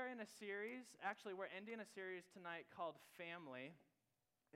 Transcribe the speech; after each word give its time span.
are 0.00 0.08
in 0.08 0.24
a 0.24 0.32
series. 0.40 0.96
Actually, 1.04 1.36
we're 1.36 1.52
ending 1.52 1.76
a 1.76 1.84
series 1.92 2.24
tonight 2.32 2.64
called 2.72 2.96
Family. 3.20 3.76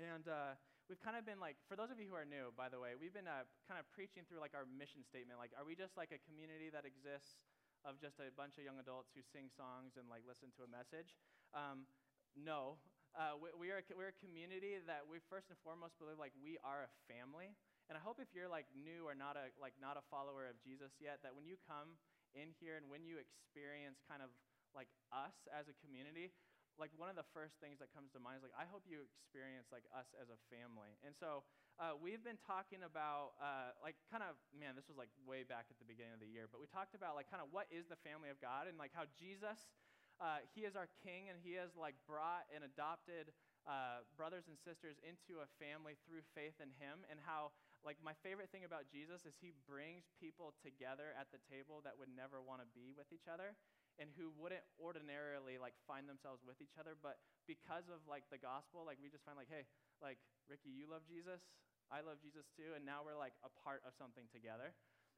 And 0.00 0.24
uh, 0.24 0.56
we've 0.88 1.04
kind 1.04 1.20
of 1.20 1.28
been 1.28 1.36
like, 1.36 1.60
for 1.68 1.76
those 1.76 1.92
of 1.92 2.00
you 2.00 2.08
who 2.08 2.16
are 2.16 2.24
new, 2.24 2.48
by 2.56 2.72
the 2.72 2.80
way, 2.80 2.96
we've 2.96 3.12
been 3.12 3.28
uh, 3.28 3.44
kind 3.68 3.76
of 3.76 3.84
preaching 3.92 4.24
through 4.24 4.40
like 4.40 4.56
our 4.56 4.64
mission 4.64 5.04
statement. 5.04 5.36
Like, 5.36 5.52
are 5.52 5.68
we 5.68 5.76
just 5.76 6.00
like 6.00 6.16
a 6.16 6.20
community 6.24 6.72
that 6.72 6.88
exists 6.88 7.44
of 7.84 8.00
just 8.00 8.16
a 8.24 8.32
bunch 8.32 8.56
of 8.56 8.64
young 8.64 8.80
adults 8.80 9.12
who 9.12 9.20
sing 9.20 9.52
songs 9.52 10.00
and 10.00 10.08
like 10.08 10.24
listen 10.24 10.48
to 10.56 10.64
a 10.64 10.70
message? 10.72 11.12
Um, 11.52 11.84
no. 12.32 12.80
Uh, 13.12 13.36
we, 13.36 13.52
we, 13.52 13.66
are, 13.68 13.84
we're 13.92 14.16
a 14.16 14.20
community 14.24 14.80
that 14.88 15.04
we 15.04 15.20
first 15.28 15.52
and 15.52 15.60
foremost 15.60 16.00
believe 16.00 16.16
like 16.16 16.32
we 16.40 16.56
are 16.64 16.88
a 16.88 16.90
family. 17.04 17.52
And 17.92 18.00
I 18.00 18.00
hope 18.00 18.16
if 18.16 18.32
you're 18.32 18.48
like 18.48 18.64
new 18.72 19.04
or 19.04 19.12
not 19.12 19.36
a, 19.36 19.52
like, 19.60 19.76
not 19.76 20.00
a 20.00 20.04
follower 20.08 20.48
of 20.48 20.56
Jesus 20.64 20.96
yet, 21.04 21.20
that 21.20 21.36
when 21.36 21.44
you 21.44 21.60
come 21.68 22.00
in 22.32 22.56
here 22.56 22.80
and 22.80 22.88
when 22.88 23.04
you 23.04 23.20
experience 23.20 24.00
kind 24.08 24.24
of 24.24 24.32
like 24.74 24.90
us 25.14 25.34
as 25.50 25.70
a 25.70 25.76
community, 25.80 26.34
like 26.78 26.90
one 26.98 27.06
of 27.06 27.14
the 27.14 27.26
first 27.30 27.58
things 27.62 27.78
that 27.78 27.94
comes 27.94 28.10
to 28.10 28.18
mind 28.18 28.42
is 28.42 28.44
like 28.46 28.56
i 28.58 28.66
hope 28.66 28.82
you 28.82 28.98
experience 29.06 29.70
like 29.70 29.86
us 29.94 30.10
as 30.18 30.28
a 30.30 30.38
family. 30.50 30.98
And 31.06 31.14
so 31.14 31.46
uh, 31.78 31.98
we've 31.98 32.22
been 32.22 32.38
talking 32.38 32.86
about 32.86 33.34
uh, 33.42 33.74
like 33.82 33.98
kind 34.06 34.22
of 34.22 34.38
man 34.54 34.78
this 34.78 34.86
was 34.86 34.94
like 34.94 35.10
way 35.26 35.42
back 35.42 35.66
at 35.70 35.78
the 35.82 35.86
beginning 35.86 36.14
of 36.14 36.22
the 36.22 36.30
year 36.30 36.46
but 36.46 36.62
we 36.62 36.70
talked 36.70 36.94
about 36.94 37.18
like 37.18 37.26
kind 37.26 37.42
of 37.42 37.50
what 37.50 37.66
is 37.74 37.90
the 37.90 37.98
family 38.06 38.30
of 38.30 38.38
god 38.38 38.70
and 38.70 38.78
like 38.78 38.94
how 38.94 39.06
jesus 39.18 39.74
uh, 40.22 40.38
he 40.54 40.62
is 40.62 40.78
our 40.78 40.86
king 41.02 41.26
and 41.26 41.42
he 41.42 41.58
has 41.58 41.74
like 41.74 41.98
brought 42.06 42.46
and 42.54 42.62
adopted 42.62 43.34
uh, 43.66 44.06
brothers 44.14 44.46
and 44.46 44.54
sisters 44.54 44.94
into 45.02 45.42
a 45.42 45.48
family 45.58 45.98
through 46.06 46.22
faith 46.36 46.54
in 46.62 46.70
him 46.78 47.02
and 47.10 47.18
how 47.26 47.50
like 47.82 47.98
my 47.98 48.14
favorite 48.22 48.54
thing 48.54 48.62
about 48.62 48.86
jesus 48.86 49.26
is 49.26 49.34
he 49.42 49.50
brings 49.66 50.06
people 50.22 50.54
together 50.62 51.10
at 51.18 51.26
the 51.34 51.42
table 51.50 51.82
that 51.82 51.98
would 51.98 52.12
never 52.12 52.38
want 52.38 52.62
to 52.62 52.68
be 52.70 52.94
with 52.94 53.10
each 53.10 53.26
other 53.26 53.58
and 53.98 54.10
who 54.18 54.30
wouldn't 54.34 54.64
ordinarily 54.78 55.58
like 55.58 55.74
find 55.86 56.10
themselves 56.10 56.42
with 56.42 56.58
each 56.58 56.74
other 56.80 56.98
but 56.98 57.22
because 57.46 57.86
of 57.92 58.02
like 58.10 58.26
the 58.30 58.40
gospel 58.40 58.82
like 58.82 58.98
we 58.98 59.06
just 59.06 59.22
find 59.22 59.38
like 59.38 59.50
hey 59.50 59.64
like 60.02 60.18
ricky 60.50 60.70
you 60.70 60.88
love 60.90 61.06
jesus 61.06 61.46
i 61.92 62.02
love 62.02 62.18
jesus 62.18 62.48
too 62.54 62.74
and 62.74 62.82
now 62.82 63.04
we're 63.06 63.18
like 63.18 63.36
a 63.46 63.50
part 63.62 63.82
of 63.86 63.94
something 63.94 64.24
together. 64.32 64.74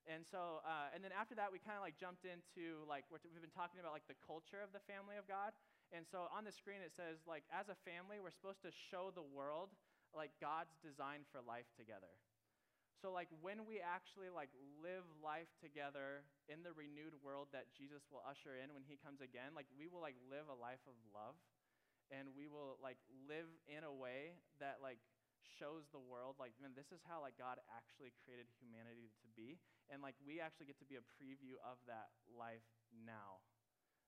And 0.06 0.22
so 0.22 0.62
uh, 0.62 0.94
and 0.94 1.02
then 1.02 1.10
after 1.10 1.34
that 1.34 1.50
we 1.50 1.58
kind 1.58 1.74
of 1.74 1.82
like 1.82 1.98
jumped 1.98 2.22
into 2.22 2.86
like 2.86 3.02
we 3.10 3.18
we've 3.26 3.42
been 3.42 3.50
talking 3.50 3.82
about 3.82 3.90
like 3.90 4.06
the 4.06 4.18
culture 4.22 4.62
of 4.62 4.70
the 4.70 4.78
family 4.86 5.18
of 5.18 5.26
god. 5.26 5.50
And 5.90 6.06
so 6.06 6.30
on 6.30 6.46
the 6.46 6.54
screen 6.54 6.78
it 6.78 6.94
says 6.94 7.26
like 7.26 7.42
as 7.50 7.66
a 7.66 7.78
family 7.82 8.22
we're 8.22 8.34
supposed 8.34 8.62
to 8.62 8.70
show 8.70 9.10
the 9.10 9.26
world 9.26 9.74
like 10.14 10.30
god's 10.38 10.78
design 10.78 11.26
for 11.34 11.42
life 11.42 11.66
together 11.74 12.14
so 13.00 13.12
like 13.12 13.28
when 13.44 13.68
we 13.68 13.78
actually 13.78 14.32
like 14.32 14.50
live 14.80 15.04
life 15.20 15.50
together 15.60 16.24
in 16.48 16.64
the 16.64 16.72
renewed 16.72 17.12
world 17.20 17.52
that 17.52 17.68
Jesus 17.76 18.08
will 18.08 18.24
usher 18.24 18.56
in 18.56 18.72
when 18.72 18.84
he 18.84 18.96
comes 18.96 19.20
again, 19.20 19.52
like 19.52 19.68
we 19.76 19.86
will 19.86 20.00
like 20.00 20.16
live 20.32 20.48
a 20.48 20.56
life 20.56 20.82
of 20.88 20.96
love 21.12 21.36
and 22.08 22.32
we 22.32 22.48
will 22.48 22.80
like 22.80 22.98
live 23.28 23.50
in 23.68 23.84
a 23.84 23.92
way 23.92 24.38
that 24.62 24.80
like 24.80 25.02
shows 25.44 25.86
the 25.94 26.02
world 26.02 26.34
like 26.42 26.52
man 26.58 26.74
this 26.74 26.90
is 26.90 26.98
how 27.06 27.22
like 27.22 27.38
God 27.38 27.62
actually 27.70 28.10
created 28.24 28.50
humanity 28.58 29.14
to 29.22 29.26
be 29.38 29.62
and 29.92 30.02
like 30.02 30.18
we 30.24 30.42
actually 30.42 30.66
get 30.66 30.78
to 30.82 30.88
be 30.88 30.98
a 30.98 31.04
preview 31.18 31.60
of 31.62 31.78
that 31.86 32.10
life 32.26 32.66
now. 32.92 33.42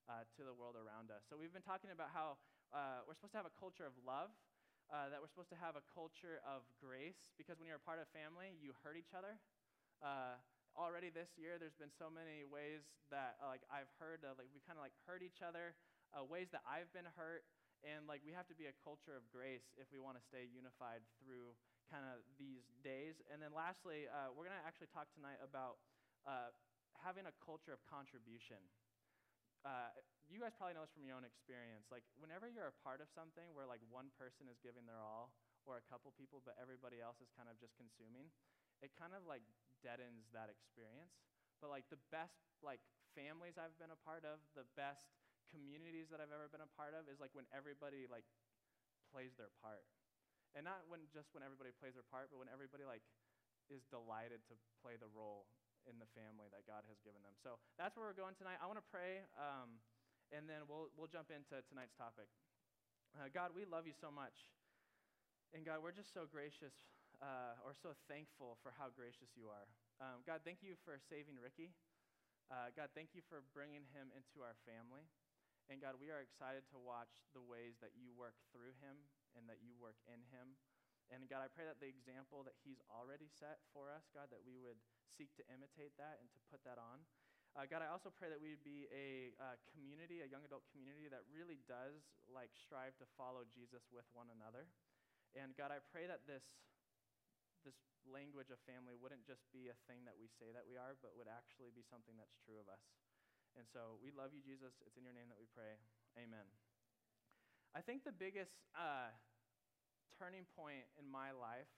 Uh, 0.08 0.24
to 0.32 0.40
the 0.40 0.56
world 0.56 0.72
around 0.72 1.12
us. 1.12 1.20
So, 1.28 1.36
we've 1.36 1.52
been 1.52 1.60
talking 1.60 1.92
about 1.92 2.08
how 2.16 2.40
uh, 2.72 3.04
we're 3.04 3.12
supposed 3.12 3.36
to 3.36 3.40
have 3.44 3.44
a 3.44 3.52
culture 3.60 3.84
of 3.84 3.92
love, 4.08 4.32
uh, 4.88 5.12
that 5.12 5.20
we're 5.20 5.28
supposed 5.28 5.52
to 5.52 5.60
have 5.60 5.76
a 5.76 5.84
culture 5.92 6.40
of 6.48 6.64
grace 6.80 7.32
because 7.36 7.60
when 7.60 7.68
you're 7.68 7.80
a 7.80 7.86
part 7.86 8.00
of 8.00 8.08
a 8.08 8.12
family, 8.16 8.56
you 8.56 8.72
hurt 8.80 8.96
each 8.96 9.12
other. 9.12 9.36
Uh, 10.00 10.40
already 10.76 11.12
this 11.12 11.36
year, 11.36 11.60
there's 11.60 11.76
been 11.76 11.92
so 11.92 12.08
many 12.08 12.44
ways 12.48 12.88
that 13.12 13.36
uh, 13.40 13.52
like 13.52 13.64
I've 13.68 13.90
heard 14.00 14.24
like 14.24 14.48
we 14.52 14.64
kind 14.64 14.80
of 14.80 14.84
like 14.84 14.96
hurt 15.04 15.20
each 15.20 15.44
other, 15.44 15.76
uh, 16.16 16.24
ways 16.24 16.48
that 16.56 16.64
I've 16.64 16.88
been 16.96 17.08
hurt, 17.18 17.44
and 17.84 18.08
like 18.08 18.24
we 18.24 18.32
have 18.32 18.48
to 18.48 18.56
be 18.56 18.66
a 18.70 18.76
culture 18.80 19.12
of 19.12 19.28
grace 19.28 19.76
if 19.76 19.92
we 19.92 20.00
want 20.00 20.16
to 20.16 20.24
stay 20.24 20.48
unified 20.48 21.04
through 21.20 21.52
kind 21.92 22.04
of 22.08 22.24
these 22.40 22.64
days. 22.80 23.20
And 23.28 23.40
then 23.40 23.52
lastly, 23.52 24.08
uh, 24.08 24.32
we're 24.32 24.48
to 24.48 24.64
actually 24.64 24.88
talk 24.92 25.12
tonight 25.12 25.40
about 25.44 25.80
uh, 26.24 26.52
having 27.04 27.28
a 27.28 27.34
culture 27.44 27.76
of 27.76 27.80
contribution 27.84 28.60
uh, 29.66 29.90
you 30.28 30.38
guys 30.38 30.54
probably 30.54 30.76
know 30.76 30.84
this 30.84 30.94
from 30.94 31.08
your 31.08 31.16
own 31.16 31.26
experience. 31.26 31.88
Like, 31.88 32.04
whenever 32.20 32.46
you're 32.46 32.70
a 32.70 32.78
part 32.84 33.00
of 33.00 33.08
something 33.10 33.50
where 33.56 33.64
like 33.64 33.82
one 33.88 34.12
person 34.14 34.46
is 34.46 34.60
giving 34.60 34.84
their 34.84 35.00
all, 35.00 35.32
or 35.68 35.76
a 35.76 35.84
couple 35.84 36.08
people, 36.16 36.40
but 36.40 36.56
everybody 36.56 36.96
else 37.02 37.20
is 37.20 37.28
kind 37.36 37.50
of 37.50 37.60
just 37.60 37.76
consuming, 37.76 38.32
it 38.80 38.88
kind 38.96 39.12
of 39.12 39.28
like 39.28 39.44
deadens 39.84 40.24
that 40.32 40.48
experience. 40.48 41.12
But 41.60 41.68
like 41.68 41.84
the 41.92 42.00
best 42.08 42.40
like 42.64 42.80
families 43.12 43.60
I've 43.60 43.76
been 43.76 43.92
a 43.92 44.00
part 44.00 44.24
of, 44.24 44.40
the 44.56 44.64
best 44.78 45.12
communities 45.52 46.08
that 46.08 46.24
I've 46.24 46.32
ever 46.32 46.48
been 46.48 46.64
a 46.64 46.72
part 46.72 46.96
of 46.96 47.04
is 47.10 47.20
like 47.20 47.36
when 47.36 47.44
everybody 47.52 48.08
like 48.08 48.24
plays 49.12 49.36
their 49.36 49.52
part. 49.60 49.84
And 50.56 50.64
not 50.64 50.88
when 50.88 51.04
just 51.12 51.36
when 51.36 51.44
everybody 51.44 51.76
plays 51.76 51.92
their 51.92 52.06
part, 52.08 52.32
but 52.32 52.40
when 52.40 52.48
everybody 52.48 52.88
like 52.88 53.04
is 53.68 53.84
delighted 53.92 54.40
to 54.48 54.56
play 54.80 54.96
the 54.96 55.10
role 55.12 55.44
in 55.88 55.96
the 55.96 56.08
family 56.12 56.52
that 56.52 56.68
God 56.68 56.84
has 56.86 57.00
given 57.00 57.24
them. 57.24 57.34
So 57.40 57.56
that's 57.80 57.96
where 57.96 58.04
we're 58.04 58.16
going 58.16 58.36
tonight. 58.36 58.60
I 58.60 58.68
want 58.68 58.78
to 58.78 58.88
pray, 58.92 59.24
um, 59.40 59.80
and 60.30 60.44
then 60.44 60.68
we'll, 60.68 60.92
we'll 60.94 61.10
jump 61.10 61.32
into 61.32 61.64
tonight's 61.66 61.96
topic. 61.96 62.28
Uh, 63.16 63.32
God, 63.32 63.56
we 63.56 63.64
love 63.64 63.88
you 63.88 63.96
so 63.96 64.12
much. 64.12 64.52
And 65.56 65.64
God, 65.64 65.80
we're 65.80 65.96
just 65.96 66.12
so 66.12 66.28
gracious 66.28 66.76
uh, 67.24 67.56
or 67.64 67.72
so 67.72 67.96
thankful 68.06 68.60
for 68.60 68.76
how 68.76 68.92
gracious 68.92 69.32
you 69.32 69.48
are. 69.48 69.66
Um, 69.98 70.20
God, 70.28 70.44
thank 70.44 70.60
you 70.60 70.76
for 70.84 71.00
saving 71.08 71.40
Ricky. 71.40 71.72
Uh, 72.52 72.68
God, 72.76 72.92
thank 72.92 73.16
you 73.16 73.24
for 73.26 73.40
bringing 73.56 73.88
him 73.96 74.12
into 74.12 74.44
our 74.44 74.56
family. 74.68 75.08
And 75.68 75.80
God, 75.84 76.00
we 76.00 76.08
are 76.08 76.24
excited 76.24 76.64
to 76.72 76.80
watch 76.80 77.12
the 77.36 77.44
ways 77.44 77.76
that 77.84 77.92
you 77.92 78.08
work 78.16 78.36
through 78.52 78.72
him 78.80 79.04
and 79.36 79.44
that 79.52 79.60
you 79.60 79.76
work 79.76 80.00
in 80.08 80.24
him. 80.32 80.56
And 81.08 81.24
God, 81.24 81.40
I 81.40 81.48
pray 81.48 81.64
that 81.64 81.80
the 81.80 81.88
example 81.88 82.44
that 82.44 82.56
He's 82.60 82.80
already 82.92 83.32
set 83.32 83.64
for 83.72 83.88
us, 83.88 84.04
God, 84.12 84.28
that 84.28 84.44
we 84.44 84.60
would 84.60 84.76
seek 85.08 85.32
to 85.40 85.44
imitate 85.48 85.96
that 85.96 86.20
and 86.20 86.28
to 86.28 86.38
put 86.52 86.60
that 86.68 86.76
on. 86.76 87.04
Uh, 87.56 87.64
God, 87.64 87.80
I 87.80 87.88
also 87.88 88.12
pray 88.12 88.28
that 88.28 88.38
we 88.38 88.52
would 88.52 88.62
be 88.62 88.84
a 88.92 89.32
uh, 89.40 89.56
community, 89.72 90.20
a 90.20 90.28
young 90.28 90.44
adult 90.44 90.68
community 90.68 91.08
that 91.08 91.24
really 91.32 91.58
does 91.64 92.04
like 92.28 92.52
strive 92.52 92.92
to 93.00 93.08
follow 93.16 93.48
Jesus 93.48 93.88
with 93.88 94.04
one 94.12 94.28
another. 94.28 94.68
And 95.32 95.56
God, 95.56 95.72
I 95.72 95.80
pray 95.80 96.04
that 96.04 96.28
this 96.28 96.44
this 97.66 97.74
language 98.06 98.54
of 98.54 98.60
family 98.62 98.94
wouldn't 98.94 99.26
just 99.26 99.42
be 99.50 99.66
a 99.66 99.76
thing 99.90 100.06
that 100.06 100.14
we 100.14 100.30
say 100.30 100.54
that 100.54 100.62
we 100.64 100.78
are, 100.78 100.94
but 101.02 101.18
would 101.18 101.26
actually 101.26 101.74
be 101.74 101.82
something 101.82 102.14
that's 102.14 102.38
true 102.46 102.56
of 102.60 102.70
us. 102.70 102.80
And 103.58 103.66
so 103.66 103.98
we 103.98 104.14
love 104.14 104.30
you, 104.30 104.38
Jesus. 104.38 104.78
It's 104.86 104.94
in 104.94 105.02
your 105.02 105.16
name 105.16 105.26
that 105.26 105.40
we 105.40 105.50
pray. 105.50 105.74
Amen. 106.14 106.46
I 107.74 107.82
think 107.82 108.06
the 108.06 108.14
biggest 108.14 108.54
uh, 108.78 109.10
turning 110.28 110.44
point 110.52 110.84
in 111.00 111.08
my 111.08 111.32
life 111.32 111.72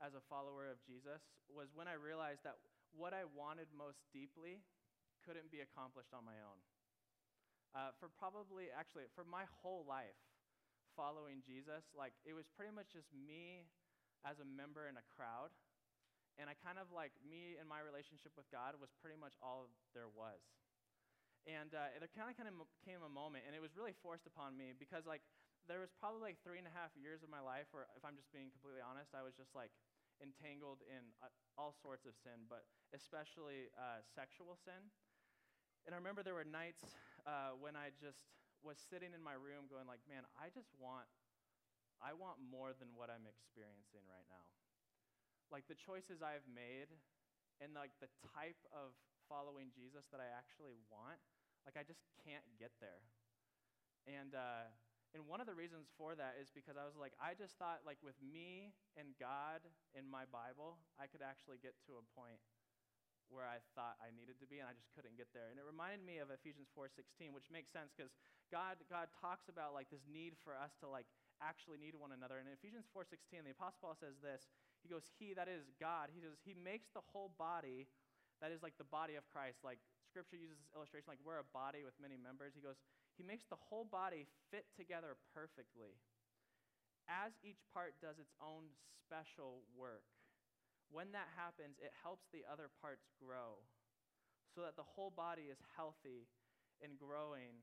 as 0.00 0.16
a 0.16 0.24
follower 0.32 0.72
of 0.72 0.80
Jesus 0.88 1.20
was 1.52 1.68
when 1.76 1.84
I 1.84 2.00
realized 2.00 2.40
that 2.48 2.56
what 2.96 3.12
I 3.12 3.28
wanted 3.28 3.68
most 3.76 4.00
deeply 4.08 4.64
couldn't 5.20 5.52
be 5.52 5.60
accomplished 5.60 6.16
on 6.16 6.24
my 6.24 6.40
own. 6.40 6.56
Uh, 7.76 7.92
for 8.00 8.08
probably, 8.08 8.72
actually, 8.72 9.04
for 9.12 9.20
my 9.20 9.44
whole 9.60 9.84
life 9.84 10.16
following 10.96 11.44
Jesus, 11.44 11.84
like 11.92 12.16
it 12.24 12.32
was 12.32 12.48
pretty 12.56 12.72
much 12.72 12.88
just 12.96 13.12
me 13.12 13.68
as 14.24 14.40
a 14.40 14.48
member 14.48 14.88
in 14.88 14.96
a 14.96 15.04
crowd. 15.12 15.52
And 16.40 16.48
I 16.48 16.56
kind 16.56 16.80
of 16.80 16.88
like 16.88 17.12
me 17.20 17.60
and 17.60 17.68
my 17.68 17.84
relationship 17.84 18.32
with 18.32 18.48
God 18.48 18.80
was 18.80 18.96
pretty 19.04 19.20
much 19.20 19.36
all 19.44 19.68
there 19.92 20.08
was. 20.08 20.40
And 21.44 21.76
uh, 21.76 21.92
there 22.00 22.08
kind 22.16 22.32
of 22.32 22.34
kind 22.40 22.48
of 22.48 22.56
came 22.80 23.04
a 23.04 23.12
moment, 23.12 23.44
and 23.44 23.52
it 23.52 23.60
was 23.60 23.76
really 23.76 23.92
forced 24.00 24.24
upon 24.24 24.56
me 24.56 24.72
because 24.72 25.04
like 25.04 25.20
there 25.64 25.80
was 25.80 25.92
probably 25.96 26.20
like 26.20 26.38
three 26.44 26.60
and 26.60 26.68
a 26.68 26.74
half 26.74 26.92
years 26.92 27.24
of 27.24 27.32
my 27.32 27.40
life 27.40 27.72
where, 27.72 27.88
if 27.96 28.04
I'm 28.04 28.16
just 28.16 28.28
being 28.32 28.52
completely 28.52 28.84
honest, 28.84 29.16
I 29.16 29.24
was 29.24 29.32
just 29.32 29.56
like 29.56 29.72
entangled 30.20 30.84
in 30.86 31.02
uh, 31.24 31.32
all 31.56 31.72
sorts 31.72 32.04
of 32.04 32.14
sin, 32.20 32.46
but 32.46 32.68
especially 32.92 33.72
uh, 33.74 34.04
sexual 34.14 34.54
sin. 34.60 34.92
And 35.88 35.92
I 35.92 35.98
remember 36.00 36.24
there 36.24 36.36
were 36.36 36.48
nights 36.48 36.84
uh, 37.24 37.56
when 37.56 37.76
I 37.76 37.92
just 37.96 38.28
was 38.64 38.80
sitting 38.80 39.12
in 39.12 39.20
my 39.20 39.36
room 39.36 39.68
going 39.68 39.84
like, 39.84 40.00
man, 40.08 40.24
I 40.36 40.48
just 40.48 40.72
want, 40.80 41.08
I 42.00 42.16
want 42.16 42.40
more 42.40 42.72
than 42.72 42.96
what 42.96 43.12
I'm 43.12 43.28
experiencing 43.28 44.04
right 44.08 44.24
now. 44.32 44.48
Like 45.52 45.68
the 45.68 45.76
choices 45.76 46.24
I've 46.24 46.48
made 46.48 46.88
and 47.60 47.76
like 47.76 47.92
the 48.00 48.08
type 48.32 48.60
of 48.72 48.96
following 49.28 49.68
Jesus 49.72 50.08
that 50.12 50.20
I 50.20 50.28
actually 50.32 50.76
want 50.88 51.20
like, 51.64 51.80
I 51.80 51.84
just 51.84 52.04
can't 52.20 52.44
get 52.60 52.76
there. 52.80 53.00
And, 54.04 54.36
uh, 54.36 54.68
and 55.14 55.22
one 55.30 55.38
of 55.38 55.46
the 55.46 55.54
reasons 55.54 55.86
for 55.94 56.18
that 56.18 56.34
is 56.42 56.50
because 56.50 56.74
I 56.74 56.82
was 56.82 56.98
like, 56.98 57.14
I 57.22 57.38
just 57.38 57.54
thought, 57.54 57.86
like, 57.86 58.02
with 58.02 58.18
me 58.18 58.74
and 58.98 59.14
God 59.22 59.62
in 59.94 60.10
my 60.10 60.26
Bible, 60.26 60.82
I 60.98 61.06
could 61.06 61.22
actually 61.22 61.62
get 61.62 61.78
to 61.86 62.02
a 62.02 62.04
point 62.18 62.42
where 63.30 63.46
I 63.46 63.62
thought 63.78 63.94
I 64.02 64.10
needed 64.10 64.42
to 64.42 64.46
be, 64.50 64.58
and 64.58 64.66
I 64.66 64.74
just 64.74 64.90
couldn't 64.92 65.14
get 65.14 65.30
there. 65.30 65.54
And 65.54 65.56
it 65.56 65.64
reminded 65.64 66.02
me 66.02 66.18
of 66.18 66.34
Ephesians 66.34 66.66
4:16, 66.74 67.30
which 67.30 67.46
makes 67.48 67.70
sense 67.70 67.94
because 67.94 68.12
God, 68.50 68.82
God 68.90 69.08
talks 69.14 69.46
about 69.48 69.72
like 69.72 69.88
this 69.88 70.04
need 70.04 70.34
for 70.42 70.58
us 70.58 70.74
to 70.82 70.90
like 70.90 71.06
actually 71.40 71.78
need 71.78 71.94
one 71.94 72.12
another. 72.12 72.36
And 72.36 72.50
in 72.50 72.54
Ephesians 72.54 72.84
4:16, 72.90 73.46
the 73.46 73.54
Apostle 73.56 73.80
Paul 73.80 73.96
says 73.96 74.18
this. 74.20 74.50
He 74.82 74.92
goes, 74.92 75.08
"He 75.16 75.32
that 75.32 75.48
is 75.48 75.72
God, 75.80 76.10
he 76.12 76.20
says, 76.20 76.36
He 76.44 76.52
makes 76.52 76.90
the 76.92 77.00
whole 77.00 77.32
body 77.38 77.88
that 78.44 78.52
is 78.52 78.60
like 78.60 78.76
the 78.76 78.84
body 78.84 79.16
of 79.16 79.24
Christ. 79.30 79.64
Like 79.64 79.80
Scripture 80.04 80.36
uses 80.36 80.60
this 80.60 80.72
illustration, 80.76 81.08
like 81.08 81.22
we're 81.24 81.40
a 81.40 81.50
body 81.54 81.80
with 81.80 81.94
many 81.96 82.20
members. 82.20 82.52
He 82.54 82.60
goes, 82.60 82.76
He 83.16 83.22
makes 83.22 83.46
the 83.46 83.58
whole 83.58 83.86
body 83.86 84.26
fit 84.50 84.66
together 84.74 85.14
perfectly. 85.32 85.98
As 87.06 87.36
each 87.44 87.62
part 87.70 87.94
does 88.00 88.18
its 88.18 88.34
own 88.40 88.72
special 89.04 89.62
work, 89.76 90.08
when 90.90 91.12
that 91.12 91.30
happens, 91.36 91.78
it 91.78 91.92
helps 92.02 92.26
the 92.30 92.44
other 92.46 92.70
parts 92.82 93.06
grow 93.20 93.62
so 94.54 94.62
that 94.62 94.78
the 94.78 94.86
whole 94.86 95.10
body 95.10 95.50
is 95.50 95.58
healthy 95.74 96.30
and 96.82 96.94
growing 96.98 97.62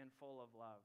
and 0.00 0.08
full 0.16 0.40
of 0.40 0.52
love. 0.56 0.80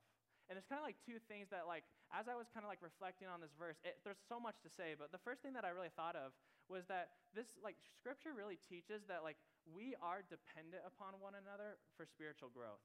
And 0.49 0.57
there's 0.57 0.65
kind 0.65 0.81
of 0.81 0.87
like 0.87 0.97
two 1.05 1.21
things 1.29 1.45
that, 1.53 1.69
like, 1.69 1.85
as 2.09 2.25
I 2.25 2.33
was 2.33 2.49
kind 2.49 2.65
of 2.65 2.69
like 2.73 2.81
reflecting 2.81 3.29
on 3.29 3.37
this 3.37 3.53
verse, 3.53 3.77
it, 3.85 4.01
there's 4.01 4.19
so 4.25 4.41
much 4.41 4.57
to 4.65 4.69
say, 4.73 4.97
but 4.97 5.13
the 5.13 5.21
first 5.21 5.45
thing 5.45 5.53
that 5.53 5.61
I 5.63 5.69
really 5.69 5.93
thought 5.93 6.17
of 6.17 6.33
was 6.65 6.89
that 6.89 7.21
this, 7.37 7.45
like, 7.61 7.77
scripture 7.97 8.33
really 8.33 8.57
teaches 8.65 9.05
that, 9.09 9.21
like, 9.21 9.37
we 9.69 9.93
are 10.01 10.25
dependent 10.25 10.81
upon 10.85 11.21
one 11.21 11.37
another 11.37 11.77
for 11.93 12.05
spiritual 12.05 12.49
growth. 12.49 12.81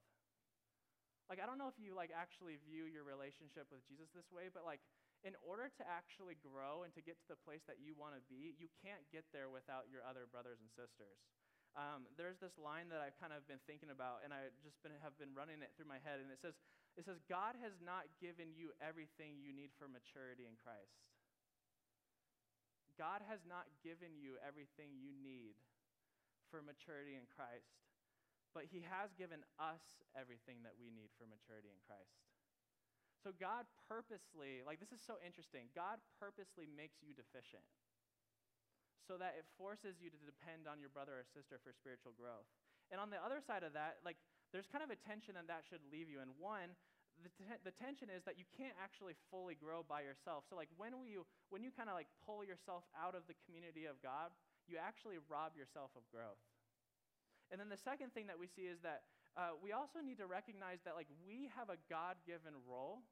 Like, 1.28 1.40
I 1.40 1.48
don't 1.48 1.56
know 1.56 1.72
if 1.72 1.80
you, 1.80 1.96
like, 1.96 2.12
actually 2.12 2.60
view 2.68 2.84
your 2.84 3.04
relationship 3.04 3.70
with 3.72 3.80
Jesus 3.88 4.12
this 4.12 4.28
way, 4.28 4.52
but, 4.52 4.68
like, 4.68 4.84
in 5.24 5.32
order 5.40 5.72
to 5.72 5.82
actually 5.88 6.36
grow 6.36 6.84
and 6.84 6.92
to 6.92 7.00
get 7.00 7.16
to 7.24 7.28
the 7.32 7.40
place 7.48 7.64
that 7.64 7.80
you 7.80 7.96
want 7.96 8.12
to 8.12 8.22
be, 8.28 8.52
you 8.60 8.68
can't 8.84 9.00
get 9.08 9.24
there 9.32 9.48
without 9.48 9.88
your 9.88 10.04
other 10.04 10.28
brothers 10.28 10.60
and 10.60 10.68
sisters. 10.76 11.16
Um, 11.74 12.06
there's 12.20 12.38
this 12.38 12.54
line 12.60 12.92
that 12.92 13.00
I've 13.00 13.16
kind 13.16 13.32
of 13.32 13.42
been 13.48 13.58
thinking 13.64 13.88
about, 13.88 14.20
and 14.20 14.36
I 14.36 14.52
just 14.62 14.76
been, 14.84 14.92
have 15.00 15.16
been 15.16 15.32
running 15.32 15.64
it 15.64 15.72
through 15.74 15.88
my 15.88 15.98
head, 16.04 16.20
and 16.20 16.28
it 16.28 16.38
says, 16.44 16.54
it 16.94 17.02
says, 17.08 17.18
God 17.26 17.58
has 17.58 17.74
not 17.82 18.06
given 18.22 18.54
you 18.54 18.70
everything 18.78 19.40
you 19.40 19.50
need 19.50 19.74
for 19.74 19.90
maturity 19.90 20.46
in 20.46 20.54
Christ. 20.60 20.94
God 22.94 23.26
has 23.26 23.42
not 23.42 23.66
given 23.82 24.14
you 24.14 24.38
everything 24.38 24.94
you 24.94 25.10
need 25.10 25.58
for 26.46 26.62
maturity 26.62 27.18
in 27.18 27.26
Christ, 27.26 27.74
but 28.54 28.70
He 28.70 28.86
has 28.86 29.10
given 29.18 29.42
us 29.58 29.82
everything 30.14 30.62
that 30.62 30.78
we 30.78 30.88
need 30.88 31.10
for 31.18 31.26
maturity 31.26 31.74
in 31.74 31.82
Christ. 31.84 32.14
So 33.20 33.34
God 33.34 33.66
purposely, 33.90 34.62
like 34.62 34.78
this 34.78 34.94
is 34.94 35.02
so 35.02 35.18
interesting, 35.20 35.72
God 35.74 35.98
purposely 36.16 36.70
makes 36.70 37.02
you 37.02 37.12
deficient 37.16 37.66
so 39.04 39.20
that 39.20 39.36
it 39.36 39.44
forces 39.60 40.00
you 40.00 40.08
to 40.08 40.20
depend 40.24 40.64
on 40.64 40.80
your 40.80 40.88
brother 40.88 41.20
or 41.20 41.24
sister 41.28 41.60
for 41.60 41.76
spiritual 41.76 42.16
growth. 42.16 42.48
And 42.88 43.00
on 43.00 43.12
the 43.12 43.20
other 43.20 43.40
side 43.44 43.64
of 43.64 43.76
that, 43.76 44.00
like 44.04 44.16
there's 44.52 44.68
kind 44.68 44.84
of 44.84 44.92
a 44.92 44.98
tension 45.00 45.36
that 45.36 45.48
that 45.48 45.64
should 45.68 45.84
leave 45.92 46.08
you. 46.08 46.20
And 46.20 46.32
one, 46.40 46.72
the, 47.20 47.32
the 47.64 47.74
tension 47.74 48.12
is 48.12 48.24
that 48.28 48.36
you 48.36 48.44
can't 48.52 48.76
actually 48.76 49.16
fully 49.32 49.56
grow 49.56 49.84
by 49.84 50.04
yourself. 50.04 50.44
So 50.48 50.56
like 50.56 50.72
when 50.76 50.92
will 50.96 51.08
you 51.08 51.24
when 51.48 51.64
you 51.64 51.72
kind 51.72 51.88
of 51.88 51.96
like 51.96 52.12
pull 52.24 52.44
yourself 52.44 52.84
out 52.92 53.16
of 53.16 53.24
the 53.24 53.36
community 53.48 53.88
of 53.88 54.00
God, 54.04 54.32
you 54.68 54.76
actually 54.76 55.20
rob 55.28 55.56
yourself 55.56 55.92
of 55.96 56.04
growth. 56.12 56.40
And 57.54 57.62
then 57.62 57.70
the 57.70 57.78
second 57.78 58.10
thing 58.10 58.26
that 58.26 58.34
we 58.34 58.50
see 58.50 58.66
is 58.66 58.82
that 58.82 59.06
uh, 59.38 59.54
we 59.62 59.70
also 59.70 60.02
need 60.02 60.18
to 60.18 60.26
recognize 60.26 60.82
that 60.82 60.98
like 60.98 61.06
we 61.22 61.46
have 61.54 61.70
a 61.70 61.78
God-given 61.86 62.50
role, 62.66 63.06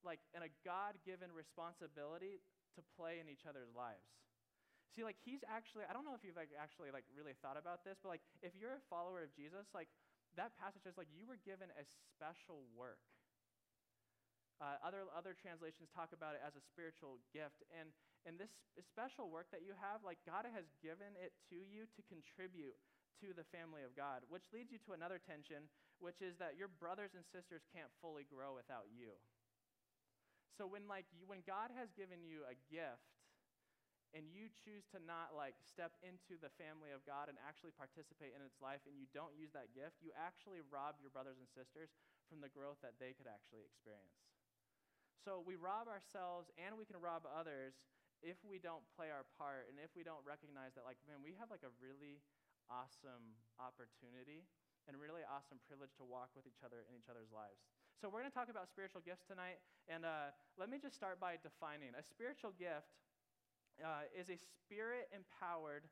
like 0.00 0.24
and 0.32 0.40
a 0.40 0.48
God-given 0.64 1.28
responsibility 1.36 2.40
to 2.72 2.80
play 2.96 3.20
in 3.20 3.28
each 3.28 3.44
other's 3.44 3.68
lives. 3.76 4.08
See, 4.96 5.04
like 5.04 5.20
he's 5.20 5.44
actually, 5.44 5.84
I 5.84 5.92
don't 5.92 6.08
know 6.08 6.16
if 6.16 6.24
you've 6.24 6.40
like 6.40 6.56
actually 6.56 6.88
like 6.88 7.04
really 7.12 7.36
thought 7.44 7.60
about 7.60 7.84
this, 7.84 8.00
but 8.00 8.08
like 8.08 8.24
if 8.40 8.56
you're 8.56 8.80
a 8.80 8.84
follower 8.88 9.20
of 9.20 9.28
Jesus, 9.36 9.68
like 9.76 9.92
that 10.40 10.56
passage 10.56 10.80
says 10.88 10.96
like 10.96 11.12
you 11.12 11.28
were 11.28 11.36
given 11.44 11.68
a 11.76 11.84
special 12.16 12.64
work. 12.72 13.04
Uh, 14.56 14.80
other, 14.80 15.04
other 15.12 15.36
translations 15.36 15.92
talk 15.92 16.16
about 16.16 16.32
it 16.32 16.42
as 16.42 16.56
a 16.56 16.64
spiritual 16.64 17.20
gift. 17.30 17.60
And, 17.70 17.92
and 18.24 18.40
this 18.40 18.50
special 18.88 19.30
work 19.30 19.52
that 19.54 19.62
you 19.62 19.76
have, 19.78 20.00
like 20.02 20.18
God 20.24 20.48
has 20.48 20.66
given 20.82 21.12
it 21.14 21.36
to 21.52 21.60
you 21.60 21.86
to 21.92 22.00
contribute 22.08 22.74
to 23.22 23.34
the 23.34 23.46
family 23.50 23.82
of 23.82 23.94
God, 23.98 24.22
which 24.28 24.46
leads 24.54 24.70
you 24.70 24.78
to 24.86 24.94
another 24.94 25.18
tension, 25.18 25.66
which 25.98 26.22
is 26.22 26.38
that 26.38 26.58
your 26.58 26.70
brothers 26.70 27.14
and 27.14 27.26
sisters 27.26 27.66
can't 27.70 27.90
fully 27.98 28.26
grow 28.26 28.54
without 28.54 28.86
you. 28.90 29.18
So 30.54 30.66
when 30.66 30.90
like 30.90 31.06
you, 31.14 31.26
when 31.26 31.46
God 31.46 31.70
has 31.78 31.90
given 31.94 32.26
you 32.26 32.42
a 32.46 32.58
gift, 32.66 33.18
and 34.16 34.24
you 34.32 34.48
choose 34.48 34.88
to 34.88 34.98
not 35.04 35.36
like 35.36 35.52
step 35.60 35.92
into 36.00 36.40
the 36.40 36.48
family 36.56 36.96
of 36.96 37.04
God 37.04 37.28
and 37.28 37.36
actually 37.44 37.76
participate 37.76 38.32
in 38.32 38.40
its 38.40 38.56
life 38.56 38.80
and 38.88 38.96
you 38.96 39.04
don't 39.12 39.36
use 39.36 39.52
that 39.52 39.76
gift, 39.76 40.00
you 40.00 40.16
actually 40.16 40.64
rob 40.72 40.96
your 40.96 41.12
brothers 41.12 41.36
and 41.36 41.48
sisters 41.52 41.92
from 42.32 42.40
the 42.40 42.48
growth 42.48 42.80
that 42.80 42.96
they 42.96 43.12
could 43.12 43.28
actually 43.28 43.68
experience. 43.68 44.16
So 45.20 45.44
we 45.44 45.60
rob 45.60 45.92
ourselves 45.92 46.48
and 46.56 46.80
we 46.80 46.88
can 46.88 46.96
rob 47.04 47.28
others 47.28 47.76
if 48.24 48.40
we 48.42 48.56
don't 48.56 48.82
play 48.96 49.12
our 49.12 49.28
part 49.36 49.68
and 49.68 49.76
if 49.76 49.92
we 49.92 50.02
don't 50.02 50.24
recognize 50.24 50.72
that 50.74 50.88
like 50.88 50.98
man, 51.04 51.20
we 51.20 51.36
have 51.36 51.52
like 51.52 51.66
a 51.66 51.72
really 51.76 52.24
awesome 52.68 53.36
opportunity 53.58 54.46
and 54.88 54.96
really 54.96 55.24
awesome 55.24 55.60
privilege 55.68 55.92
to 56.00 56.04
walk 56.04 56.32
with 56.32 56.48
each 56.48 56.64
other 56.64 56.84
in 56.88 56.96
each 56.96 57.08
other's 57.12 57.28
lives. 57.28 57.60
So 58.00 58.06
we're 58.06 58.22
going 58.22 58.30
to 58.30 58.38
talk 58.38 58.48
about 58.48 58.70
spiritual 58.70 59.02
gifts 59.02 59.26
tonight 59.26 59.60
and 59.90 60.06
uh, 60.06 60.32
let 60.56 60.70
me 60.70 60.78
just 60.78 60.94
start 60.94 61.18
by 61.18 61.36
defining 61.40 61.92
a 61.98 62.04
spiritual 62.04 62.54
gift 62.56 62.94
uh, 63.82 64.06
is 64.14 64.30
a 64.30 64.38
spirit 64.38 65.10
empowered 65.10 65.86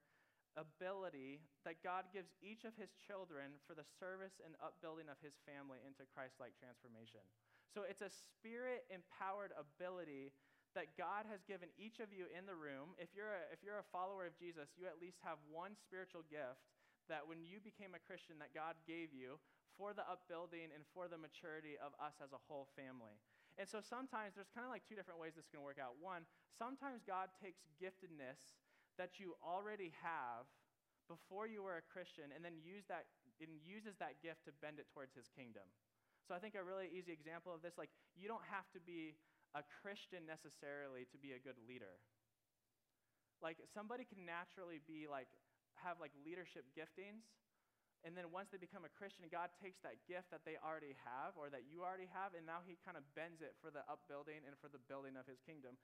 ability 0.57 1.45
that 1.69 1.85
God 1.85 2.09
gives 2.11 2.33
each 2.41 2.65
of 2.65 2.73
his 2.81 2.97
children 2.97 3.61
for 3.69 3.77
the 3.77 3.85
service 4.01 4.41
and 4.41 4.57
upbuilding 4.65 5.13
of 5.13 5.21
his 5.21 5.37
family 5.45 5.85
into 5.85 6.09
Christ 6.09 6.41
like 6.41 6.57
transformation. 6.57 7.23
So 7.69 7.85
it's 7.85 8.01
a 8.01 8.09
spirit 8.09 8.89
empowered 8.89 9.53
ability 9.53 10.33
that 10.77 10.93
God 11.01 11.25
has 11.33 11.41
given 11.49 11.73
each 11.81 12.05
of 12.05 12.13
you 12.13 12.29
in 12.29 12.45
the 12.45 12.55
room. 12.55 12.93
If 13.01 13.17
you're, 13.17 13.33
a, 13.33 13.49
if 13.49 13.65
you're 13.65 13.81
a 13.81 13.89
follower 13.89 14.29
of 14.29 14.37
Jesus, 14.37 14.69
you 14.77 14.85
at 14.85 15.01
least 15.01 15.17
have 15.25 15.41
one 15.49 15.73
spiritual 15.73 16.23
gift 16.29 16.61
that 17.09 17.25
when 17.25 17.41
you 17.41 17.65
became 17.65 17.97
a 17.97 18.03
Christian 18.05 18.37
that 18.45 18.53
God 18.53 18.77
gave 18.85 19.17
you 19.17 19.41
for 19.81 19.97
the 19.97 20.05
upbuilding 20.05 20.69
and 20.77 20.85
for 20.93 21.09
the 21.09 21.17
maturity 21.17 21.81
of 21.81 21.97
us 21.97 22.21
as 22.21 22.37
a 22.37 22.41
whole 22.45 22.69
family. 22.77 23.17
And 23.57 23.65
so 23.65 23.81
sometimes 23.81 24.37
there's 24.37 24.53
kind 24.53 24.69
of 24.69 24.73
like 24.73 24.85
two 24.85 24.97
different 24.97 25.17
ways 25.17 25.33
this 25.33 25.49
can 25.49 25.65
work 25.65 25.81
out. 25.81 25.97
One, 25.97 26.29
sometimes 26.61 27.01
God 27.09 27.33
takes 27.41 27.65
giftedness 27.81 28.61
that 29.01 29.17
you 29.17 29.33
already 29.41 29.97
have 30.05 30.45
before 31.09 31.49
you 31.49 31.65
were 31.65 31.81
a 31.81 31.85
Christian 31.89 32.37
and 32.37 32.45
then 32.45 32.61
use 32.61 32.85
that 32.93 33.09
and 33.41 33.53
uses 33.65 33.97
that 34.01 34.21
gift 34.25 34.45
to 34.49 34.53
bend 34.65 34.81
it 34.81 34.89
towards 34.93 35.13
his 35.13 35.29
kingdom. 35.33 35.65
So 36.25 36.35
I 36.35 36.41
think 36.41 36.57
a 36.57 36.65
really 36.65 36.89
easy 36.89 37.13
example 37.13 37.53
of 37.53 37.61
this 37.61 37.77
like 37.81 37.93
you 38.17 38.29
don't 38.29 38.45
have 38.49 38.67
to 38.77 38.81
be 38.83 39.17
a 39.55 39.63
Christian 39.83 40.27
necessarily 40.27 41.07
to 41.15 41.19
be 41.21 41.37
a 41.37 41.41
good 41.41 41.59
leader. 41.69 42.01
Like 43.45 43.61
somebody 43.71 44.09
can 44.09 44.25
naturally 44.25 44.81
be 44.83 45.07
like 45.07 45.29
have 45.85 46.01
like 46.01 46.17
leadership 46.25 46.65
giftings 46.73 47.29
and 48.07 48.15
then 48.15 48.31
once 48.31 48.55
they 48.55 48.61
become 48.63 48.87
a 48.87 48.93
Christian, 48.95 49.27
God 49.27 49.51
takes 49.59 49.83
that 49.83 49.99
gift 50.07 50.31
that 50.31 50.47
they 50.47 50.55
already 50.63 50.95
have 51.03 51.35
or 51.35 51.51
that 51.51 51.67
you 51.67 51.83
already 51.83 52.07
have, 52.15 52.39
and 52.39 52.47
now 52.47 52.63
He 52.63 52.79
kind 52.87 52.95
of 52.95 53.03
bends 53.19 53.43
it 53.43 53.59
for 53.59 53.75
the 53.75 53.83
upbuilding 53.91 54.47
and 54.47 54.55
for 54.63 54.71
the 54.71 54.79
building 54.87 55.19
of 55.19 55.27
His 55.27 55.43
kingdom. 55.43 55.75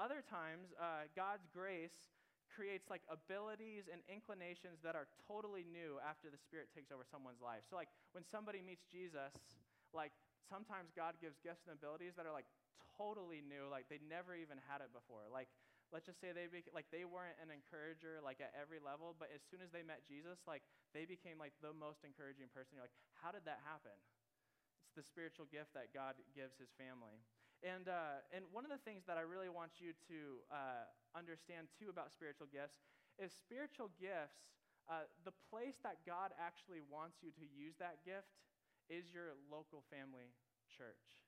Other 0.00 0.24
times, 0.24 0.72
uh, 0.80 1.10
God's 1.12 1.44
grace 1.52 2.08
creates 2.48 2.88
like 2.88 3.04
abilities 3.12 3.92
and 3.92 4.00
inclinations 4.08 4.80
that 4.80 4.96
are 4.96 5.04
totally 5.28 5.68
new 5.68 6.00
after 6.00 6.32
the 6.32 6.40
Spirit 6.40 6.72
takes 6.72 6.88
over 6.88 7.04
someone's 7.04 7.44
life. 7.44 7.68
So, 7.68 7.76
like 7.76 7.92
when 8.16 8.24
somebody 8.24 8.64
meets 8.64 8.88
Jesus, 8.88 9.36
like 9.92 10.16
sometimes 10.48 10.96
God 10.96 11.20
gives 11.20 11.36
gifts 11.44 11.68
and 11.68 11.76
abilities 11.76 12.16
that 12.16 12.24
are 12.24 12.32
like 12.32 12.48
totally 12.96 13.44
new, 13.44 13.68
like 13.68 13.86
they 13.92 14.00
never 14.08 14.34
even 14.34 14.56
had 14.66 14.80
it 14.80 14.90
before. 14.90 15.28
Like 15.28 15.52
let's 15.94 16.06
just 16.06 16.18
say 16.18 16.34
they 16.34 16.50
be, 16.50 16.66
like 16.74 16.90
they 16.90 17.06
weren't 17.06 17.38
an 17.38 17.54
encourager 17.54 18.18
like 18.18 18.42
at 18.42 18.50
every 18.56 18.82
level, 18.82 19.14
but 19.14 19.30
as 19.30 19.42
soon 19.46 19.62
as 19.62 19.70
they 19.70 19.86
met 19.86 20.02
Jesus, 20.02 20.42
like 20.48 20.66
they 20.90 21.06
became 21.06 21.38
like 21.38 21.54
the 21.62 21.74
most 21.76 22.02
encouraging 22.02 22.50
person. 22.50 22.74
You're 22.74 22.86
like, 22.86 22.98
how 23.22 23.30
did 23.30 23.46
that 23.46 23.62
happen? 23.62 23.94
It's 24.88 24.96
the 24.98 25.06
spiritual 25.06 25.46
gift 25.46 25.74
that 25.78 25.94
God 25.94 26.18
gives 26.34 26.58
His 26.58 26.72
family. 26.74 27.22
And 27.64 27.88
uh, 27.88 28.20
and 28.34 28.44
one 28.52 28.66
of 28.66 28.72
the 28.72 28.82
things 28.82 29.06
that 29.08 29.16
I 29.16 29.24
really 29.24 29.48
want 29.48 29.80
you 29.80 29.96
to 30.10 30.18
uh, 30.52 30.84
understand 31.16 31.72
too 31.72 31.88
about 31.88 32.12
spiritual 32.12 32.50
gifts 32.50 32.84
is 33.16 33.32
spiritual 33.32 33.88
gifts. 33.96 34.44
Uh, 34.86 35.02
the 35.26 35.34
place 35.50 35.82
that 35.82 36.06
God 36.06 36.30
actually 36.38 36.78
wants 36.78 37.18
you 37.18 37.34
to 37.34 37.46
use 37.50 37.74
that 37.82 38.06
gift 38.06 38.30
is 38.86 39.10
your 39.10 39.34
local 39.50 39.82
family 39.90 40.30
church. 40.70 41.25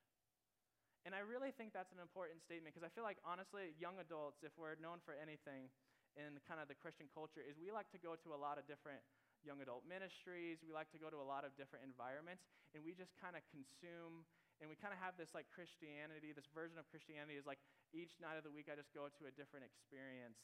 And 1.07 1.15
I 1.15 1.23
really 1.23 1.55
think 1.55 1.71
that's 1.73 1.95
an 1.95 2.03
important 2.03 2.43
statement 2.43 2.75
because 2.75 2.85
I 2.85 2.93
feel 2.93 3.07
like, 3.07 3.23
honestly, 3.23 3.75
young 3.79 3.97
adults, 4.03 4.43
if 4.43 4.53
we're 4.59 4.75
known 4.83 4.99
for 5.03 5.15
anything 5.15 5.71
in 6.19 6.37
kind 6.45 6.59
of 6.59 6.67
the 6.67 6.75
Christian 6.75 7.07
culture, 7.11 7.41
is 7.41 7.55
we 7.57 7.71
like 7.71 7.89
to 7.95 8.01
go 8.01 8.19
to 8.19 8.35
a 8.35 8.39
lot 8.39 8.59
of 8.59 8.67
different 8.67 9.01
young 9.47 9.63
adult 9.63 9.87
ministries. 9.87 10.59
We 10.67 10.75
like 10.75 10.91
to 10.91 11.01
go 11.01 11.09
to 11.09 11.21
a 11.23 11.27
lot 11.27 11.47
of 11.47 11.55
different 11.55 11.87
environments, 11.87 12.43
and 12.75 12.83
we 12.83 12.93
just 12.93 13.15
kind 13.17 13.39
of 13.39 13.47
consume. 13.49 14.27
And 14.59 14.67
we 14.67 14.75
kind 14.75 14.91
of 14.91 14.99
have 14.99 15.15
this 15.15 15.39
like 15.39 15.47
Christianity, 15.55 16.35
this 16.35 16.51
version 16.51 16.83
of 16.83 16.91
Christianity 16.91 17.39
is 17.39 17.47
like 17.47 17.63
each 17.95 18.19
night 18.19 18.35
of 18.35 18.43
the 18.43 18.51
week 18.51 18.67
I 18.67 18.75
just 18.75 18.91
go 18.91 19.07
to 19.07 19.23
a 19.31 19.33
different 19.39 19.63
experience 19.63 20.43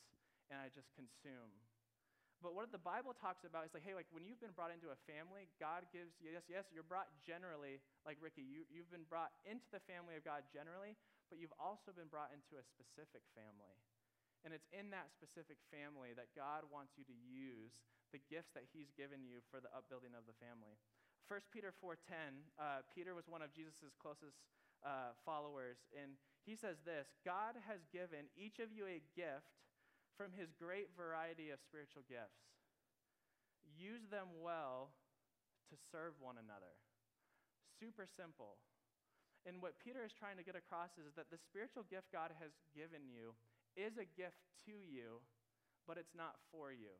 and 0.54 0.62
I 0.62 0.70
just 0.70 0.86
consume. 0.94 1.50
But 2.44 2.52
what 2.52 2.68
the 2.68 2.84
Bible 2.84 3.16
talks 3.16 3.48
about 3.48 3.64
is 3.64 3.72
like, 3.72 3.88
hey, 3.88 3.96
like 3.96 4.04
when 4.12 4.28
you've 4.28 4.44
been 4.44 4.52
brought 4.52 4.68
into 4.68 4.92
a 4.92 4.98
family, 5.08 5.48
God 5.56 5.88
gives, 5.88 6.12
you, 6.20 6.28
yes, 6.28 6.44
yes, 6.44 6.68
you're 6.68 6.84
brought 6.84 7.08
generally, 7.24 7.80
like 8.04 8.20
Ricky, 8.20 8.44
you, 8.44 8.68
you've 8.68 8.92
been 8.92 9.08
brought 9.08 9.32
into 9.48 9.64
the 9.72 9.80
family 9.88 10.12
of 10.20 10.28
God 10.28 10.44
generally, 10.52 10.92
but 11.32 11.40
you've 11.40 11.56
also 11.56 11.96
been 11.96 12.12
brought 12.12 12.36
into 12.36 12.60
a 12.60 12.64
specific 12.68 13.24
family. 13.32 13.80
And 14.44 14.52
it's 14.52 14.68
in 14.76 14.92
that 14.92 15.08
specific 15.08 15.56
family 15.72 16.12
that 16.20 16.36
God 16.36 16.68
wants 16.68 17.00
you 17.00 17.08
to 17.08 17.16
use 17.16 17.80
the 18.12 18.20
gifts 18.28 18.52
that 18.52 18.68
He's 18.76 18.92
given 18.92 19.24
you 19.24 19.40
for 19.48 19.56
the 19.56 19.72
upbuilding 19.72 20.12
of 20.12 20.28
the 20.28 20.36
family. 20.36 20.76
1 21.24 21.40
Peter 21.48 21.72
4:10, 21.72 22.44
uh, 22.60 22.84
Peter 22.92 23.16
was 23.16 23.24
one 23.24 23.40
of 23.40 23.56
Jesus' 23.56 23.96
closest 23.96 24.36
uh, 24.84 25.16
followers, 25.24 25.80
and 25.96 26.20
he 26.44 26.52
says 26.52 26.76
this 26.84 27.08
God 27.24 27.56
has 27.64 27.80
given 27.88 28.28
each 28.36 28.60
of 28.60 28.68
you 28.68 28.84
a 28.84 29.00
gift 29.16 29.63
from 30.14 30.32
his 30.34 30.54
great 30.54 30.94
variety 30.94 31.50
of 31.50 31.58
spiritual 31.62 32.06
gifts. 32.06 32.38
Use 33.74 34.06
them 34.10 34.30
well 34.38 34.94
to 35.70 35.76
serve 35.90 36.14
one 36.22 36.38
another. 36.38 36.78
Super 37.80 38.06
simple. 38.06 38.60
And 39.44 39.60
what 39.60 39.76
Peter 39.82 40.00
is 40.06 40.14
trying 40.14 40.40
to 40.40 40.46
get 40.46 40.56
across 40.56 40.94
is 40.96 41.12
that 41.18 41.28
the 41.28 41.40
spiritual 41.40 41.84
gift 41.90 42.08
God 42.14 42.32
has 42.40 42.54
given 42.72 43.04
you 43.04 43.36
is 43.76 44.00
a 44.00 44.08
gift 44.16 44.40
to 44.64 44.72
you, 44.72 45.20
but 45.84 46.00
it's 46.00 46.16
not 46.16 46.40
for 46.48 46.72
you. 46.72 46.96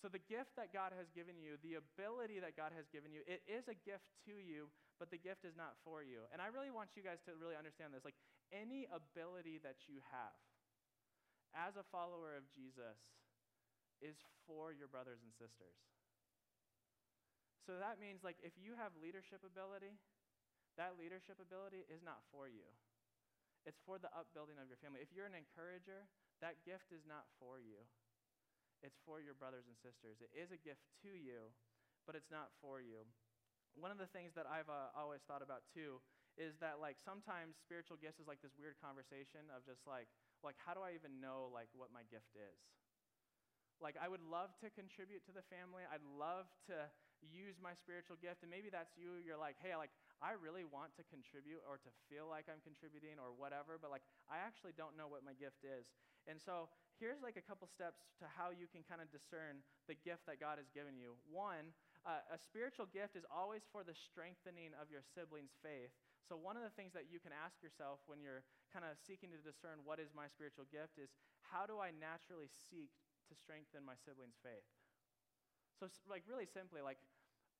So, 0.00 0.08
the 0.08 0.22
gift 0.32 0.56
that 0.56 0.72
God 0.72 0.96
has 0.96 1.12
given 1.12 1.36
you, 1.36 1.60
the 1.60 1.76
ability 1.76 2.40
that 2.40 2.56
God 2.56 2.72
has 2.72 2.88
given 2.88 3.12
you, 3.12 3.20
it 3.28 3.44
is 3.44 3.68
a 3.68 3.76
gift 3.84 4.08
to 4.24 4.32
you, 4.32 4.72
but 4.96 5.12
the 5.12 5.20
gift 5.20 5.44
is 5.44 5.52
not 5.60 5.76
for 5.84 6.00
you. 6.00 6.24
And 6.32 6.40
I 6.40 6.48
really 6.48 6.72
want 6.72 6.96
you 6.96 7.04
guys 7.04 7.20
to 7.28 7.36
really 7.36 7.52
understand 7.52 7.92
this. 7.92 8.00
Like, 8.00 8.16
any 8.48 8.88
ability 8.88 9.60
that 9.60 9.84
you 9.92 10.00
have 10.08 10.40
as 11.54 11.76
a 11.76 11.86
follower 11.90 12.36
of 12.38 12.48
Jesus 12.50 12.98
is 14.00 14.16
for 14.48 14.72
your 14.72 14.88
brothers 14.88 15.20
and 15.20 15.32
sisters. 15.36 15.76
So, 17.68 17.76
that 17.76 18.00
means, 18.00 18.24
like, 18.24 18.40
if 18.40 18.56
you 18.56 18.74
have 18.74 18.96
leadership 18.98 19.44
ability, 19.44 19.94
that 20.80 20.96
leadership 20.96 21.36
ability 21.36 21.84
is 21.86 22.00
not 22.00 22.24
for 22.32 22.48
you. 22.48 22.66
It's 23.68 23.78
for 23.84 24.00
the 24.00 24.08
upbuilding 24.16 24.56
of 24.56 24.72
your 24.72 24.80
family. 24.80 25.04
If 25.04 25.12
you're 25.12 25.28
an 25.28 25.36
encourager, 25.36 26.08
that 26.40 26.64
gift 26.64 26.88
is 26.90 27.04
not 27.04 27.28
for 27.36 27.60
you. 27.60 27.84
It's 28.80 28.96
for 29.04 29.20
your 29.20 29.36
brothers 29.36 29.68
and 29.68 29.76
sisters. 29.76 30.24
It 30.24 30.32
is 30.32 30.48
a 30.48 30.60
gift 30.60 30.80
to 31.04 31.12
you, 31.12 31.52
but 32.08 32.16
it's 32.16 32.32
not 32.32 32.48
for 32.64 32.80
you. 32.80 33.04
One 33.76 33.92
of 33.92 34.00
the 34.00 34.08
things 34.08 34.32
that 34.34 34.48
I've 34.48 34.72
uh, 34.72 34.90
always 34.96 35.20
thought 35.28 35.44
about 35.44 35.68
too 35.68 36.00
is 36.40 36.56
that 36.64 36.80
like 36.80 36.96
sometimes 37.04 37.60
spiritual 37.60 38.00
gifts 38.00 38.16
is 38.16 38.26
like 38.26 38.40
this 38.40 38.56
weird 38.56 38.80
conversation 38.80 39.52
of 39.52 39.62
just 39.68 39.84
like 39.84 40.08
like 40.44 40.58
how 40.60 40.72
do 40.72 40.80
I 40.80 40.96
even 40.96 41.20
know 41.20 41.48
like 41.52 41.68
what 41.76 41.92
my 41.92 42.04
gift 42.08 42.32
is? 42.36 42.58
Like 43.80 43.96
I 43.96 44.08
would 44.08 44.24
love 44.24 44.52
to 44.60 44.68
contribute 44.72 45.24
to 45.28 45.32
the 45.32 45.44
family. 45.48 45.88
I'd 45.88 46.04
love 46.04 46.48
to 46.68 46.88
use 47.20 47.60
my 47.60 47.76
spiritual 47.76 48.16
gift 48.16 48.40
and 48.40 48.48
maybe 48.48 48.72
that's 48.72 48.96
you 48.96 49.20
you're 49.20 49.36
like 49.36 49.60
hey 49.60 49.76
like 49.76 49.92
I 50.24 50.36
really 50.36 50.64
want 50.64 50.92
to 51.00 51.04
contribute 51.08 51.60
or 51.64 51.80
to 51.80 51.90
feel 52.08 52.28
like 52.28 52.48
I'm 52.48 52.60
contributing 52.60 53.16
or 53.16 53.32
whatever, 53.32 53.80
but 53.80 53.88
like 53.88 54.04
I 54.28 54.40
actually 54.40 54.76
don't 54.76 54.96
know 54.96 55.08
what 55.08 55.24
my 55.24 55.32
gift 55.32 55.64
is. 55.64 55.88
And 56.28 56.36
so 56.36 56.68
here's 57.00 57.24
like 57.24 57.40
a 57.40 57.44
couple 57.44 57.64
steps 57.64 58.04
to 58.20 58.28
how 58.28 58.52
you 58.52 58.68
can 58.68 58.84
kind 58.84 59.00
of 59.00 59.08
discern 59.08 59.64
the 59.88 59.96
gift 59.96 60.28
that 60.28 60.36
God 60.36 60.60
has 60.60 60.68
given 60.76 61.00
you. 61.00 61.16
One, 61.24 61.72
uh, 62.04 62.20
a 62.28 62.36
spiritual 62.36 62.84
gift 62.92 63.16
is 63.16 63.24
always 63.32 63.64
for 63.72 63.80
the 63.80 63.96
strengthening 63.96 64.76
of 64.76 64.92
your 64.92 65.00
siblings' 65.00 65.56
faith. 65.64 65.92
So, 66.28 66.36
one 66.36 66.60
of 66.60 66.64
the 66.64 66.72
things 66.76 66.92
that 66.92 67.08
you 67.08 67.18
can 67.18 67.32
ask 67.32 67.56
yourself 67.64 68.04
when 68.04 68.20
you're 68.20 68.44
kind 68.70 68.86
of 68.86 68.96
seeking 68.96 69.34
to 69.34 69.40
discern 69.42 69.82
what 69.82 69.98
is 69.98 70.14
my 70.14 70.30
spiritual 70.30 70.64
gift 70.70 70.96
is 70.96 71.12
how 71.50 71.66
do 71.66 71.82
I 71.82 71.90
naturally 71.90 72.48
seek 72.48 72.94
to 73.28 73.34
strengthen 73.34 73.82
my 73.82 73.98
siblings' 73.98 74.38
faith? 74.40 74.66
So, 75.78 75.90
like, 76.06 76.24
really 76.30 76.46
simply, 76.46 76.80
like, 76.80 76.98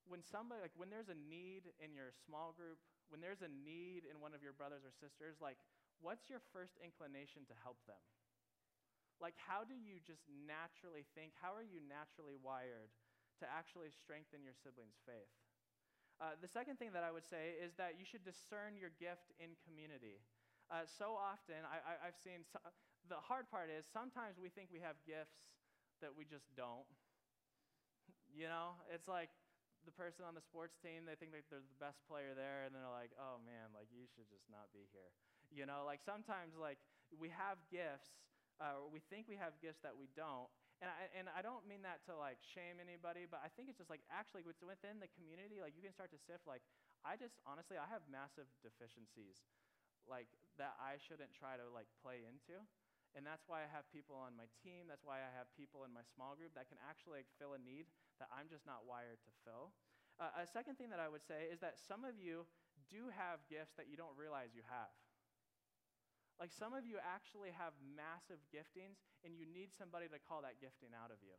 when 0.08 0.24
somebody 0.24 0.58
like 0.64 0.74
when 0.74 0.88
there's 0.88 1.12
a 1.12 1.18
need 1.28 1.70
in 1.78 1.92
your 1.92 2.10
small 2.24 2.50
group 2.56 2.80
when 3.12 3.20
there's 3.20 3.44
a 3.44 3.52
need 3.62 4.06
in 4.08 4.22
one 4.22 4.32
of 4.32 4.40
your 4.40 4.54
brothers 4.54 4.86
or 4.86 4.92
sisters 4.94 5.38
like 5.42 5.60
what's 6.00 6.32
your 6.32 6.40
first 6.50 6.80
inclination 6.80 7.44
to 7.44 7.54
help 7.60 7.76
them? 7.84 8.00
Like 9.20 9.36
how 9.36 9.68
do 9.68 9.76
you 9.76 10.00
just 10.00 10.24
naturally 10.32 11.04
think 11.12 11.36
how 11.36 11.52
are 11.52 11.66
you 11.66 11.78
naturally 11.84 12.34
wired 12.40 12.90
to 13.38 13.44
actually 13.46 13.92
strengthen 13.92 14.40
your 14.40 14.56
siblings 14.56 14.96
faith? 15.04 15.30
Uh, 16.20 16.36
the 16.36 16.48
second 16.48 16.76
thing 16.76 16.92
that 16.92 17.00
i 17.00 17.08
would 17.08 17.24
say 17.24 17.56
is 17.56 17.72
that 17.80 17.96
you 17.96 18.04
should 18.04 18.20
discern 18.20 18.76
your 18.76 18.92
gift 19.00 19.32
in 19.40 19.56
community 19.64 20.20
uh, 20.70 20.86
so 20.86 21.18
often 21.18 21.66
I, 21.66 21.98
have 22.06 22.16
seen 22.16 22.46
so, 22.46 22.58
the 23.10 23.18
hard 23.18 23.50
part 23.50 23.68
is 23.68 23.84
sometimes 23.90 24.38
we 24.38 24.48
think 24.48 24.70
we 24.70 24.80
have 24.80 24.96
gifts 25.06 25.42
that 26.00 26.14
we 26.14 26.24
just 26.24 26.46
don't 26.56 26.86
you 28.30 28.46
know 28.46 28.78
it's 28.88 29.10
like 29.10 29.30
the 29.84 29.94
person 29.94 30.28
on 30.28 30.36
the 30.36 30.44
sports 30.44 30.76
team, 30.80 31.08
they 31.08 31.16
think 31.16 31.32
they're 31.32 31.44
the 31.48 31.64
best 31.80 32.04
player 32.04 32.36
there, 32.36 32.68
and 32.68 32.72
they're 32.76 32.92
like, 32.92 33.12
oh 33.16 33.40
man, 33.40 33.72
like 33.72 33.88
you 33.88 34.04
should 34.12 34.28
just 34.28 34.44
not 34.52 34.68
be 34.76 34.84
here. 34.92 35.08
You 35.48 35.64
know, 35.64 35.88
like 35.88 36.04
sometimes 36.04 36.54
like 36.54 36.78
we 37.16 37.32
have 37.32 37.56
gifts, 37.72 38.20
uh, 38.60 38.76
or 38.76 38.92
we 38.92 39.00
think 39.08 39.26
we 39.26 39.40
have 39.40 39.56
gifts 39.58 39.80
that 39.80 39.96
we 39.96 40.12
don't. 40.12 40.48
And 40.80 40.88
I, 40.88 41.12
and 41.12 41.26
I 41.28 41.44
don't 41.44 41.68
mean 41.68 41.84
that 41.84 42.00
to 42.08 42.16
like 42.16 42.40
shame 42.40 42.80
anybody, 42.80 43.28
but 43.28 43.44
I 43.44 43.52
think 43.52 43.68
it's 43.68 43.76
just 43.76 43.92
like 43.92 44.04
actually 44.08 44.44
within 44.44 44.96
the 45.00 45.12
community, 45.12 45.60
like 45.60 45.76
you 45.76 45.84
can 45.84 45.92
start 45.92 46.08
to 46.16 46.20
sift 46.20 46.48
like, 46.48 46.64
I 47.04 47.16
just 47.16 47.36
honestly, 47.44 47.76
I 47.76 47.88
have 47.88 48.04
massive 48.08 48.48
deficiencies 48.64 49.44
like 50.10 50.28
that 50.58 50.74
I 50.76 50.98
shouldn't 50.98 51.32
try 51.32 51.54
to 51.56 51.64
like 51.70 51.88
play 52.02 52.26
into. 52.26 52.58
And 53.14 53.26
that's 53.26 53.46
why 53.50 53.66
I 53.66 53.68
have 53.70 53.90
people 53.90 54.14
on 54.14 54.38
my 54.38 54.46
team. 54.62 54.86
That's 54.86 55.02
why 55.02 55.22
I 55.22 55.30
have 55.34 55.50
people 55.58 55.82
in 55.82 55.90
my 55.90 56.06
small 56.14 56.38
group 56.38 56.54
that 56.54 56.70
can 56.70 56.78
actually 56.82 57.26
like, 57.26 57.30
fill 57.42 57.58
a 57.58 57.62
need 57.62 57.90
that 58.22 58.30
I'm 58.30 58.46
just 58.46 58.62
not 58.66 58.86
wired 58.86 59.18
to 59.26 59.32
fill. 59.42 59.74
Uh, 60.20 60.30
a 60.36 60.46
second 60.46 60.78
thing 60.78 60.92
that 60.94 61.02
I 61.02 61.10
would 61.10 61.24
say 61.24 61.50
is 61.50 61.58
that 61.64 61.80
some 61.80 62.06
of 62.06 62.14
you 62.20 62.46
do 62.86 63.10
have 63.10 63.42
gifts 63.50 63.74
that 63.80 63.90
you 63.90 63.96
don't 63.98 64.14
realize 64.14 64.54
you 64.54 64.62
have. 64.68 64.94
Like 66.38 66.54
some 66.54 66.72
of 66.72 66.88
you 66.88 66.96
actually 67.02 67.52
have 67.52 67.76
massive 67.82 68.40
giftings, 68.48 68.96
and 69.26 69.36
you 69.36 69.44
need 69.44 69.76
somebody 69.76 70.08
to 70.08 70.16
call 70.16 70.40
that 70.40 70.56
gifting 70.56 70.96
out 70.96 71.12
of 71.12 71.20
you. 71.20 71.36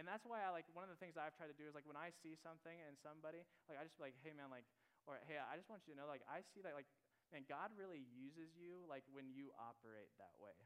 And 0.00 0.08
that's 0.08 0.24
why 0.24 0.40
I 0.40 0.48
like 0.48 0.64
one 0.72 0.88
of 0.88 0.92
the 0.92 0.96
things 0.96 1.20
I've 1.20 1.36
tried 1.36 1.52
to 1.52 1.58
do 1.58 1.68
is 1.68 1.76
like 1.76 1.84
when 1.84 1.98
I 1.98 2.08
see 2.24 2.32
something 2.38 2.72
in 2.72 2.96
somebody, 2.96 3.44
like 3.68 3.76
I 3.76 3.84
just 3.84 4.00
be 4.00 4.08
like, 4.08 4.16
hey 4.24 4.32
man, 4.32 4.48
like, 4.48 4.64
or 5.04 5.20
hey, 5.28 5.36
I 5.36 5.60
just 5.60 5.68
want 5.68 5.84
you 5.84 5.92
to 5.92 5.98
know, 6.00 6.08
like, 6.08 6.24
I 6.24 6.40
see 6.40 6.64
that 6.64 6.72
like, 6.72 6.88
man, 7.30 7.46
God 7.46 7.70
really 7.78 8.02
uses 8.10 8.52
you 8.58 8.82
like 8.86 9.06
when 9.10 9.30
you 9.30 9.54
operate 9.58 10.10
that 10.18 10.34
way. 10.38 10.56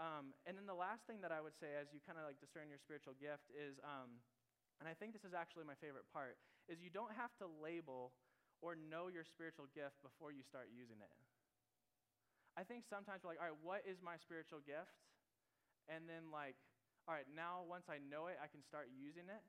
Um, 0.00 0.32
and 0.48 0.56
then 0.56 0.64
the 0.64 0.76
last 0.76 1.04
thing 1.04 1.20
that 1.20 1.32
I 1.32 1.44
would 1.44 1.56
say 1.60 1.76
as 1.76 1.92
you 1.92 2.00
kind 2.00 2.16
of 2.16 2.24
like 2.24 2.40
discern 2.40 2.72
your 2.72 2.80
spiritual 2.80 3.12
gift 3.20 3.52
is, 3.52 3.76
um, 3.84 4.24
and 4.80 4.88
I 4.88 4.96
think 4.96 5.12
this 5.12 5.24
is 5.28 5.36
actually 5.36 5.68
my 5.68 5.76
favorite 5.76 6.08
part, 6.08 6.40
is 6.66 6.80
you 6.80 6.88
don't 6.88 7.12
have 7.12 7.32
to 7.44 7.46
label 7.60 8.16
or 8.64 8.72
know 8.72 9.12
your 9.12 9.26
spiritual 9.26 9.68
gift 9.76 10.00
before 10.00 10.32
you 10.32 10.40
start 10.40 10.72
using 10.72 10.96
it. 11.02 11.12
I 12.56 12.64
think 12.64 12.88
sometimes 12.88 13.20
we're 13.20 13.36
like, 13.36 13.42
all 13.42 13.52
right, 13.52 13.62
what 13.64 13.84
is 13.84 14.00
my 14.00 14.16
spiritual 14.16 14.64
gift? 14.64 14.96
And 15.88 16.08
then 16.08 16.32
like, 16.32 16.56
all 17.04 17.12
right, 17.12 17.28
now 17.28 17.66
once 17.66 17.90
I 17.90 17.98
know 18.00 18.32
it, 18.32 18.40
I 18.40 18.48
can 18.48 18.62
start 18.64 18.88
using 18.92 19.28
it. 19.28 19.42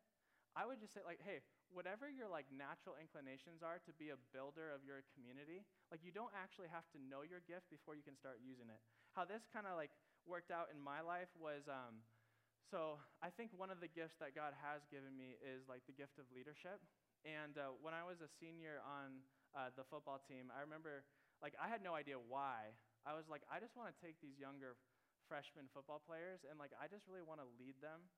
I 0.58 0.66
would 0.66 0.82
just 0.82 0.92
say 0.92 1.02
like, 1.06 1.22
hey, 1.24 1.40
whatever 1.74 2.06
your 2.08 2.30
like 2.30 2.46
natural 2.54 2.96
inclinations 3.02 3.66
are 3.66 3.82
to 3.84 3.92
be 3.98 4.14
a 4.14 4.20
builder 4.32 4.70
of 4.70 4.86
your 4.86 5.02
community, 5.18 5.66
like 5.90 6.06
you 6.06 6.14
don't 6.14 6.32
actually 6.32 6.70
have 6.70 6.86
to 6.94 7.02
know 7.02 7.26
your 7.26 7.42
gift 7.44 7.68
before 7.74 7.98
you 7.98 8.06
can 8.06 8.14
start 8.16 8.40
using 8.40 8.70
it. 8.70 8.80
How 9.18 9.26
this 9.26 9.44
kind 9.50 9.66
of 9.66 9.76
like 9.76 9.92
worked 10.24 10.54
out 10.54 10.70
in 10.72 10.80
my 10.80 11.02
life 11.02 11.30
was 11.36 11.66
um, 11.68 12.06
so 12.70 12.98
I 13.22 13.30
think 13.30 13.54
one 13.54 13.70
of 13.70 13.84
the 13.84 13.92
gifts 13.92 14.18
that 14.24 14.34
God 14.34 14.56
has 14.62 14.86
given 14.90 15.14
me 15.14 15.38
is 15.44 15.68
like 15.68 15.84
the 15.86 15.94
gift 15.94 16.18
of 16.18 16.26
leadership. 16.32 16.80
And 17.22 17.58
uh, 17.60 17.76
when 17.82 17.94
I 17.94 18.02
was 18.06 18.22
a 18.24 18.30
senior 18.42 18.82
on 18.82 19.22
uh, 19.54 19.70
the 19.76 19.86
football 19.86 20.22
team, 20.24 20.50
I 20.54 20.64
remember 20.64 21.06
like 21.44 21.58
I 21.60 21.68
had 21.68 21.84
no 21.84 21.94
idea 21.98 22.18
why. 22.18 22.72
I 23.04 23.12
was 23.12 23.28
like, 23.28 23.44
I 23.52 23.60
just 23.60 23.76
want 23.76 23.92
to 23.92 23.98
take 24.00 24.16
these 24.24 24.40
younger 24.40 24.80
freshman 25.28 25.68
football 25.72 26.00
players 26.04 26.44
and 26.48 26.60
like 26.60 26.72
I 26.76 26.88
just 26.88 27.08
really 27.08 27.24
want 27.24 27.40
to 27.40 27.48
lead 27.60 27.80
them 27.80 28.12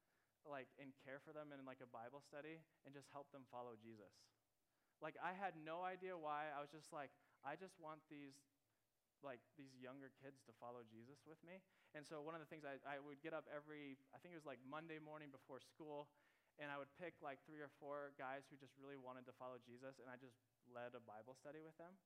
like 0.48 0.70
and 0.78 0.94
care 1.02 1.20
for 1.22 1.34
them 1.34 1.52
in 1.52 1.66
like 1.66 1.82
a 1.82 1.90
Bible 1.90 2.22
study 2.22 2.62
and 2.86 2.94
just 2.94 3.10
help 3.12 3.30
them 3.34 3.46
follow 3.50 3.76
Jesus. 3.78 4.14
Like 5.04 5.20
I 5.20 5.36
had 5.36 5.60
no 5.60 5.84
idea 5.84 6.16
why. 6.16 6.50
I 6.54 6.64
was 6.64 6.72
just 6.72 6.94
like, 6.94 7.12
I 7.44 7.60
just 7.60 7.76
want 7.78 8.02
these 8.08 8.38
like 9.26 9.42
these 9.58 9.74
younger 9.82 10.14
kids 10.22 10.46
to 10.46 10.54
follow 10.62 10.86
Jesus 10.86 11.26
with 11.26 11.42
me. 11.42 11.58
And 11.98 12.06
so 12.06 12.22
one 12.22 12.38
of 12.38 12.42
the 12.44 12.50
things 12.50 12.62
I, 12.62 12.78
I 12.86 13.02
would 13.02 13.18
get 13.26 13.34
up 13.34 13.50
every, 13.50 13.98
I 14.14 14.22
think 14.22 14.36
it 14.36 14.40
was 14.40 14.46
like 14.46 14.62
Monday 14.62 15.02
morning 15.02 15.34
before 15.34 15.58
school, 15.64 16.12
and 16.62 16.70
I 16.70 16.78
would 16.78 16.92
pick 17.02 17.18
like 17.24 17.42
three 17.48 17.60
or 17.60 17.72
four 17.82 18.14
guys 18.22 18.46
who 18.48 18.56
just 18.60 18.78
really 18.78 19.00
wanted 19.00 19.26
to 19.28 19.34
follow 19.36 19.58
Jesus, 19.64 19.98
and 19.98 20.08
I 20.08 20.20
just 20.22 20.38
led 20.70 20.94
a 20.94 21.04
Bible 21.04 21.34
study 21.34 21.66
with 21.66 21.76
them. 21.82 21.98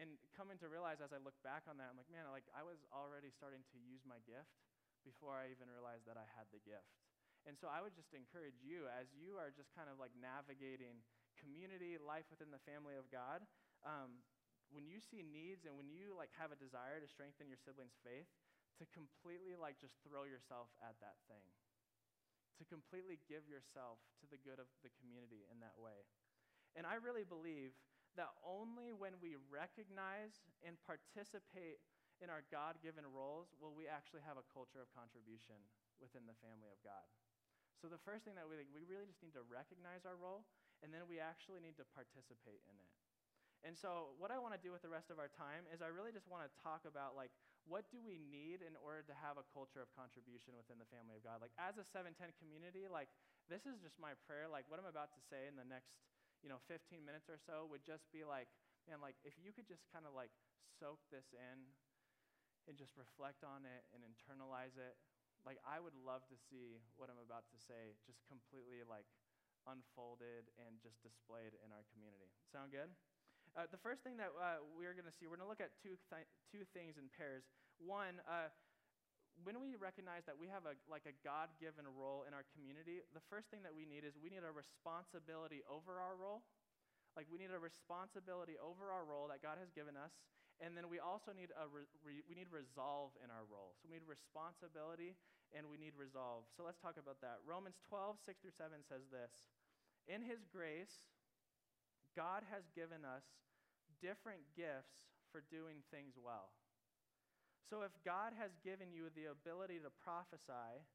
And 0.00 0.16
coming 0.32 0.56
to 0.64 0.72
realize 0.72 1.04
as 1.04 1.12
I 1.12 1.20
look 1.20 1.36
back 1.44 1.68
on 1.68 1.76
that, 1.80 1.92
I'm 1.92 1.98
like, 2.00 2.08
man, 2.08 2.24
like 2.32 2.48
I 2.56 2.64
was 2.64 2.80
already 2.92 3.28
starting 3.28 3.60
to 3.72 3.76
use 3.80 4.04
my 4.08 4.20
gift 4.24 4.52
before 5.04 5.36
I 5.36 5.52
even 5.52 5.68
realized 5.68 6.08
that 6.08 6.16
I 6.16 6.24
had 6.32 6.48
the 6.48 6.62
gift. 6.64 6.88
And 7.42 7.58
so 7.58 7.66
I 7.66 7.82
would 7.82 7.94
just 7.98 8.14
encourage 8.14 8.62
you 8.62 8.86
as 8.86 9.10
you 9.14 9.34
are 9.38 9.50
just 9.50 9.74
kind 9.74 9.90
of 9.90 9.98
like 9.98 10.14
navigating 10.14 11.02
community 11.34 11.98
life 11.98 12.26
within 12.30 12.54
the 12.54 12.62
family 12.62 12.94
of 12.94 13.10
God, 13.10 13.42
um, 13.82 14.22
when 14.70 14.86
you 14.86 15.02
see 15.02 15.26
needs 15.26 15.66
and 15.66 15.74
when 15.74 15.90
you 15.90 16.14
like 16.14 16.30
have 16.38 16.54
a 16.54 16.58
desire 16.58 17.02
to 17.02 17.08
strengthen 17.10 17.50
your 17.50 17.58
siblings' 17.58 17.98
faith, 18.00 18.30
to 18.80 18.88
completely 18.94 19.58
like 19.58 19.76
just 19.82 19.98
throw 20.06 20.24
yourself 20.24 20.70
at 20.80 20.96
that 21.02 21.20
thing. 21.28 21.44
To 22.60 22.64
completely 22.70 23.18
give 23.26 23.44
yourself 23.50 23.98
to 24.22 24.26
the 24.30 24.40
good 24.40 24.62
of 24.62 24.70
the 24.86 24.92
community 25.02 25.44
in 25.50 25.58
that 25.60 25.76
way. 25.76 26.06
And 26.78 26.86
I 26.86 27.02
really 27.02 27.26
believe 27.26 27.74
that 28.16 28.32
only 28.44 28.92
when 28.92 29.16
we 29.20 29.40
recognize 29.48 30.40
and 30.62 30.76
participate 30.84 31.80
in 32.20 32.28
our 32.30 32.44
God 32.52 32.78
given 32.84 33.08
roles 33.08 33.50
will 33.58 33.74
we 33.74 33.88
actually 33.88 34.22
have 34.22 34.38
a 34.38 34.46
culture 34.52 34.78
of 34.78 34.88
contribution 34.92 35.58
within 35.98 36.28
the 36.28 36.38
family 36.38 36.70
of 36.70 36.78
God. 36.84 37.04
So, 37.82 37.90
the 37.90 37.98
first 38.06 38.22
thing 38.22 38.38
that 38.38 38.46
we, 38.46 38.62
we 38.70 38.86
really 38.86 39.10
just 39.10 39.18
need 39.26 39.34
to 39.34 39.42
recognize 39.50 40.06
our 40.06 40.14
role 40.14 40.46
and 40.86 40.94
then 40.94 41.02
we 41.10 41.18
actually 41.18 41.58
need 41.58 41.74
to 41.82 41.86
participate 41.90 42.62
in 42.70 42.78
it. 42.78 42.90
And 43.66 43.74
so, 43.74 44.14
what 44.22 44.30
I 44.30 44.38
want 44.38 44.54
to 44.54 44.62
do 44.62 44.70
with 44.70 44.86
the 44.86 44.90
rest 44.90 45.10
of 45.10 45.18
our 45.18 45.30
time 45.30 45.66
is 45.74 45.82
I 45.82 45.90
really 45.90 46.14
just 46.14 46.30
want 46.30 46.46
to 46.46 46.50
talk 46.62 46.86
about 46.86 47.18
like 47.18 47.34
what 47.66 47.86
do 47.94 48.02
we 48.02 48.18
need 48.18 48.62
in 48.62 48.74
order 48.82 49.06
to 49.06 49.14
have 49.22 49.38
a 49.38 49.46
culture 49.54 49.78
of 49.78 49.90
contribution 49.94 50.58
within 50.58 50.82
the 50.82 50.88
family 50.90 51.14
of 51.14 51.22
God? 51.22 51.38
Like 51.38 51.54
as 51.58 51.78
a 51.78 51.86
710 51.86 52.34
community, 52.42 52.90
like 52.90 53.06
this 53.46 53.66
is 53.66 53.78
just 53.78 53.98
my 54.02 54.18
prayer. 54.26 54.50
Like 54.50 54.66
what 54.66 54.82
I'm 54.82 54.90
about 54.90 55.14
to 55.14 55.22
say 55.22 55.46
in 55.46 55.54
the 55.54 55.66
next, 55.66 55.94
you 56.42 56.50
know, 56.50 56.58
15 56.66 57.02
minutes 57.06 57.30
or 57.30 57.38
so 57.38 57.70
would 57.70 57.86
just 57.86 58.10
be 58.10 58.26
like, 58.26 58.50
man, 58.90 58.98
like 58.98 59.14
if 59.22 59.38
you 59.38 59.54
could 59.54 59.70
just 59.70 59.86
kind 59.94 60.02
of 60.02 60.14
like 60.14 60.34
soak 60.78 60.98
this 61.14 61.30
in 61.30 61.58
and 62.66 62.74
just 62.74 62.94
reflect 62.98 63.46
on 63.46 63.62
it 63.62 63.86
and 63.94 64.02
internalize 64.02 64.74
it, 64.74 64.98
like 65.42 65.58
I 65.66 65.82
would 65.82 65.94
love 65.98 66.22
to 66.30 66.36
see 66.38 66.78
what 66.94 67.10
I'm 67.10 67.18
about 67.18 67.50
to 67.50 67.58
say 67.58 67.98
just 68.06 68.22
completely 68.30 68.86
like 68.86 69.06
unfolded 69.66 70.50
and 70.58 70.78
just 70.82 70.98
displayed 71.02 71.54
in 71.62 71.70
our 71.70 71.86
community. 71.94 72.30
Sound 72.50 72.74
good? 72.74 72.90
Uh, 73.52 73.68
the 73.68 73.78
first 73.78 74.00
thing 74.00 74.16
that 74.16 74.32
uh, 74.32 74.64
we're 74.72 74.96
going 74.96 75.06
to 75.06 75.12
see, 75.12 75.28
we're 75.28 75.36
going 75.36 75.44
to 75.46 75.52
look 75.52 75.60
at 75.60 75.76
two, 75.76 75.98
th- 76.08 76.30
two 76.48 76.64
things 76.72 76.96
in 76.96 77.12
pairs. 77.12 77.44
One, 77.76 78.24
uh, 78.24 78.48
when 79.44 79.60
we 79.60 79.76
recognize 79.76 80.24
that 80.24 80.36
we 80.36 80.48
have 80.48 80.64
a, 80.64 80.76
like 80.88 81.04
a 81.04 81.14
God 81.20 81.52
given 81.60 81.84
role 81.84 82.24
in 82.24 82.32
our 82.32 82.44
community, 82.56 83.04
the 83.12 83.24
first 83.28 83.52
thing 83.52 83.60
that 83.64 83.72
we 83.72 83.84
need 83.84 84.08
is 84.08 84.16
we 84.16 84.32
need 84.32 84.44
a 84.44 84.52
responsibility 84.52 85.60
over 85.68 86.00
our 86.00 86.16
role. 86.16 86.44
Like 87.12 87.28
we 87.28 87.36
need 87.36 87.52
a 87.52 87.60
responsibility 87.60 88.56
over 88.56 88.88
our 88.88 89.04
role 89.04 89.28
that 89.28 89.44
God 89.44 89.60
has 89.60 89.68
given 89.72 90.00
us. 90.00 90.12
And 90.62 90.78
then 90.78 90.86
we 90.86 91.02
also 91.02 91.34
need 91.34 91.50
a 91.58 91.66
re- 91.66 91.90
we 92.06 92.38
need 92.38 92.46
resolve 92.54 93.10
in 93.18 93.34
our 93.34 93.42
role. 93.50 93.74
So 93.82 93.90
we 93.90 93.98
need 93.98 94.06
responsibility 94.06 95.18
and 95.50 95.66
we 95.66 95.74
need 95.74 95.98
resolve. 95.98 96.46
So 96.54 96.62
let's 96.62 96.78
talk 96.78 96.96
about 97.02 97.18
that. 97.20 97.42
Romans 97.42 97.82
12, 97.90 98.22
6 98.22 98.38
through 98.38 98.54
7 98.54 98.78
says 98.86 99.10
this 99.10 99.50
In 100.06 100.22
his 100.22 100.46
grace, 100.46 101.10
God 102.14 102.46
has 102.54 102.70
given 102.78 103.02
us 103.02 103.26
different 103.98 104.46
gifts 104.54 105.02
for 105.34 105.42
doing 105.50 105.82
things 105.90 106.14
well. 106.14 106.54
So 107.66 107.82
if 107.82 107.94
God 108.06 108.36
has 108.38 108.54
given 108.62 108.94
you 108.94 109.10
the 109.18 109.34
ability 109.34 109.80
to 109.82 109.90
prophesy, 109.98 110.86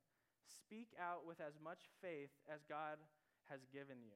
speak 0.47 0.93
out 0.95 1.27
with 1.27 1.41
as 1.43 1.59
much 1.59 1.91
faith 2.00 2.31
as 2.47 2.63
God 2.69 3.01
has 3.51 3.65
given 3.74 4.00
you. 4.00 4.15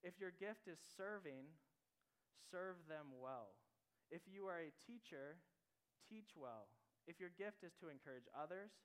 If 0.00 0.16
your 0.16 0.32
gift 0.32 0.64
is 0.70 0.78
serving, 0.96 1.50
serve 2.50 2.76
them 2.88 3.18
well. 3.18 3.54
If 4.12 4.28
you 4.28 4.44
are 4.44 4.60
a 4.60 4.76
teacher, 4.84 5.40
teach 6.04 6.36
well. 6.36 6.68
If 7.08 7.16
your 7.16 7.32
gift 7.32 7.64
is 7.64 7.72
to 7.80 7.88
encourage 7.88 8.28
others, 8.36 8.76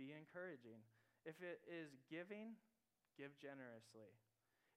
be 0.00 0.16
encouraging. 0.16 0.80
If 1.28 1.36
it 1.44 1.60
is 1.68 1.92
giving, 2.08 2.56
give 3.20 3.36
generously. 3.36 4.16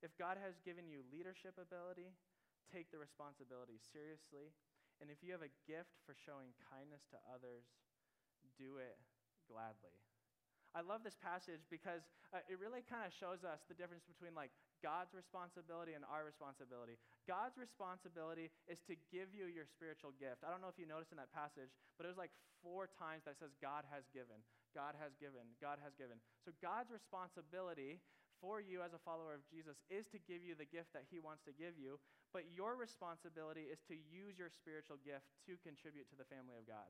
If 0.04 0.12
God 0.20 0.36
has 0.36 0.60
given 0.68 0.92
you 0.92 1.08
leadership 1.08 1.56
ability, 1.56 2.12
take 2.68 2.92
the 2.92 3.00
responsibility 3.00 3.80
seriously. 3.80 4.52
And 5.00 5.08
if 5.08 5.24
you 5.24 5.32
have 5.32 5.48
a 5.48 5.56
gift 5.64 5.96
for 6.04 6.12
showing 6.12 6.52
kindness 6.60 7.08
to 7.16 7.20
others, 7.32 7.64
do 8.60 8.84
it 8.84 9.00
gladly. 9.48 9.96
I 10.78 10.86
love 10.86 11.02
this 11.02 11.18
passage 11.18 11.66
because 11.74 12.06
uh, 12.30 12.46
it 12.46 12.62
really 12.62 12.86
kind 12.86 13.02
of 13.02 13.10
shows 13.10 13.42
us 13.42 13.66
the 13.66 13.74
difference 13.74 14.06
between 14.06 14.38
like 14.38 14.54
God's 14.86 15.18
responsibility 15.18 15.98
and 15.98 16.06
our 16.06 16.22
responsibility. 16.22 17.02
God's 17.26 17.58
responsibility 17.58 18.54
is 18.70 18.80
to 18.86 18.94
give 19.10 19.34
you 19.34 19.50
your 19.50 19.66
spiritual 19.66 20.14
gift. 20.22 20.46
I 20.46 20.54
don't 20.54 20.62
know 20.62 20.70
if 20.70 20.78
you 20.78 20.86
noticed 20.86 21.10
in 21.10 21.20
that 21.20 21.34
passage, 21.34 21.74
but 21.98 22.06
it 22.06 22.14
was 22.14 22.22
like 22.22 22.34
four 22.62 22.86
times 22.86 23.26
that 23.26 23.42
says 23.42 23.56
God 23.58 23.88
has 23.90 24.06
given, 24.14 24.40
God 24.78 24.94
has 25.00 25.18
given, 25.18 25.58
God 25.58 25.82
has 25.82 25.98
given. 25.98 26.22
So 26.46 26.54
God's 26.62 26.94
responsibility 26.94 27.98
for 28.40 28.64
you 28.64 28.80
as 28.80 28.96
a 28.96 29.02
follower 29.04 29.36
of 29.36 29.44
Jesus 29.52 29.84
is 29.92 30.08
to 30.16 30.20
give 30.22 30.46
you 30.46 30.56
the 30.56 30.70
gift 30.70 30.96
that 30.96 31.10
he 31.12 31.20
wants 31.20 31.44
to 31.44 31.52
give 31.52 31.76
you, 31.76 32.00
but 32.32 32.48
your 32.56 32.80
responsibility 32.80 33.68
is 33.68 33.84
to 33.92 34.00
use 34.08 34.40
your 34.40 34.48
spiritual 34.48 34.96
gift 35.04 35.28
to 35.50 35.60
contribute 35.60 36.08
to 36.14 36.16
the 36.16 36.28
family 36.28 36.56
of 36.56 36.64
God. 36.64 36.88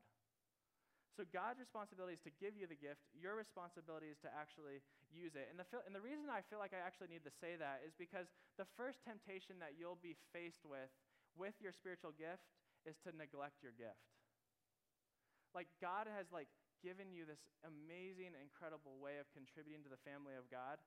So 1.20 1.28
God's 1.36 1.60
responsibility 1.60 2.16
is 2.16 2.24
to 2.24 2.32
give 2.40 2.56
you 2.56 2.64
the 2.64 2.80
gift. 2.80 3.04
Your 3.12 3.36
responsibility 3.36 4.08
is 4.08 4.16
to 4.24 4.32
actually 4.32 4.80
use 5.12 5.36
it. 5.36 5.52
And 5.52 5.60
the, 5.60 5.68
and 5.84 5.92
the 5.92 6.00
reason 6.00 6.32
I 6.32 6.40
feel 6.48 6.64
like 6.64 6.72
I 6.72 6.80
actually 6.80 7.12
need 7.12 7.28
to 7.28 7.36
say 7.44 7.60
that 7.60 7.84
is 7.84 7.92
because 7.92 8.32
the 8.56 8.64
first 8.80 9.04
temptation 9.04 9.60
that 9.60 9.76
you'll 9.76 10.00
be 10.00 10.16
faced 10.32 10.64
with 10.64 10.88
with 11.36 11.60
your 11.60 11.76
spiritual 11.76 12.16
gift 12.16 12.48
is 12.88 12.96
to 13.04 13.12
neglect 13.12 13.60
your 13.60 13.76
gift. 13.76 14.00
Like 15.52 15.68
God 15.84 16.08
has 16.08 16.32
like 16.32 16.48
given 16.80 17.12
you 17.12 17.28
this 17.28 17.44
amazing, 17.68 18.32
incredible 18.40 18.96
way 19.04 19.20
of 19.20 19.28
contributing 19.36 19.84
to 19.84 19.92
the 19.92 20.00
family 20.08 20.40
of 20.40 20.48
God. 20.48 20.80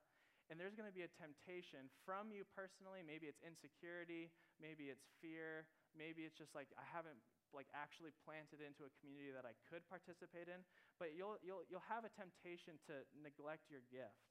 And 0.49 0.57
there's 0.57 0.73
going 0.73 0.89
to 0.89 0.97
be 0.97 1.05
a 1.05 1.13
temptation 1.13 1.93
from 2.09 2.33
you 2.33 2.41
personally. 2.57 3.05
Maybe 3.05 3.29
it's 3.29 3.45
insecurity, 3.45 4.33
maybe 4.57 4.89
it's 4.89 5.05
fear, 5.21 5.69
maybe 5.93 6.25
it's 6.25 6.41
just 6.41 6.57
like 6.57 6.73
I 6.73 6.89
haven't 6.89 7.21
like 7.55 7.69
actually 7.73 8.11
planted 8.25 8.59
into 8.59 8.85
a 8.85 8.91
community 8.99 9.31
that 9.33 9.45
I 9.45 9.53
could 9.69 9.85
participate 9.85 10.49
in, 10.49 10.65
but 10.97 11.13
you'll 11.13 11.37
you'll 11.41 11.65
you'll 11.69 11.85
have 11.89 12.03
a 12.03 12.11
temptation 12.13 12.77
to 12.89 13.05
neglect 13.13 13.69
your 13.69 13.85
gift. 13.87 14.29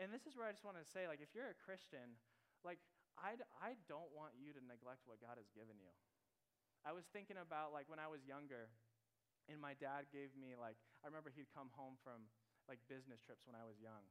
And 0.00 0.10
this 0.10 0.24
is 0.26 0.34
where 0.34 0.48
I 0.48 0.52
just 0.52 0.64
want 0.64 0.80
to 0.80 0.86
say 0.88 1.06
like 1.06 1.20
if 1.20 1.32
you're 1.36 1.52
a 1.52 1.58
Christian, 1.58 2.18
like 2.64 2.80
I 3.16 3.38
I 3.60 3.78
don't 3.86 4.10
want 4.12 4.34
you 4.36 4.56
to 4.56 4.62
neglect 4.62 5.04
what 5.04 5.20
God 5.22 5.36
has 5.36 5.48
given 5.54 5.78
you. 5.78 5.92
I 6.86 6.94
was 6.96 7.06
thinking 7.10 7.38
about 7.38 7.74
like 7.76 7.90
when 7.90 8.00
I 8.00 8.08
was 8.08 8.24
younger 8.24 8.70
and 9.50 9.58
my 9.58 9.74
dad 9.76 10.08
gave 10.12 10.32
me 10.36 10.54
like 10.54 10.76
I 11.02 11.08
remember 11.08 11.32
he'd 11.32 11.50
come 11.52 11.72
home 11.74 11.96
from 12.00 12.28
like 12.68 12.78
business 12.86 13.20
trips 13.24 13.48
when 13.48 13.56
I 13.56 13.64
was 13.64 13.80
young 13.80 14.04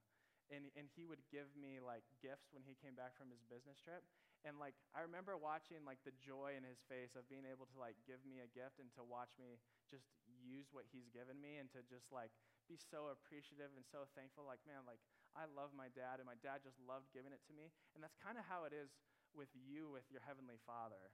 and, 0.48 0.72
and 0.80 0.88
he 0.96 1.04
would 1.04 1.24
give 1.28 1.52
me 1.60 1.84
like 1.84 2.08
gifts 2.24 2.52
when 2.56 2.64
he 2.64 2.80
came 2.80 2.96
back 2.96 3.16
from 3.20 3.28
his 3.32 3.44
business 3.48 3.80
trip. 3.84 4.04
And 4.46 4.62
like 4.62 4.78
i 4.94 5.02
remember 5.02 5.36
watching 5.36 5.82
like 5.84 6.00
the 6.06 6.14
joy 6.22 6.56
in 6.56 6.64
his 6.64 6.80
face 6.86 7.18
of 7.18 7.28
being 7.28 7.44
able 7.44 7.66
to 7.74 7.78
like 7.82 7.98
give 8.06 8.22
me 8.24 8.40
a 8.40 8.50
gift 8.54 8.78
and 8.78 8.88
to 8.96 9.04
watch 9.04 9.34
me 9.36 9.58
just 9.90 10.08
use 10.40 10.70
what 10.72 10.86
he's 10.88 11.10
given 11.10 11.42
me 11.42 11.58
and 11.58 11.68
to 11.74 11.82
just 11.90 12.08
like 12.14 12.32
be 12.70 12.78
so 12.78 13.10
appreciative 13.12 13.74
and 13.74 13.84
so 13.84 14.06
thankful. 14.14 14.46
Like 14.46 14.62
man 14.64 14.86
like 14.88 15.02
i 15.36 15.50
love 15.52 15.74
my 15.76 15.90
dad 15.92 16.22
and 16.22 16.30
my 16.30 16.38
dad 16.40 16.64
just 16.64 16.80
loved 16.80 17.10
giving 17.12 17.34
it 17.34 17.44
to 17.50 17.54
me. 17.58 17.74
And 17.98 18.00
that's 18.00 18.16
kind 18.22 18.38
of 18.40 18.46
how 18.48 18.64
it 18.64 18.72
is 18.72 18.94
with 19.36 19.52
you 19.58 19.92
with 19.92 20.08
your 20.14 20.24
heavenly 20.24 20.62
father. 20.64 21.12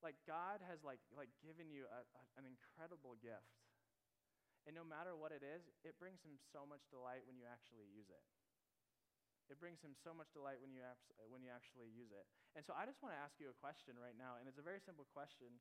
Like 0.00 0.16
god 0.24 0.62
has 0.64 0.80
like 0.86 1.02
like 1.12 1.34
given 1.42 1.68
you 1.68 1.90
a, 1.90 2.00
a, 2.06 2.22
an 2.38 2.46
incredible 2.46 3.18
gift. 3.18 3.50
And 4.64 4.72
no 4.72 4.86
matter 4.86 5.12
what 5.12 5.34
it 5.34 5.42
is 5.44 5.68
it 5.84 5.98
brings 6.00 6.22
him 6.24 6.38
so 6.54 6.64
much 6.64 6.86
delight 6.88 7.26
when 7.28 7.36
you 7.36 7.44
actually 7.50 7.90
use 7.92 8.08
it 8.08 8.24
it 9.52 9.60
brings 9.60 9.84
him 9.84 9.92
so 9.92 10.16
much 10.16 10.32
delight 10.32 10.58
when 10.60 10.72
you, 10.72 10.80
abs- 10.80 11.12
uh, 11.20 11.28
when 11.28 11.44
you 11.44 11.52
actually 11.52 11.92
use 11.92 12.10
it. 12.10 12.24
And 12.56 12.64
so 12.64 12.72
I 12.72 12.88
just 12.88 13.04
want 13.04 13.12
to 13.12 13.20
ask 13.20 13.36
you 13.36 13.52
a 13.52 13.56
question 13.60 13.98
right 14.00 14.16
now, 14.16 14.40
and 14.40 14.48
it's 14.48 14.60
a 14.60 14.64
very 14.64 14.80
simple 14.80 15.04
question, 15.12 15.60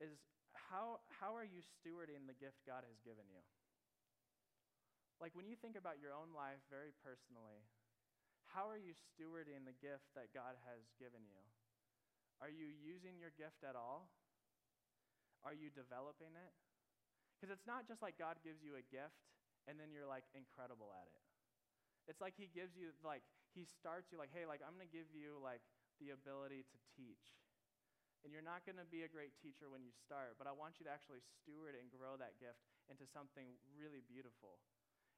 is 0.00 0.20
how, 0.52 1.00
how 1.08 1.32
are 1.32 1.46
you 1.46 1.64
stewarding 1.64 2.28
the 2.28 2.36
gift 2.36 2.60
God 2.68 2.84
has 2.84 3.00
given 3.00 3.24
you? 3.32 3.40
Like 5.22 5.32
when 5.38 5.46
you 5.46 5.54
think 5.54 5.78
about 5.78 6.02
your 6.02 6.12
own 6.12 6.34
life 6.34 6.60
very 6.66 6.90
personally, 7.00 7.62
how 8.52 8.68
are 8.68 8.76
you 8.76 8.92
stewarding 8.92 9.64
the 9.64 9.76
gift 9.78 10.12
that 10.12 10.34
God 10.36 10.58
has 10.68 10.84
given 11.00 11.24
you? 11.24 11.40
Are 12.42 12.50
you 12.50 12.68
using 12.68 13.16
your 13.16 13.32
gift 13.32 13.62
at 13.62 13.78
all? 13.78 14.10
Are 15.46 15.54
you 15.54 15.70
developing 15.72 16.34
it? 16.34 16.52
Because 17.38 17.54
it's 17.54 17.66
not 17.70 17.86
just 17.86 18.02
like 18.02 18.18
God 18.18 18.42
gives 18.42 18.60
you 18.60 18.76
a 18.76 18.84
gift 18.90 19.22
and 19.70 19.78
then 19.78 19.94
you're 19.94 20.10
like 20.10 20.26
incredible 20.34 20.90
at 20.92 21.06
it. 21.06 21.22
It's 22.10 22.20
like 22.20 22.34
he 22.34 22.50
gives 22.50 22.74
you, 22.74 22.90
like, 23.04 23.22
he 23.54 23.62
starts 23.62 24.10
you, 24.10 24.18
like, 24.18 24.34
hey, 24.34 24.48
like, 24.48 24.64
I'm 24.64 24.74
going 24.74 24.88
to 24.88 24.94
give 24.94 25.10
you, 25.14 25.38
like, 25.38 25.62
the 26.02 26.10
ability 26.10 26.66
to 26.66 26.76
teach. 26.98 27.38
And 28.22 28.30
you're 28.30 28.46
not 28.46 28.62
going 28.62 28.78
to 28.78 28.86
be 28.86 29.02
a 29.02 29.10
great 29.10 29.34
teacher 29.42 29.66
when 29.66 29.82
you 29.82 29.90
start, 29.90 30.38
but 30.38 30.46
I 30.46 30.54
want 30.54 30.78
you 30.78 30.86
to 30.86 30.92
actually 30.94 31.22
steward 31.42 31.74
and 31.74 31.90
grow 31.90 32.14
that 32.18 32.38
gift 32.38 32.62
into 32.86 33.02
something 33.10 33.58
really 33.74 34.02
beautiful. 34.06 34.62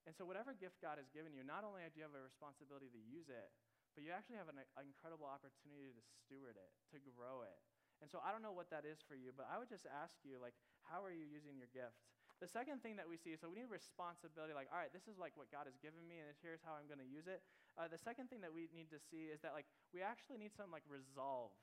And 0.08 0.12
so, 0.16 0.24
whatever 0.24 0.52
gift 0.56 0.80
God 0.80 1.00
has 1.00 1.08
given 1.12 1.32
you, 1.32 1.44
not 1.44 1.64
only 1.64 1.84
do 1.88 2.00
you 2.00 2.04
have 2.04 2.16
a 2.16 2.20
responsibility 2.20 2.92
to 2.92 3.00
use 3.00 3.28
it, 3.28 3.52
but 3.96 4.04
you 4.04 4.12
actually 4.12 4.40
have 4.40 4.52
an, 4.52 4.60
incredible 4.84 5.28
opportunity 5.28 5.92
to 5.92 6.02
steward 6.24 6.56
it, 6.60 6.72
to 6.92 7.00
grow 7.00 7.44
it. 7.44 7.56
And 8.00 8.08
so, 8.08 8.20
I 8.20 8.32
don't 8.32 8.44
know 8.44 8.56
what 8.56 8.68
that 8.72 8.84
is 8.84 9.00
for 9.04 9.16
you, 9.16 9.32
but 9.32 9.48
I 9.48 9.56
would 9.60 9.68
just 9.68 9.88
ask 9.88 10.16
you, 10.24 10.40
like, 10.40 10.56
how 10.88 11.00
are 11.04 11.12
you 11.12 11.24
using 11.24 11.56
your 11.56 11.72
gift? 11.72 11.96
The 12.44 12.52
second 12.52 12.84
thing 12.84 13.00
that 13.00 13.08
we 13.08 13.16
see, 13.16 13.32
so 13.40 13.48
we 13.48 13.64
need 13.64 13.72
responsibility, 13.72 14.52
like, 14.52 14.68
all 14.68 14.76
right, 14.76 14.92
this 14.92 15.08
is 15.08 15.16
like 15.16 15.32
what 15.32 15.48
God 15.48 15.64
has 15.64 15.80
given 15.80 16.04
me, 16.04 16.20
and 16.20 16.28
here's 16.44 16.60
how 16.60 16.76
I'm 16.76 16.84
going 16.84 17.00
to 17.00 17.08
use 17.08 17.24
it. 17.24 17.40
Uh, 17.80 17.88
the 17.88 17.96
second 17.96 18.28
thing 18.28 18.44
that 18.44 18.52
we 18.52 18.68
need 18.76 18.92
to 18.92 19.00
see 19.00 19.32
is 19.32 19.40
that, 19.40 19.56
like, 19.56 19.64
we 19.96 20.04
actually 20.04 20.36
need 20.36 20.52
some, 20.52 20.68
like, 20.68 20.84
resolve, 20.84 21.56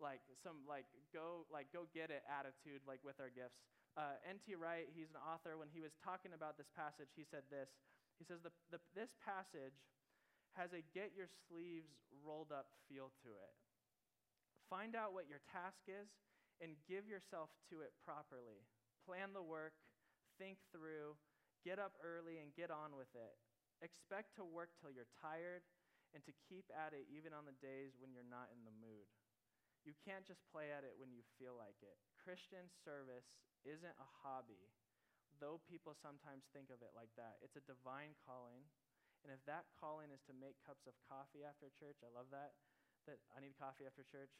like, 0.00 0.24
some, 0.40 0.64
like, 0.64 0.88
go, 1.12 1.44
like, 1.52 1.68
go 1.76 1.84
get 1.92 2.08
it 2.08 2.24
attitude, 2.24 2.80
like, 2.88 3.04
with 3.04 3.20
our 3.20 3.28
gifts. 3.28 3.60
Uh, 4.00 4.16
N.T. 4.24 4.56
Wright, 4.56 4.88
he's 4.96 5.12
an 5.12 5.20
author, 5.20 5.60
when 5.60 5.68
he 5.68 5.84
was 5.84 5.92
talking 6.00 6.32
about 6.32 6.56
this 6.56 6.72
passage, 6.72 7.12
he 7.12 7.28
said 7.28 7.44
this. 7.52 7.68
He 8.16 8.24
says, 8.24 8.40
the, 8.40 8.54
the, 8.72 8.80
this 8.96 9.12
passage 9.20 9.76
has 10.56 10.72
a 10.72 10.80
get 10.96 11.12
your 11.12 11.28
sleeves 11.52 11.92
rolled 12.24 12.48
up 12.48 12.72
feel 12.88 13.12
to 13.28 13.36
it. 13.36 13.52
Find 14.72 14.96
out 14.96 15.12
what 15.12 15.28
your 15.28 15.44
task 15.52 15.84
is 15.84 16.08
and 16.64 16.80
give 16.88 17.04
yourself 17.04 17.52
to 17.68 17.84
it 17.84 17.92
properly. 18.08 18.64
Plan 19.04 19.36
the 19.36 19.44
work, 19.44 19.76
think 20.38 20.62
through, 20.70 21.18
get 21.66 21.82
up 21.82 21.98
early, 22.00 22.38
and 22.38 22.54
get 22.54 22.70
on 22.70 22.94
with 22.94 23.10
it. 23.18 23.36
Expect 23.82 24.34
to 24.38 24.46
work 24.46 24.74
till 24.78 24.90
you're 24.90 25.10
tired 25.22 25.62
and 26.16 26.24
to 26.24 26.32
keep 26.48 26.66
at 26.72 26.96
it 26.96 27.04
even 27.12 27.36
on 27.36 27.44
the 27.44 27.58
days 27.60 27.94
when 28.00 28.10
you're 28.16 28.26
not 28.26 28.48
in 28.54 28.64
the 28.64 28.74
mood. 28.80 29.06
You 29.86 29.94
can't 30.02 30.26
just 30.26 30.42
play 30.50 30.74
at 30.74 30.82
it 30.82 30.96
when 30.98 31.14
you 31.14 31.22
feel 31.38 31.54
like 31.54 31.78
it. 31.84 31.96
Christian 32.18 32.66
service 32.82 33.28
isn't 33.62 33.96
a 33.98 34.08
hobby, 34.24 34.72
though 35.38 35.62
people 35.68 35.94
sometimes 35.94 36.50
think 36.50 36.72
of 36.72 36.82
it 36.82 36.96
like 36.96 37.12
that. 37.14 37.38
It's 37.44 37.58
a 37.58 37.64
divine 37.68 38.18
calling. 38.26 38.66
And 39.22 39.34
if 39.34 39.42
that 39.50 39.70
calling 39.74 40.14
is 40.14 40.22
to 40.30 40.34
make 40.34 40.58
cups 40.62 40.86
of 40.86 40.94
coffee 41.06 41.42
after 41.42 41.70
church, 41.74 42.02
I 42.02 42.10
love 42.10 42.30
that. 42.30 42.54
That 43.06 43.22
I 43.34 43.42
need 43.42 43.58
coffee 43.58 43.86
after 43.86 44.02
church. 44.06 44.34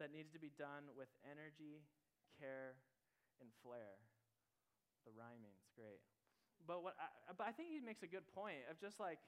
That 0.00 0.12
needs 0.12 0.32
to 0.32 0.40
be 0.40 0.52
done 0.54 0.92
with 0.96 1.12
energy, 1.24 1.84
care, 2.40 2.80
and 3.40 3.52
flair. 3.60 4.00
The 5.04 5.12
rhyming, 5.14 5.50
it's 5.58 5.72
great. 5.74 5.98
But 6.62 6.86
what 6.86 6.94
I, 6.94 7.10
but 7.34 7.50
I 7.50 7.52
think 7.52 7.74
he 7.74 7.82
makes 7.82 8.06
a 8.06 8.10
good 8.10 8.26
point 8.30 8.62
of 8.70 8.78
just 8.78 9.02
like, 9.02 9.18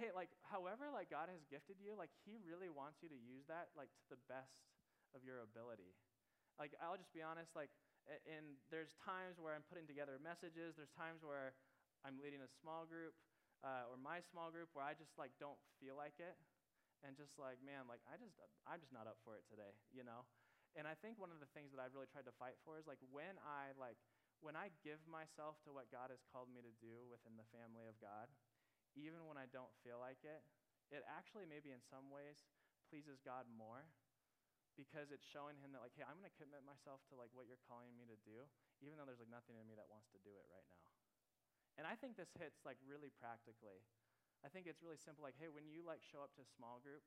hey, 0.00 0.08
like 0.16 0.32
however 0.48 0.88
like 0.88 1.12
God 1.12 1.28
has 1.28 1.44
gifted 1.52 1.76
you, 1.76 1.92
like 1.92 2.08
he 2.24 2.40
really 2.40 2.72
wants 2.72 3.04
you 3.04 3.12
to 3.12 3.18
use 3.20 3.44
that 3.52 3.68
like 3.76 3.92
to 3.92 4.06
the 4.08 4.20
best 4.32 4.64
of 5.12 5.20
your 5.20 5.44
ability. 5.44 5.92
Like 6.56 6.72
I'll 6.80 6.96
just 6.96 7.12
be 7.12 7.20
honest, 7.20 7.52
like 7.52 7.68
and 8.08 8.56
there's 8.72 8.96
times 8.96 9.36
where 9.36 9.52
I'm 9.52 9.66
putting 9.68 9.84
together 9.84 10.16
messages, 10.16 10.74
there's 10.80 10.92
times 10.96 11.20
where 11.20 11.52
I'm 12.00 12.16
leading 12.16 12.40
a 12.40 12.48
small 12.48 12.88
group, 12.88 13.12
uh, 13.60 13.92
or 13.92 14.00
my 14.00 14.24
small 14.24 14.48
group 14.48 14.72
where 14.72 14.82
I 14.84 14.96
just 14.96 15.12
like 15.20 15.36
don't 15.36 15.60
feel 15.76 16.00
like 16.00 16.16
it, 16.16 16.36
and 17.04 17.12
just 17.12 17.36
like 17.36 17.60
man, 17.60 17.84
like 17.84 18.00
I 18.08 18.16
just 18.16 18.40
I'm 18.64 18.80
just 18.80 18.92
not 18.96 19.04
up 19.04 19.20
for 19.20 19.36
it 19.36 19.44
today, 19.52 19.76
you 19.92 20.00
know. 20.02 20.24
And 20.78 20.86
I 20.86 20.94
think 20.94 21.18
one 21.18 21.34
of 21.34 21.42
the 21.42 21.50
things 21.50 21.74
that 21.74 21.82
I've 21.82 21.92
really 21.92 22.08
tried 22.08 22.30
to 22.30 22.36
fight 22.38 22.54
for 22.62 22.78
is 22.78 22.86
like 22.86 23.02
when 23.10 23.36
I 23.42 23.74
like 23.76 23.98
when 24.40 24.56
I 24.56 24.72
give 24.80 25.04
myself 25.04 25.60
to 25.64 25.72
what 25.72 25.92
God 25.92 26.08
has 26.12 26.24
called 26.24 26.48
me 26.48 26.64
to 26.64 26.74
do 26.80 27.06
within 27.08 27.36
the 27.36 27.48
family 27.52 27.84
of 27.86 28.00
God, 28.00 28.32
even 28.96 29.28
when 29.28 29.36
I 29.36 29.46
don't 29.48 29.72
feel 29.84 30.00
like 30.00 30.24
it, 30.26 30.42
it 30.90 31.06
actually 31.06 31.46
maybe 31.46 31.70
in 31.70 31.80
some 31.84 32.10
ways 32.10 32.48
pleases 32.90 33.22
God 33.22 33.46
more 33.46 33.86
because 34.74 35.12
it's 35.14 35.26
showing 35.26 35.60
him 35.60 35.70
that 35.76 35.82
like 35.84 35.92
hey 35.98 36.06
i'm 36.06 36.16
going 36.16 36.30
to 36.30 36.40
commit 36.40 36.62
myself 36.64 37.02
to 37.04 37.18
like 37.18 37.28
what 37.36 37.44
you're 37.44 37.60
calling 37.68 37.90
me 37.98 38.06
to 38.06 38.16
do 38.22 38.46
even 38.80 38.96
though 38.96 39.04
there's 39.04 39.20
like 39.20 39.28
nothing 39.28 39.58
in 39.58 39.66
me 39.66 39.74
that 39.76 39.90
wants 39.90 40.08
to 40.08 40.18
do 40.22 40.30
it 40.30 40.46
right 40.48 40.64
now 40.70 40.90
and 41.80 41.88
I 41.88 41.96
think 41.96 42.20
this 42.20 42.36
hits 42.36 42.60
like 42.68 42.76
really 42.84 43.08
practically. 43.08 43.80
I 44.44 44.52
think 44.52 44.68
it's 44.68 44.84
really 44.84 45.00
simple 45.00 45.24
like, 45.24 45.40
hey, 45.40 45.48
when 45.48 45.64
you 45.64 45.80
like 45.80 46.04
show 46.04 46.20
up 46.20 46.36
to 46.36 46.44
a 46.44 46.54
small 46.56 46.76
group 46.84 47.00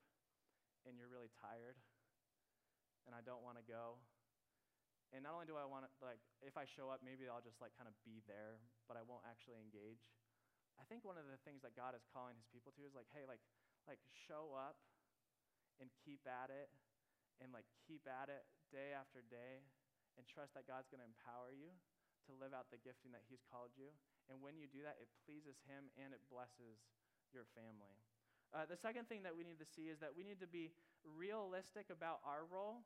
and 0.81 0.97
you're 0.97 1.13
really 1.13 1.29
tired 1.37 1.77
and 3.05 3.13
I 3.13 3.21
don't 3.21 3.45
want 3.45 3.61
to 3.61 3.65
go, 3.65 4.01
and 5.13 5.21
not 5.21 5.38
only 5.38 5.45
do 5.45 5.56
I 5.56 5.69
want 5.69 5.86
to, 5.86 5.89
like, 6.02 6.19
if 6.41 6.58
I 6.58 6.65
show 6.65 6.89
up, 6.89 7.06
maybe 7.06 7.30
I'll 7.30 7.43
just 7.43 7.62
like 7.62 7.78
kind 7.78 7.86
of 7.86 7.93
be 8.02 8.26
there, 8.26 8.58
but 8.89 8.97
I 8.97 9.06
won't 9.06 9.23
actually 9.30 9.62
engage. 9.62 10.02
I 10.82 10.84
think 10.89 11.06
one 11.06 11.21
of 11.21 11.30
the 11.30 11.38
things 11.45 11.62
that 11.62 11.78
God 11.78 11.93
is 11.93 12.02
calling 12.10 12.34
his 12.34 12.49
people 12.49 12.73
to 12.73 12.82
is 12.82 12.97
like, 12.97 13.08
hey, 13.13 13.30
like, 13.30 13.45
like 13.86 14.02
show 14.10 14.58
up 14.58 14.82
and 15.78 15.93
keep 16.02 16.26
at 16.26 16.49
it 16.49 16.73
and 17.38 17.54
like 17.54 17.69
keep 17.86 18.10
at 18.10 18.34
it 18.34 18.43
day 18.73 18.97
after 18.97 19.21
day 19.21 19.62
and 20.17 20.26
trust 20.26 20.58
that 20.58 20.65
God's 20.65 20.89
going 20.89 21.06
to 21.06 21.10
empower 21.10 21.54
you 21.54 21.69
to 22.26 22.32
live 22.34 22.58
out 22.58 22.73
the 22.73 22.82
gifting 22.82 23.13
that 23.13 23.21
he's 23.30 23.45
called 23.45 23.78
you 23.78 23.93
and 24.32 24.39
when 24.39 24.56
you 24.56 24.71
do 24.71 24.84
that, 24.88 24.99
it 24.99 25.12
pleases 25.28 25.60
Him 25.67 25.91
and 25.99 26.15
it 26.15 26.23
blesses 26.32 26.80
your 27.36 27.43
family. 27.52 27.99
Uh, 28.54 28.69
the 28.69 28.78
second 28.78 29.10
thing 29.10 29.26
that 29.26 29.34
we 29.34 29.43
need 29.43 29.58
to 29.58 29.67
see 29.67 29.89
is 29.89 29.97
that 29.99 30.13
we 30.13 30.21
need 30.21 30.39
to 30.39 30.47
be 30.47 30.71
realistic 31.04 31.89
about 31.89 32.21
our 32.21 32.45
role 32.45 32.86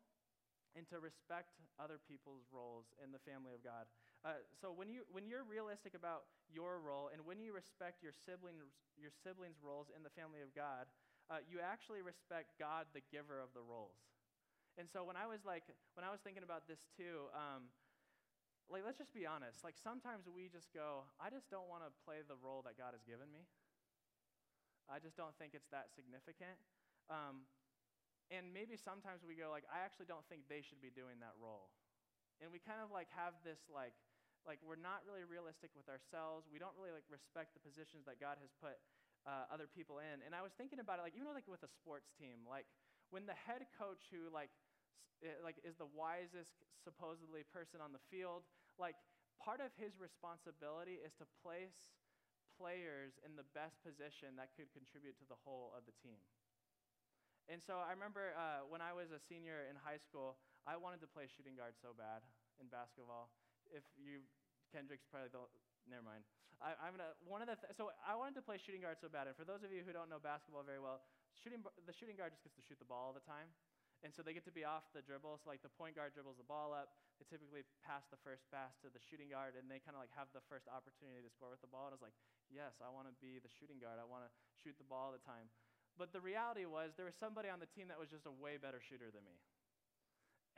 and 0.78 0.86
to 0.94 1.02
respect 1.02 1.58
other 1.82 1.98
people's 1.98 2.46
roles 2.54 2.94
in 3.02 3.10
the 3.10 3.20
family 3.26 3.58
of 3.58 3.66
God. 3.66 3.90
Uh, 4.22 4.38
so 4.54 4.70
when, 4.70 4.88
you, 4.88 5.02
when 5.10 5.26
you're 5.26 5.44
realistic 5.44 5.98
about 5.98 6.30
your 6.46 6.78
role 6.78 7.10
and 7.10 7.26
when 7.26 7.42
you 7.42 7.50
respect 7.52 8.06
your 8.06 8.14
siblings, 8.14 8.62
your 8.94 9.10
siblings' 9.10 9.58
roles 9.66 9.90
in 9.90 10.06
the 10.06 10.14
family 10.14 10.46
of 10.46 10.54
God, 10.54 10.86
uh, 11.34 11.42
you 11.50 11.58
actually 11.60 12.06
respect 12.06 12.54
God, 12.62 12.86
the 12.94 13.04
giver 13.10 13.42
of 13.42 13.52
the 13.58 13.66
roles. 13.66 13.98
And 14.78 14.86
so 14.86 15.02
when 15.02 15.18
I 15.18 15.26
was 15.26 15.42
like, 15.42 15.66
when 15.98 16.06
I 16.06 16.14
was 16.14 16.22
thinking 16.22 16.46
about 16.46 16.70
this 16.70 16.86
too, 16.94 17.34
um, 17.34 17.74
like 18.68 18.84
let's 18.84 19.00
just 19.00 19.16
be 19.16 19.24
honest 19.24 19.64
like 19.64 19.80
sometimes 19.80 20.28
we 20.28 20.52
just 20.52 20.68
go 20.76 21.08
i 21.24 21.32
just 21.32 21.48
don't 21.48 21.72
want 21.72 21.80
to 21.80 21.92
play 22.04 22.20
the 22.28 22.36
role 22.36 22.60
that 22.60 22.76
god 22.76 22.92
has 22.92 23.00
given 23.08 23.32
me 23.32 23.48
i 24.92 25.00
just 25.00 25.16
don't 25.16 25.32
think 25.40 25.56
it's 25.56 25.72
that 25.72 25.88
significant 25.96 26.60
um, 27.08 27.48
and 28.32 28.52
maybe 28.52 28.76
sometimes 28.76 29.24
we 29.24 29.40
go 29.40 29.48
like 29.48 29.64
i 29.72 29.80
actually 29.80 30.08
don't 30.08 30.26
think 30.28 30.44
they 30.52 30.60
should 30.60 30.82
be 30.84 30.92
doing 30.92 31.20
that 31.24 31.36
role. 31.40 31.72
And 32.38 32.54
we 32.54 32.62
kind 32.62 32.78
of 32.86 32.94
like 32.94 33.10
have 33.18 33.34
this 33.42 33.66
like 33.72 33.98
like 34.46 34.62
we're 34.64 34.80
not 34.80 35.04
really 35.04 35.26
realistic 35.28 35.74
with 35.76 35.90
ourselves. 35.92 36.48
We 36.48 36.62
don't 36.62 36.76
really 36.78 36.94
like 36.94 37.08
respect 37.12 37.58
the 37.58 37.64
positions 37.64 38.06
that 38.08 38.22
god 38.22 38.38
has 38.40 38.54
put 38.62 38.78
uh, 39.28 39.50
other 39.52 39.68
people 39.68 40.00
in. 40.00 40.24
And 40.24 40.38
i 40.38 40.42
was 40.44 40.54
thinking 40.56 40.80
about 40.80 41.00
it 41.00 41.04
like 41.08 41.18
even 41.18 41.34
like 41.34 41.50
with 41.50 41.64
a 41.66 41.72
sports 41.72 42.12
team 42.16 42.46
like 42.48 42.68
when 43.10 43.26
the 43.26 43.36
head 43.36 43.64
coach 43.76 44.08
who 44.12 44.28
like 44.30 44.52
it, 45.24 45.42
like 45.42 45.58
is 45.66 45.76
the 45.80 45.90
wisest 45.96 46.62
supposedly 46.78 47.42
person 47.50 47.82
on 47.82 47.90
the 47.90 48.04
field 48.12 48.46
like 48.78 48.94
part 49.42 49.58
of 49.64 49.74
his 49.80 49.98
responsibility 49.98 51.02
is 51.02 51.14
to 51.18 51.26
place 51.42 51.90
players 52.58 53.18
in 53.26 53.34
the 53.38 53.46
best 53.54 53.82
position 53.82 54.38
that 54.38 54.54
could 54.54 54.70
contribute 54.74 55.18
to 55.18 55.26
the 55.26 55.38
whole 55.46 55.74
of 55.74 55.86
the 55.90 55.96
team 56.02 56.22
and 57.48 57.64
so 57.64 57.80
i 57.84 57.92
remember 57.92 58.36
uh, 58.36 58.64
when 58.68 58.84
i 58.84 58.92
was 58.92 59.12
a 59.12 59.20
senior 59.20 59.68
in 59.68 59.76
high 59.80 60.00
school 60.00 60.38
i 60.68 60.76
wanted 60.76 61.00
to 61.00 61.10
play 61.10 61.26
shooting 61.28 61.56
guard 61.56 61.74
so 61.80 61.96
bad 61.96 62.24
in 62.60 62.68
basketball 62.68 63.32
if 63.72 63.84
you 63.96 64.24
kendrick's 64.72 65.08
probably 65.08 65.32
the 65.32 65.44
never 65.88 66.04
mind 66.04 66.24
I, 66.58 66.74
am 66.90 66.98
gonna 66.98 67.14
one 67.24 67.46
of 67.46 67.48
the 67.48 67.58
th- 67.58 67.74
so 67.78 67.94
i 68.04 68.18
wanted 68.18 68.36
to 68.42 68.44
play 68.44 68.58
shooting 68.60 68.82
guard 68.84 68.98
so 69.00 69.08
bad 69.08 69.30
and 69.30 69.36
for 69.38 69.46
those 69.46 69.62
of 69.64 69.72
you 69.72 69.86
who 69.86 69.94
don't 69.94 70.10
know 70.12 70.20
basketball 70.20 70.66
very 70.66 70.82
well 70.82 71.04
shooting 71.38 71.64
the 71.64 71.96
shooting 71.96 72.18
guard 72.18 72.34
just 72.34 72.44
gets 72.44 72.58
to 72.58 72.64
shoot 72.66 72.80
the 72.82 72.88
ball 72.88 73.12
all 73.12 73.16
the 73.16 73.24
time 73.24 73.48
and 74.06 74.14
so 74.14 74.22
they 74.22 74.34
get 74.34 74.46
to 74.46 74.54
be 74.54 74.62
off 74.62 74.86
the 74.94 75.02
dribble. 75.02 75.42
So 75.42 75.50
like 75.50 75.66
the 75.66 75.74
point 75.74 75.98
guard 75.98 76.14
dribbles 76.14 76.38
the 76.38 76.46
ball 76.46 76.70
up. 76.70 76.94
They 77.18 77.26
typically 77.26 77.66
pass 77.82 78.06
the 78.14 78.20
first 78.22 78.46
pass 78.54 78.78
to 78.86 78.94
the 78.94 79.02
shooting 79.02 79.34
guard, 79.34 79.58
and 79.58 79.66
they 79.66 79.82
kind 79.82 79.98
of 79.98 80.02
like 80.06 80.14
have 80.14 80.30
the 80.38 80.44
first 80.46 80.70
opportunity 80.70 81.26
to 81.26 81.32
score 81.34 81.50
with 81.50 81.66
the 81.66 81.72
ball. 81.72 81.90
And 81.90 81.98
I 81.98 81.98
was 81.98 82.06
like, 82.06 82.18
yes, 82.46 82.78
I 82.78 82.94
want 82.94 83.10
to 83.10 83.16
be 83.18 83.42
the 83.42 83.50
shooting 83.50 83.82
guard. 83.82 83.98
I 83.98 84.06
want 84.06 84.30
to 84.30 84.32
shoot 84.62 84.78
the 84.78 84.86
ball 84.86 85.10
all 85.10 85.16
the 85.16 85.24
time. 85.26 85.50
But 85.98 86.14
the 86.14 86.22
reality 86.22 86.70
was 86.70 86.94
there 86.94 87.10
was 87.10 87.18
somebody 87.18 87.50
on 87.50 87.58
the 87.58 87.70
team 87.70 87.90
that 87.90 87.98
was 87.98 88.14
just 88.14 88.30
a 88.30 88.34
way 88.34 88.62
better 88.62 88.78
shooter 88.78 89.10
than 89.10 89.26
me. 89.26 89.42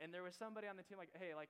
And 0.00 0.12
there 0.12 0.24
was 0.24 0.36
somebody 0.36 0.68
on 0.68 0.76
the 0.76 0.84
team 0.84 1.00
like, 1.00 1.12
hey, 1.16 1.32
like 1.32 1.48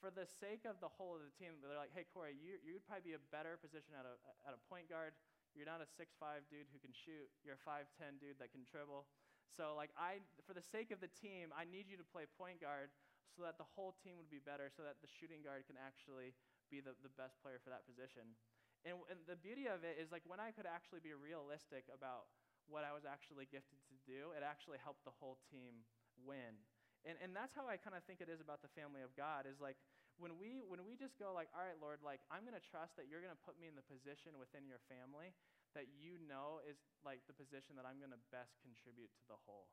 for 0.00 0.12
the 0.12 0.28
sake 0.28 0.68
of 0.68 0.80
the 0.80 0.88
whole 0.88 1.16
of 1.16 1.24
the 1.24 1.32
team, 1.36 1.56
they're 1.60 1.76
like, 1.76 1.92
hey, 1.92 2.04
Corey, 2.08 2.36
you, 2.36 2.60
you'd 2.60 2.84
probably 2.84 3.12
be 3.12 3.16
a 3.16 3.24
better 3.32 3.56
position 3.60 3.96
at 3.96 4.04
a, 4.04 4.16
at 4.44 4.52
a 4.52 4.60
point 4.68 4.88
guard. 4.88 5.16
You're 5.56 5.68
not 5.68 5.80
a 5.80 5.88
six-five 5.88 6.44
dude 6.52 6.68
who 6.68 6.76
can 6.80 6.92
shoot. 6.92 7.32
You're 7.40 7.56
a 7.56 7.64
5'10 7.64 8.20
dude 8.20 8.36
that 8.40 8.52
can 8.52 8.68
dribble. 8.68 9.08
So, 9.48 9.72
like, 9.72 9.88
I, 9.96 10.20
for 10.44 10.52
the 10.52 10.60
sake 10.60 10.92
of 10.92 11.00
the 11.00 11.08
team, 11.08 11.48
I 11.56 11.64
need 11.64 11.88
you 11.88 11.96
to 11.96 12.04
play 12.04 12.28
point 12.36 12.60
guard 12.60 12.92
so 13.32 13.40
that 13.48 13.56
the 13.56 13.64
whole 13.64 13.96
team 14.04 14.20
would 14.20 14.28
be 14.28 14.40
better, 14.40 14.68
so 14.68 14.84
that 14.84 15.00
the 15.00 15.08
shooting 15.08 15.40
guard 15.40 15.64
can 15.64 15.80
actually 15.80 16.36
be 16.68 16.84
the, 16.84 16.92
the 17.00 17.12
best 17.16 17.40
player 17.40 17.56
for 17.56 17.72
that 17.72 17.88
position. 17.88 18.36
And, 18.84 19.00
and 19.08 19.24
the 19.24 19.40
beauty 19.40 19.64
of 19.64 19.80
it 19.80 19.96
is, 19.96 20.12
like, 20.12 20.28
when 20.28 20.44
I 20.44 20.52
could 20.52 20.68
actually 20.68 21.00
be 21.00 21.16
realistic 21.16 21.88
about 21.88 22.28
what 22.66 22.82
I 22.82 22.92
was 22.92 23.06
actually 23.06 23.46
gifted 23.46 23.78
to 23.90 23.96
do, 24.06 24.34
it 24.34 24.42
actually 24.42 24.78
helped 24.82 25.06
the 25.06 25.14
whole 25.14 25.38
team 25.50 25.86
win. 26.22 26.58
And, 27.06 27.14
and 27.22 27.30
that's 27.30 27.54
how 27.54 27.70
I 27.70 27.78
kind 27.78 27.94
of 27.94 28.02
think 28.02 28.18
it 28.18 28.26
is 28.26 28.42
about 28.42 28.62
the 28.62 28.72
family 28.74 29.00
of 29.00 29.14
God 29.14 29.46
is 29.46 29.62
like 29.62 29.78
when 30.18 30.34
we 30.40 30.64
when 30.66 30.82
we 30.82 30.96
just 30.98 31.14
go 31.20 31.30
like 31.30 31.46
all 31.52 31.62
right 31.62 31.78
Lord 31.78 32.00
like 32.00 32.24
I'm 32.32 32.42
going 32.42 32.56
to 32.56 32.66
trust 32.72 32.96
that 32.96 33.06
you're 33.06 33.20
going 33.22 33.36
to 33.36 33.44
put 33.46 33.60
me 33.60 33.68
in 33.68 33.76
the 33.76 33.84
position 33.84 34.34
within 34.40 34.64
your 34.66 34.80
family 34.88 35.36
that 35.76 35.92
you 35.92 36.16
know 36.24 36.64
is 36.64 36.80
like 37.04 37.20
the 37.28 37.36
position 37.36 37.76
that 37.76 37.84
I'm 37.84 38.00
going 38.00 38.16
to 38.16 38.22
best 38.32 38.56
contribute 38.64 39.12
to 39.20 39.24
the 39.28 39.38
whole. 39.44 39.68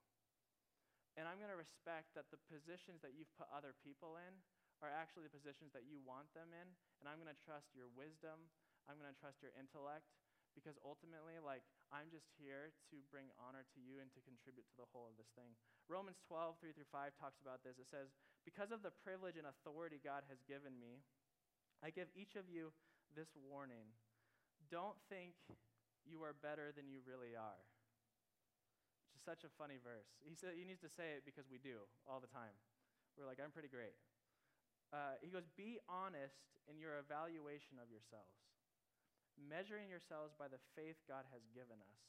And 1.16 1.30
I'm 1.30 1.40
going 1.40 1.54
to 1.54 1.58
respect 1.58 2.12
that 2.18 2.28
the 2.28 2.42
positions 2.52 3.00
that 3.06 3.16
you've 3.16 3.32
put 3.40 3.48
other 3.54 3.72
people 3.86 4.20
in 4.20 4.44
are 4.84 4.92
actually 4.92 5.24
the 5.24 5.32
positions 5.32 5.72
that 5.72 5.88
you 5.88 6.02
want 6.04 6.28
them 6.36 6.52
in. 6.52 6.68
And 7.00 7.06
I'm 7.08 7.22
going 7.22 7.32
to 7.32 7.40
trust 7.46 7.72
your 7.72 7.88
wisdom. 7.94 8.52
I'm 8.90 9.00
going 9.00 9.14
to 9.14 9.16
trust 9.16 9.40
your 9.40 9.56
intellect 9.56 10.12
because 10.54 10.78
ultimately, 10.82 11.38
like, 11.42 11.66
I'm 11.90 12.10
just 12.10 12.30
here 12.38 12.74
to 12.90 12.98
bring 13.14 13.30
honor 13.38 13.66
to 13.76 13.80
you 13.82 14.02
and 14.02 14.10
to 14.18 14.22
contribute 14.26 14.66
to 14.74 14.78
the 14.78 14.90
whole 14.90 15.10
of 15.10 15.18
this 15.18 15.30
thing. 15.38 15.54
Romans 15.86 16.18
12, 16.26 16.58
3 16.62 16.74
through 16.74 16.90
5 16.90 17.14
talks 17.20 17.42
about 17.44 17.62
this. 17.62 17.78
It 17.78 17.90
says, 17.90 18.14
Because 18.48 18.74
of 18.74 18.82
the 18.82 18.96
privilege 19.04 19.38
and 19.38 19.46
authority 19.46 20.02
God 20.02 20.26
has 20.32 20.42
given 20.46 20.78
me, 20.80 21.04
I 21.84 21.92
give 21.92 22.08
each 22.16 22.40
of 22.40 22.48
you 22.48 22.72
this 23.14 23.30
warning. 23.36 23.92
Don't 24.72 24.98
think 25.12 25.36
you 26.08 26.24
are 26.24 26.34
better 26.34 26.72
than 26.74 26.88
you 26.88 27.04
really 27.04 27.36
are. 27.36 27.62
Which 29.06 29.20
is 29.20 29.24
such 29.24 29.44
a 29.44 29.52
funny 29.60 29.78
verse. 29.78 30.08
He, 30.24 30.34
said, 30.34 30.56
he 30.56 30.64
needs 30.64 30.82
to 30.82 30.92
say 30.92 31.20
it 31.20 31.28
because 31.28 31.46
we 31.52 31.60
do 31.60 31.84
all 32.08 32.24
the 32.24 32.32
time. 32.32 32.56
We're 33.20 33.30
like, 33.30 33.38
I'm 33.38 33.54
pretty 33.54 33.70
great. 33.70 33.94
Uh, 34.90 35.18
he 35.22 35.30
goes, 35.34 35.46
Be 35.58 35.82
honest 35.90 36.38
in 36.70 36.78
your 36.78 37.02
evaluation 37.02 37.82
of 37.82 37.90
yourselves, 37.90 38.34
measuring 39.38 39.90
yourselves 39.90 40.34
by 40.38 40.48
the 40.48 40.62
faith 40.78 40.98
God 41.10 41.26
has 41.34 41.46
given 41.54 41.82
us. 41.82 42.00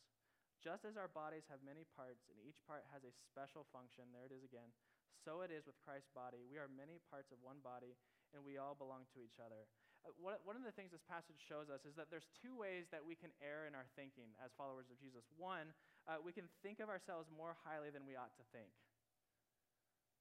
Just 0.62 0.88
as 0.88 0.96
our 0.96 1.12
bodies 1.12 1.44
have 1.52 1.60
many 1.60 1.84
parts 1.92 2.24
and 2.32 2.40
each 2.40 2.64
part 2.64 2.88
has 2.88 3.04
a 3.04 3.12
special 3.28 3.68
function, 3.68 4.08
there 4.12 4.24
it 4.24 4.32
is 4.32 4.44
again, 4.46 4.72
so 5.20 5.44
it 5.44 5.52
is 5.52 5.68
with 5.68 5.76
Christ's 5.84 6.12
body. 6.12 6.40
We 6.48 6.56
are 6.56 6.68
many 6.72 7.00
parts 7.12 7.32
of 7.32 7.40
one 7.44 7.60
body 7.60 7.96
and 8.32 8.42
we 8.42 8.56
all 8.56 8.74
belong 8.74 9.06
to 9.14 9.22
each 9.22 9.38
other. 9.38 9.68
uh, 10.04 10.12
one 10.44 10.56
of 10.56 10.64
the 10.64 10.74
things 10.74 10.92
this 10.92 11.04
passage 11.04 11.40
shows 11.40 11.72
us 11.72 11.84
is 11.88 11.96
that 11.96 12.12
there's 12.12 12.28
two 12.36 12.52
ways 12.52 12.88
that 12.92 13.00
we 13.00 13.16
can 13.16 13.32
err 13.40 13.64
in 13.64 13.72
our 13.72 13.88
thinking 13.96 14.32
as 14.42 14.52
followers 14.56 14.90
of 14.92 15.00
Jesus. 15.00 15.24
One, 15.36 15.72
uh, 16.04 16.20
we 16.20 16.32
can 16.32 16.48
think 16.60 16.80
of 16.80 16.92
ourselves 16.92 17.32
more 17.32 17.56
highly 17.64 17.88
than 17.88 18.04
we 18.04 18.16
ought 18.16 18.34
to 18.36 18.44
think. 18.52 18.72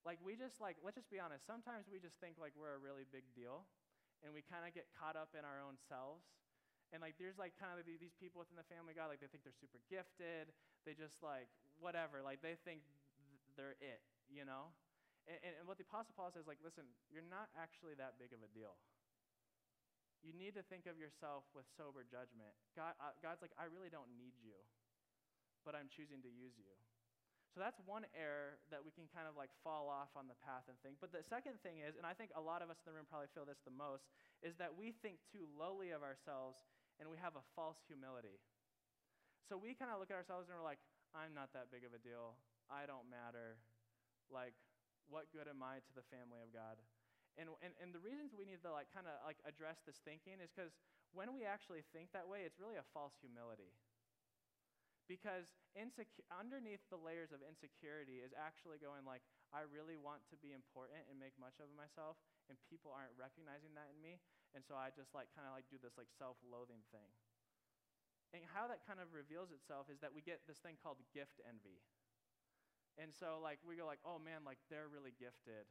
Like, 0.04 0.20
we 0.20 0.36
just, 0.36 0.60
like, 0.60 0.76
let's 0.84 1.00
just 1.00 1.08
be 1.08 1.20
honest. 1.20 1.48
Sometimes 1.48 1.88
we 1.88 1.96
just 1.96 2.16
think 2.20 2.36
like 2.36 2.52
we're 2.56 2.76
a 2.76 2.80
really 2.80 3.08
big 3.08 3.24
deal, 3.32 3.64
and 4.20 4.36
we 4.36 4.44
kind 4.44 4.64
of 4.68 4.76
get 4.76 4.88
caught 4.92 5.16
up 5.16 5.32
in 5.32 5.44
our 5.48 5.60
own 5.64 5.80
selves. 5.88 6.28
And 6.94 7.02
like, 7.02 7.18
there's 7.18 7.34
like 7.34 7.58
kind 7.58 7.74
of 7.74 7.82
these 7.82 8.14
people 8.22 8.38
within 8.38 8.54
the 8.54 8.68
family 8.70 8.94
God, 8.94 9.10
like 9.10 9.18
they 9.18 9.26
think 9.26 9.42
they're 9.42 9.58
super 9.58 9.82
gifted. 9.90 10.54
They 10.86 10.94
just 10.94 11.18
like 11.26 11.50
whatever, 11.82 12.22
like 12.22 12.38
they 12.38 12.54
think 12.62 12.86
th- 13.18 13.42
they're 13.58 13.74
it, 13.82 13.98
you 14.30 14.46
know. 14.46 14.70
And, 15.26 15.42
and, 15.42 15.52
and 15.58 15.64
what 15.66 15.82
the 15.82 15.88
Apostle 15.88 16.14
Paul 16.14 16.30
says, 16.30 16.46
like, 16.46 16.62
listen, 16.62 16.86
you're 17.10 17.26
not 17.26 17.50
actually 17.58 17.98
that 17.98 18.14
big 18.22 18.30
of 18.30 18.46
a 18.46 18.50
deal 18.54 18.78
you 20.24 20.32
need 20.32 20.56
to 20.56 20.64
think 20.72 20.88
of 20.88 20.96
yourself 20.96 21.44
with 21.52 21.68
sober 21.76 22.00
judgment. 22.00 22.56
God, 22.72 22.96
uh, 22.96 23.12
God's 23.20 23.44
like, 23.44 23.52
I 23.60 23.68
really 23.68 23.92
don't 23.92 24.08
need 24.16 24.32
you, 24.40 24.56
but 25.68 25.76
I'm 25.76 25.92
choosing 25.92 26.24
to 26.24 26.32
use 26.32 26.56
you. 26.56 26.72
So 27.52 27.62
that's 27.62 27.78
one 27.86 28.02
error 28.18 28.58
that 28.74 28.82
we 28.82 28.90
can 28.90 29.06
kind 29.14 29.30
of 29.30 29.38
like 29.38 29.52
fall 29.62 29.86
off 29.86 30.10
on 30.18 30.26
the 30.26 30.34
path 30.42 30.66
and 30.66 30.74
think. 30.82 30.98
But 30.98 31.14
the 31.14 31.22
second 31.22 31.62
thing 31.62 31.86
is, 31.86 31.94
and 31.94 32.02
I 32.02 32.10
think 32.10 32.34
a 32.34 32.42
lot 32.42 32.66
of 32.66 32.72
us 32.72 32.82
in 32.82 32.90
the 32.90 32.96
room 32.98 33.06
probably 33.06 33.30
feel 33.30 33.46
this 33.46 33.62
the 33.62 33.70
most, 33.70 34.10
is 34.42 34.58
that 34.58 34.74
we 34.74 34.90
think 34.90 35.22
too 35.30 35.46
lowly 35.54 35.94
of 35.94 36.02
ourselves 36.02 36.58
and 36.98 37.10
we 37.10 37.18
have 37.18 37.34
a 37.34 37.44
false 37.54 37.78
humility. 37.86 38.38
So 39.48 39.58
we 39.60 39.76
kind 39.76 39.92
of 39.92 40.00
look 40.00 40.08
at 40.08 40.16
ourselves 40.16 40.48
and 40.48 40.56
we're 40.56 40.64
like, 40.64 40.80
I'm 41.12 41.36
not 41.36 41.52
that 41.52 41.68
big 41.70 41.84
of 41.84 41.92
a 41.92 42.00
deal. 42.00 42.40
I 42.72 42.88
don't 42.88 43.06
matter. 43.06 43.60
Like, 44.32 44.56
what 45.06 45.28
good 45.30 45.46
am 45.46 45.60
I 45.60 45.84
to 45.84 45.92
the 45.92 46.06
family 46.08 46.40
of 46.40 46.50
God? 46.50 46.80
And, 47.36 47.50
and, 47.60 47.74
and 47.82 47.90
the 47.90 48.00
reasons 48.00 48.32
we 48.32 48.46
need 48.46 48.62
to 48.62 48.72
like 48.72 48.88
kind 48.94 49.10
of 49.10 49.18
like 49.26 49.42
address 49.44 49.82
this 49.84 49.98
thinking 50.06 50.38
is 50.38 50.48
because 50.54 50.72
when 51.12 51.34
we 51.34 51.44
actually 51.46 51.82
think 51.94 52.14
that 52.14 52.26
way, 52.26 52.46
it's 52.46 52.58
really 52.58 52.78
a 52.78 52.86
false 52.94 53.14
humility. 53.20 53.74
Because 55.04 55.50
insecure, 55.76 56.24
underneath 56.32 56.82
the 56.88 56.98
layers 56.98 57.34
of 57.34 57.44
insecurity 57.44 58.24
is 58.24 58.32
actually 58.32 58.80
going 58.80 59.04
like, 59.04 59.20
I 59.54 59.62
really 59.70 59.94
want 59.94 60.26
to 60.34 60.36
be 60.36 60.50
important 60.50 61.06
and 61.06 61.14
make 61.14 61.38
much 61.38 61.62
of 61.62 61.70
myself, 61.78 62.18
and 62.50 62.58
people 62.66 62.90
aren't 62.90 63.14
recognizing 63.14 63.70
that 63.78 63.86
in 63.94 64.02
me, 64.02 64.18
and 64.52 64.66
so 64.66 64.74
I 64.74 64.90
just 64.90 65.14
like 65.14 65.30
kind 65.30 65.46
of 65.46 65.54
like 65.54 65.70
do 65.70 65.78
this 65.78 65.94
like 65.94 66.10
self-loathing 66.10 66.82
thing. 66.90 67.10
And 68.34 68.42
how 68.50 68.66
that 68.66 68.82
kind 68.82 68.98
of 68.98 69.14
reveals 69.14 69.54
itself 69.54 69.86
is 69.86 70.02
that 70.02 70.10
we 70.10 70.18
get 70.18 70.42
this 70.50 70.58
thing 70.58 70.74
called 70.82 70.98
gift 71.14 71.38
envy. 71.46 71.78
And 72.98 73.14
so 73.14 73.38
like 73.38 73.62
we 73.62 73.78
go 73.78 73.86
like, 73.86 74.02
oh 74.02 74.18
man, 74.18 74.42
like 74.42 74.58
they're 74.66 74.90
really 74.90 75.14
gifted. 75.14 75.70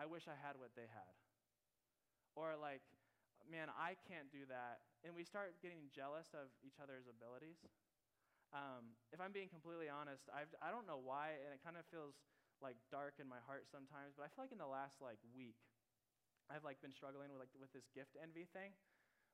I 0.00 0.08
wish 0.08 0.24
I 0.24 0.36
had 0.40 0.56
what 0.56 0.72
they 0.72 0.88
had. 0.88 1.12
Or 2.32 2.56
like, 2.56 2.80
man, 3.44 3.68
I 3.76 4.00
can't 4.08 4.32
do 4.32 4.48
that. 4.48 4.80
And 5.04 5.12
we 5.12 5.28
start 5.28 5.60
getting 5.60 5.92
jealous 5.92 6.32
of 6.32 6.48
each 6.64 6.80
other's 6.80 7.04
abilities. 7.04 7.60
Um, 8.56 8.96
if 9.12 9.20
I'm 9.20 9.32
being 9.32 9.52
completely 9.52 9.92
honest, 9.92 10.28
I've, 10.32 10.52
I 10.64 10.72
don't 10.72 10.88
know 10.88 11.00
why, 11.00 11.36
and 11.44 11.52
it 11.52 11.60
kind 11.64 11.76
of 11.76 11.84
feels 11.92 12.16
like 12.62 12.78
dark 12.94 13.18
in 13.18 13.26
my 13.26 13.42
heart 13.44 13.66
sometimes, 13.68 14.14
but 14.14 14.22
I 14.24 14.30
feel 14.30 14.46
like 14.46 14.54
in 14.54 14.62
the 14.62 14.70
last 14.70 15.02
like 15.02 15.18
week, 15.34 15.58
I've 16.46 16.62
like 16.62 16.78
been 16.78 16.94
struggling 16.94 17.34
with 17.34 17.42
like 17.42 17.52
with 17.58 17.74
this 17.74 17.90
gift 17.92 18.14
envy 18.16 18.46
thing, 18.54 18.72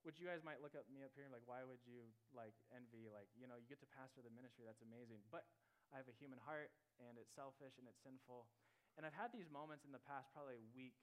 which 0.03 0.17
you 0.19 0.27
guys 0.27 0.41
might 0.41 0.65
look 0.65 0.73
at 0.73 0.89
me 0.89 1.05
up 1.05 1.13
here 1.13 1.29
and 1.29 1.33
like, 1.33 1.45
why 1.45 1.63
would 1.63 1.85
you 1.85 2.09
like 2.33 2.57
envy? 2.73 3.13
Like, 3.13 3.29
you 3.37 3.45
know, 3.45 3.61
you 3.61 3.69
get 3.69 3.85
to 3.85 3.91
pastor 3.93 4.25
the 4.25 4.33
ministry, 4.33 4.65
that's 4.65 4.83
amazing. 4.83 5.21
But 5.29 5.45
I 5.93 6.01
have 6.01 6.09
a 6.09 6.17
human 6.17 6.41
heart, 6.45 6.73
and 7.01 7.17
it's 7.17 7.33
selfish 7.33 7.77
and 7.81 7.89
it's 7.89 8.01
sinful. 8.01 8.49
And 8.97 9.07
I've 9.07 9.17
had 9.17 9.31
these 9.31 9.49
moments 9.49 9.87
in 9.87 9.95
the 9.95 10.03
past, 10.03 10.29
probably 10.35 10.59
a 10.59 10.69
week, 10.75 10.99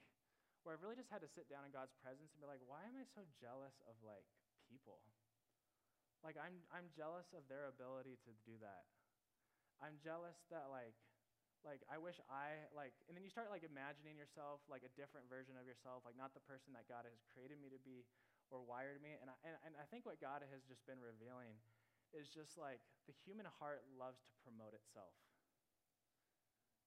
where 0.66 0.76
I've 0.76 0.84
really 0.84 1.00
just 1.00 1.14
had 1.14 1.24
to 1.24 1.32
sit 1.32 1.48
down 1.48 1.64
in 1.64 1.72
God's 1.72 1.96
presence 2.02 2.34
and 2.34 2.42
be 2.42 2.50
like, 2.50 2.62
why 2.66 2.84
am 2.86 2.98
I 2.98 3.06
so 3.06 3.24
jealous 3.38 3.78
of 3.86 3.96
like 4.02 4.26
people? 4.68 5.06
Like 6.26 6.42
I'm 6.42 6.66
I'm 6.74 6.90
jealous 6.90 7.30
of 7.38 7.46
their 7.46 7.70
ability 7.70 8.18
to 8.26 8.32
do 8.42 8.58
that. 8.66 8.90
I'm 9.78 10.02
jealous 10.02 10.42
that 10.50 10.74
like 10.74 10.98
like 11.66 11.82
I 11.90 11.98
wish 11.98 12.22
I 12.30 12.70
like 12.72 12.94
and 13.10 13.18
then 13.18 13.26
you 13.26 13.34
start 13.34 13.50
like 13.50 13.66
imagining 13.66 14.16
yourself 14.16 14.62
like 14.70 14.86
a 14.86 14.92
different 14.94 15.26
version 15.28 15.58
of 15.58 15.66
yourself, 15.66 16.06
like 16.06 16.16
not 16.16 16.38
the 16.38 16.46
person 16.46 16.72
that 16.78 16.86
God 16.86 17.10
has 17.10 17.18
created 17.34 17.58
me 17.58 17.74
to 17.74 17.82
be 17.82 18.06
or 18.54 18.62
wired 18.62 19.02
me. 19.02 19.18
And 19.18 19.34
I, 19.34 19.36
and, 19.42 19.56
and 19.66 19.74
I 19.76 19.86
think 19.90 20.06
what 20.06 20.22
God 20.22 20.46
has 20.46 20.62
just 20.70 20.86
been 20.86 21.02
revealing 21.02 21.58
is 22.14 22.30
just 22.30 22.56
like 22.56 22.80
the 23.10 23.16
human 23.26 23.50
heart 23.58 23.82
loves 23.98 24.22
to 24.30 24.36
promote 24.46 24.78
itself. 24.78 25.18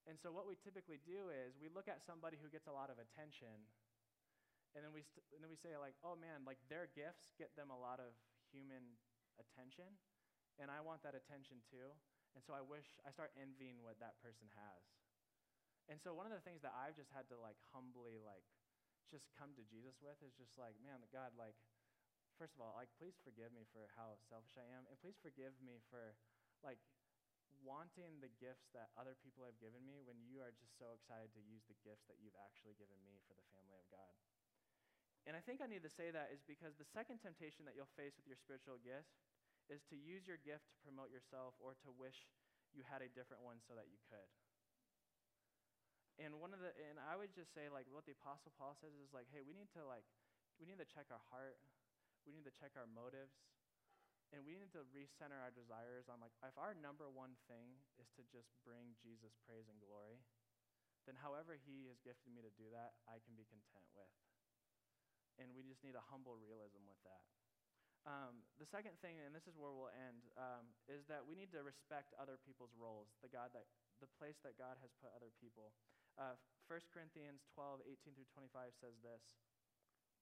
And 0.09 0.17
so, 0.17 0.33
what 0.33 0.49
we 0.49 0.57
typically 0.57 0.97
do 1.05 1.29
is 1.29 1.61
we 1.61 1.69
look 1.69 1.85
at 1.85 2.01
somebody 2.01 2.41
who 2.41 2.49
gets 2.49 2.65
a 2.65 2.73
lot 2.73 2.89
of 2.89 2.97
attention, 2.97 3.53
and 4.73 4.81
then 4.81 4.97
we, 4.97 5.05
st- 5.05 5.21
and 5.37 5.45
then 5.45 5.53
we 5.53 5.61
say, 5.61 5.77
like, 5.77 6.01
oh 6.01 6.17
man, 6.17 6.49
like 6.49 6.57
their 6.73 6.89
gifts 6.97 7.29
get 7.37 7.53
them 7.61 7.69
a 7.69 7.77
lot 7.77 8.01
of 8.01 8.17
human 8.49 8.97
attention, 9.37 10.01
and 10.57 10.73
I 10.73 10.81
want 10.81 11.05
that 11.05 11.13
attention 11.13 11.61
too. 11.69 11.93
And 12.37 12.45
so, 12.45 12.53
I 12.53 12.63
wish 12.65 12.87
I 13.05 13.11
start 13.13 13.35
envying 13.37 13.81
what 13.83 14.01
that 14.01 14.21
person 14.21 14.49
has. 14.55 14.83
And 15.89 15.97
so, 15.97 16.13
one 16.13 16.29
of 16.29 16.35
the 16.37 16.45
things 16.45 16.61
that 16.63 16.77
I've 16.77 16.97
just 16.97 17.13
had 17.13 17.27
to 17.33 17.37
like 17.41 17.57
humbly, 17.73 18.21
like, 18.21 18.45
just 19.09 19.33
come 19.33 19.57
to 19.57 19.65
Jesus 19.65 19.97
with 20.05 20.21
is 20.21 20.37
just 20.37 20.53
like, 20.61 20.77
man, 20.85 21.01
God, 21.09 21.33
like, 21.35 21.57
first 22.37 22.53
of 22.53 22.61
all, 22.61 22.77
like, 22.77 22.93
please 23.01 23.17
forgive 23.25 23.51
me 23.51 23.65
for 23.73 23.89
how 23.97 24.21
selfish 24.29 24.55
I 24.61 24.69
am, 24.77 24.85
and 24.87 25.01
please 25.01 25.17
forgive 25.19 25.57
me 25.65 25.81
for, 25.89 26.15
like, 26.61 26.79
wanting 27.65 28.21
the 28.23 28.31
gifts 28.39 28.71
that 28.77 28.93
other 28.95 29.19
people 29.19 29.43
have 29.43 29.59
given 29.59 29.83
me 29.83 29.99
when 30.05 30.21
you 30.23 30.39
are 30.39 30.55
just 30.55 30.77
so 30.79 30.95
excited 30.95 31.35
to 31.35 31.43
use 31.43 31.65
the 31.67 31.79
gifts 31.83 32.07
that 32.07 32.21
you've 32.23 32.37
actually 32.39 32.77
given 32.79 33.01
me 33.03 33.19
for 33.27 33.35
the 33.35 33.47
family 33.51 33.75
of 33.81 33.89
God. 33.91 34.15
And 35.27 35.35
I 35.35 35.43
think 35.43 35.61
I 35.61 35.69
need 35.69 35.85
to 35.85 35.93
say 35.93 36.09
that 36.09 36.33
is 36.33 36.41
because 36.47 36.79
the 36.79 36.89
second 36.89 37.21
temptation 37.21 37.69
that 37.69 37.77
you'll 37.77 37.91
face 37.99 38.17
with 38.17 38.25
your 38.25 38.39
spiritual 38.39 38.81
gift 38.81 39.13
is 39.69 39.85
to 39.93 39.97
use 39.97 40.25
your 40.25 40.41
gift 40.41 40.69
to 40.73 40.85
promote 40.85 41.13
yourself 41.13 41.57
or 41.61 41.77
to 41.85 41.89
wish 41.93 42.29
you 42.73 42.85
had 42.85 43.01
a 43.01 43.13
different 43.13 43.45
one 43.45 43.61
so 43.65 43.77
that 43.77 43.89
you 43.89 44.01
could. 44.09 44.29
And 46.19 46.43
one 46.43 46.51
of 46.51 46.59
the 46.59 46.75
and 46.91 46.99
I 46.99 47.15
would 47.15 47.31
just 47.31 47.55
say 47.55 47.71
like 47.71 47.87
what 47.89 48.03
the 48.09 48.17
apostle 48.17 48.51
Paul 48.59 48.75
says 48.75 48.91
is 48.99 49.15
like 49.15 49.31
hey, 49.31 49.45
we 49.45 49.55
need 49.55 49.71
to 49.79 49.87
like 49.87 50.05
we 50.59 50.67
need 50.67 50.83
to 50.83 50.89
check 50.89 51.07
our 51.15 51.23
heart. 51.31 51.63
We 52.27 52.35
need 52.35 52.45
to 52.45 52.53
check 52.53 52.75
our 52.75 52.91
motives 52.91 53.39
and 54.35 54.45
we 54.45 54.61
need 54.61 54.73
to 54.77 54.85
recenter 54.93 55.41
our 55.41 55.53
desires 55.53 56.11
on 56.13 56.21
like 56.21 56.35
if 56.45 56.57
our 56.61 56.77
number 56.77 57.09
one 57.09 57.39
thing 57.49 57.81
is 57.97 58.11
to 58.19 58.23
just 58.29 58.53
bring 58.61 58.93
Jesus 59.01 59.33
praise 59.49 59.71
and 59.73 59.81
glory, 59.81 60.21
then 61.09 61.17
however 61.17 61.57
he 61.57 61.89
has 61.89 61.97
gifted 62.05 62.29
me 62.37 62.45
to 62.45 62.53
do 62.61 62.69
that, 62.69 63.01
I 63.09 63.25
can 63.25 63.33
be 63.33 63.49
content 63.49 63.89
with. 63.97 64.13
And 65.41 65.55
we 65.57 65.65
just 65.65 65.81
need 65.81 65.97
a 65.97 66.05
humble 66.13 66.37
realism 66.37 66.85
with 66.85 67.01
that. 67.09 67.25
Um, 68.09 68.41
the 68.57 68.65
second 68.65 68.97
thing, 69.05 69.21
and 69.21 69.37
this 69.37 69.45
is 69.45 69.61
where 69.61 69.69
we'll 69.69 69.93
end, 69.93 70.25
um, 70.41 70.65
is 70.89 71.05
that 71.13 71.21
we 71.21 71.37
need 71.37 71.53
to 71.53 71.61
respect 71.61 72.17
other 72.17 72.41
people's 72.41 72.73
roles, 72.73 73.13
the 73.21 73.29
God 73.29 73.53
that 73.53 73.69
the 74.01 74.09
place 74.17 74.41
that 74.47 74.57
God 74.57 74.81
has 74.81 74.89
put 75.05 75.13
other 75.13 75.29
people. 75.37 75.77
Uh, 76.17 76.41
1 76.73 76.81
Corinthians 76.89 77.45
12, 77.53 77.85
18 77.85 78.17
through 78.17 78.31
25 78.33 78.73
says 78.81 78.97
this. 79.05 79.37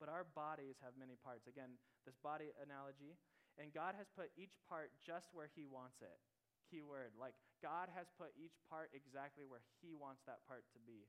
But 0.02 0.10
our 0.10 0.26
bodies 0.34 0.82
have 0.82 0.98
many 0.98 1.14
parts. 1.14 1.46
Again, 1.46 1.78
this 2.02 2.18
body 2.18 2.50
analogy 2.58 3.16
and 3.56 3.72
God 3.72 3.96
has 3.96 4.08
put 4.12 4.28
each 4.36 4.60
part 4.68 4.92
just 5.00 5.32
where 5.32 5.48
He 5.56 5.64
wants 5.64 6.04
it. 6.04 6.20
Key 6.68 6.84
word. 6.84 7.16
Like, 7.16 7.32
God 7.64 7.88
has 7.96 8.08
put 8.20 8.36
each 8.36 8.56
part 8.68 8.92
exactly 8.92 9.48
where 9.48 9.64
He 9.80 9.96
wants 9.96 10.20
that 10.28 10.44
part 10.44 10.68
to 10.76 10.80
be. 10.84 11.08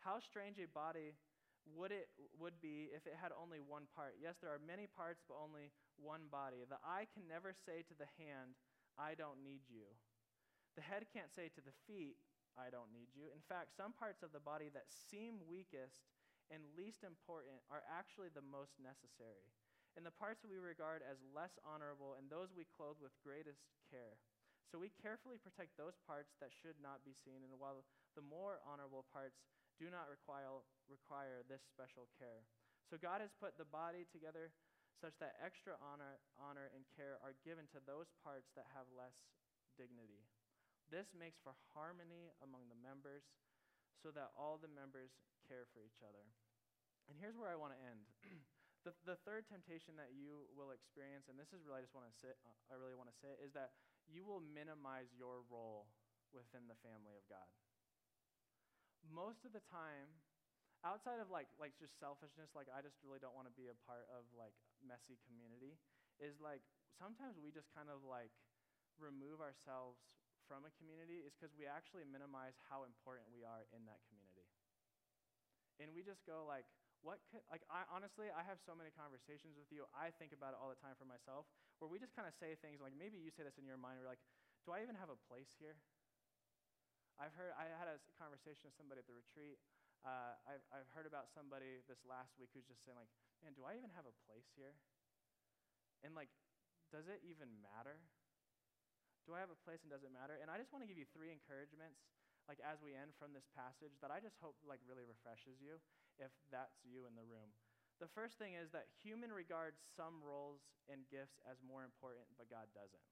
How 0.00 0.18
strange 0.18 0.56
a 0.58 0.66
body 0.72 1.12
would 1.70 1.94
it 1.94 2.10
would 2.38 2.58
be 2.60 2.90
if 2.90 3.06
it 3.06 3.14
had 3.14 3.30
only 3.34 3.62
one 3.62 3.86
part. 3.94 4.18
Yes, 4.18 4.38
there 4.42 4.50
are 4.50 4.62
many 4.62 4.90
parts, 4.90 5.22
but 5.26 5.38
only 5.38 5.70
one 5.96 6.26
body. 6.30 6.66
The 6.66 6.82
eye 6.82 7.06
can 7.10 7.26
never 7.26 7.54
say 7.54 7.86
to 7.86 7.94
the 7.94 8.10
hand, 8.18 8.58
I 8.98 9.14
don't 9.14 9.40
need 9.40 9.64
you. 9.70 9.86
The 10.74 10.84
head 10.84 11.06
can't 11.12 11.30
say 11.30 11.52
to 11.52 11.62
the 11.62 11.76
feet, 11.86 12.18
I 12.56 12.68
don't 12.68 12.92
need 12.92 13.12
you. 13.16 13.32
In 13.32 13.44
fact, 13.44 13.72
some 13.72 13.92
parts 13.96 14.20
of 14.20 14.32
the 14.32 14.42
body 14.42 14.68
that 14.72 14.88
seem 14.92 15.44
weakest 15.48 16.04
and 16.52 16.60
least 16.76 17.04
important 17.06 17.62
are 17.72 17.84
actually 17.88 18.28
the 18.32 18.44
most 18.44 18.76
necessary 18.76 19.52
and 19.96 20.04
the 20.04 20.14
parts 20.14 20.44
we 20.44 20.56
regard 20.56 21.04
as 21.04 21.20
less 21.36 21.60
honorable, 21.68 22.16
and 22.16 22.28
those 22.28 22.52
we 22.56 22.64
clothe 22.64 22.96
with 23.00 23.12
greatest 23.20 23.68
care. 23.92 24.16
So 24.64 24.80
we 24.80 24.88
carefully 24.88 25.36
protect 25.36 25.76
those 25.76 26.00
parts 26.08 26.32
that 26.40 26.48
should 26.48 26.80
not 26.80 27.04
be 27.04 27.12
seen, 27.12 27.44
and 27.44 27.52
while 27.60 27.84
the 28.16 28.24
more 28.24 28.64
honorable 28.64 29.04
parts 29.12 29.44
do 29.80 29.88
not 29.88 30.08
require, 30.08 30.64
require 30.88 31.44
this 31.46 31.64
special 31.68 32.08
care. 32.18 32.44
So 32.88 33.00
God 33.00 33.24
has 33.24 33.32
put 33.36 33.56
the 33.56 33.68
body 33.68 34.04
together 34.10 34.52
such 35.00 35.16
that 35.18 35.34
extra 35.42 35.74
honor, 35.82 36.20
honor 36.38 36.70
and 36.76 36.86
care 36.94 37.18
are 37.24 37.34
given 37.42 37.66
to 37.74 37.82
those 37.82 38.12
parts 38.22 38.52
that 38.54 38.70
have 38.76 38.86
less 38.94 39.16
dignity. 39.74 40.22
This 40.92 41.10
makes 41.16 41.40
for 41.40 41.56
harmony 41.72 42.30
among 42.44 42.68
the 42.68 42.78
members 42.78 43.24
so 43.98 44.12
that 44.12 44.34
all 44.36 44.60
the 44.60 44.70
members 44.70 45.14
care 45.48 45.66
for 45.72 45.80
each 45.82 46.04
other. 46.04 46.22
And 47.10 47.18
here's 47.18 47.34
where 47.34 47.50
I 47.50 47.58
want 47.58 47.74
to 47.74 47.80
end. 47.80 48.02
The, 48.82 48.90
the 49.06 49.18
third 49.22 49.46
temptation 49.46 49.94
that 49.94 50.10
you 50.10 50.50
will 50.58 50.74
experience, 50.74 51.30
and 51.30 51.38
this 51.38 51.54
is 51.54 51.62
really 51.62 51.78
I 51.78 51.86
just 51.86 51.94
want 51.94 52.10
to 52.10 52.18
sit, 52.18 52.34
uh, 52.42 52.50
I 52.66 52.74
really 52.74 52.98
want 52.98 53.14
to 53.14 53.18
say, 53.22 53.30
is 53.38 53.54
that 53.54 53.78
you 54.10 54.26
will 54.26 54.42
minimize 54.42 55.06
your 55.14 55.46
role 55.46 55.86
within 56.34 56.66
the 56.66 56.74
family 56.82 57.14
of 57.14 57.22
God. 57.30 57.46
Most 59.10 59.42
of 59.42 59.50
the 59.52 59.64
time, 59.66 60.08
outside 60.86 61.18
of 61.18 61.30
like 61.30 61.50
like 61.58 61.74
just 61.78 61.98
selfishness, 61.98 62.54
like 62.54 62.70
I 62.70 62.82
just 62.82 62.98
really 63.02 63.18
don't 63.18 63.34
want 63.34 63.50
to 63.50 63.54
be 63.54 63.70
a 63.70 63.76
part 63.86 64.06
of 64.14 64.26
like 64.34 64.54
messy 64.82 65.18
community, 65.26 65.78
is 66.22 66.38
like 66.38 66.62
sometimes 66.98 67.38
we 67.38 67.50
just 67.50 67.70
kind 67.74 67.90
of 67.90 68.06
like 68.06 68.32
remove 69.00 69.42
ourselves 69.42 69.98
from 70.46 70.66
a 70.66 70.72
community 70.78 71.22
is 71.22 71.32
because 71.34 71.54
we 71.54 71.64
actually 71.64 72.04
minimize 72.04 72.58
how 72.66 72.82
important 72.84 73.30
we 73.30 73.46
are 73.46 73.64
in 73.72 73.86
that 73.86 74.02
community. 74.10 74.46
And 75.80 75.90
we 75.94 76.02
just 76.04 76.22
go 76.28 76.44
like, 76.44 76.66
what 77.02 77.18
could, 77.30 77.42
like, 77.50 77.66
I 77.66 77.82
honestly, 77.90 78.30
I 78.30 78.46
have 78.46 78.62
so 78.62 78.76
many 78.78 78.94
conversations 78.94 79.58
with 79.58 79.70
you. 79.74 79.86
I 79.90 80.14
think 80.14 80.30
about 80.30 80.54
it 80.54 80.58
all 80.62 80.70
the 80.70 80.78
time 80.78 80.94
for 80.94 81.06
myself, 81.08 81.50
where 81.82 81.90
we 81.90 81.98
just 81.98 82.14
kind 82.14 82.30
of 82.30 82.34
say 82.38 82.54
things 82.62 82.78
like, 82.78 82.94
maybe 82.94 83.18
you 83.18 83.34
say 83.34 83.42
this 83.42 83.58
in 83.58 83.66
your 83.66 83.80
mind, 83.80 83.98
we're 83.98 84.10
like, 84.10 84.22
do 84.62 84.70
I 84.70 84.86
even 84.86 84.94
have 84.94 85.10
a 85.10 85.18
place 85.26 85.50
here? 85.58 85.74
I've 87.22 87.38
heard, 87.38 87.54
I 87.54 87.70
had 87.78 87.86
a 87.86 88.02
conversation 88.18 88.66
with 88.66 88.74
somebody 88.74 88.98
at 88.98 89.06
the 89.06 89.14
retreat. 89.14 89.62
Uh, 90.02 90.34
I've, 90.42 90.66
I've 90.74 90.90
heard 90.90 91.06
about 91.06 91.30
somebody 91.30 91.78
this 91.86 92.02
last 92.02 92.34
week 92.34 92.50
who's 92.50 92.66
just 92.66 92.82
saying, 92.82 92.98
like, 92.98 93.14
man, 93.46 93.54
do 93.54 93.62
I 93.62 93.78
even 93.78 93.94
have 93.94 94.10
a 94.10 94.16
place 94.26 94.50
here? 94.58 94.74
And, 96.02 96.18
like, 96.18 96.34
does 96.90 97.06
it 97.06 97.22
even 97.22 97.46
matter? 97.62 98.02
Do 99.22 99.38
I 99.38 99.38
have 99.38 99.54
a 99.54 99.60
place 99.62 99.86
and 99.86 99.90
does 99.94 100.02
it 100.02 100.10
matter? 100.10 100.34
And 100.42 100.50
I 100.50 100.58
just 100.58 100.74
want 100.74 100.82
to 100.82 100.90
give 100.90 100.98
you 100.98 101.06
three 101.14 101.30
encouragements, 101.30 102.02
like, 102.50 102.58
as 102.58 102.82
we 102.82 102.98
end 102.98 103.14
from 103.14 103.30
this 103.30 103.46
passage, 103.54 103.94
that 104.02 104.10
I 104.10 104.18
just 104.18 104.34
hope, 104.42 104.58
like, 104.66 104.82
really 104.82 105.06
refreshes 105.06 105.62
you 105.62 105.78
if 106.18 106.34
that's 106.50 106.82
you 106.82 107.06
in 107.06 107.14
the 107.14 107.22
room. 107.22 107.54
The 108.02 108.10
first 108.10 108.34
thing 108.34 108.58
is 108.58 108.74
that 108.74 108.90
human 108.98 109.30
regards 109.30 109.78
some 109.94 110.18
roles 110.26 110.66
and 110.90 111.06
gifts 111.06 111.38
as 111.46 111.62
more 111.62 111.86
important, 111.86 112.26
but 112.34 112.50
God 112.50 112.66
doesn't. 112.74 113.06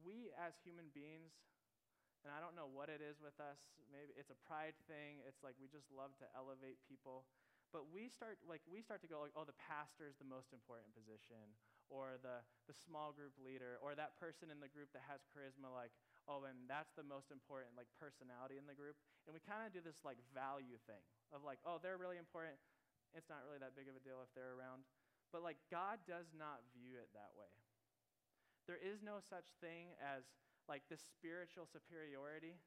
We 0.00 0.32
as 0.40 0.56
human 0.64 0.88
beings, 0.96 1.36
and 2.26 2.34
I 2.34 2.42
don't 2.42 2.58
know 2.58 2.66
what 2.66 2.90
it 2.90 2.98
is 2.98 3.22
with 3.22 3.38
us, 3.38 3.70
maybe 3.86 4.10
it's 4.18 4.34
a 4.34 4.40
pride 4.50 4.74
thing, 4.90 5.22
it's 5.22 5.46
like 5.46 5.54
we 5.62 5.70
just 5.70 5.86
love 5.94 6.10
to 6.18 6.26
elevate 6.34 6.82
people. 6.82 7.22
But 7.70 7.86
we 7.94 8.10
start 8.10 8.42
like 8.42 8.66
we 8.66 8.82
start 8.82 8.98
to 9.06 9.10
go 9.10 9.22
like, 9.22 9.34
oh, 9.38 9.46
the 9.46 9.54
pastor 9.54 10.10
is 10.10 10.18
the 10.18 10.26
most 10.26 10.50
important 10.50 10.90
position, 10.90 11.54
or 11.86 12.18
the, 12.18 12.42
the 12.66 12.74
small 12.74 13.14
group 13.14 13.38
leader, 13.38 13.78
or 13.78 13.94
that 13.94 14.18
person 14.18 14.50
in 14.50 14.58
the 14.58 14.70
group 14.70 14.90
that 14.90 15.06
has 15.06 15.22
charisma, 15.30 15.70
like, 15.70 15.94
oh, 16.26 16.42
and 16.50 16.66
that's 16.66 16.90
the 16.98 17.06
most 17.06 17.30
important 17.30 17.78
like 17.78 17.86
personality 17.94 18.58
in 18.58 18.66
the 18.66 18.74
group. 18.74 18.98
And 19.26 19.30
we 19.30 19.38
kind 19.42 19.62
of 19.62 19.70
do 19.70 19.78
this 19.78 20.02
like 20.02 20.18
value 20.34 20.82
thing 20.90 21.02
of 21.30 21.46
like, 21.46 21.62
oh, 21.62 21.78
they're 21.78 21.98
really 21.98 22.18
important. 22.18 22.58
It's 23.14 23.30
not 23.30 23.46
really 23.46 23.62
that 23.62 23.78
big 23.78 23.86
of 23.86 23.94
a 23.94 24.02
deal 24.02 24.18
if 24.18 24.30
they're 24.34 24.58
around. 24.58 24.82
But 25.30 25.46
like 25.46 25.58
God 25.70 26.02
does 26.06 26.34
not 26.34 26.66
view 26.74 26.98
it 26.98 27.10
that 27.14 27.34
way. 27.38 27.50
There 28.66 28.78
is 28.82 28.98
no 28.98 29.22
such 29.22 29.46
thing 29.62 29.94
as 30.02 30.26
like 30.66 30.86
this 30.90 31.02
spiritual 31.02 31.66
superiority. 31.66 32.58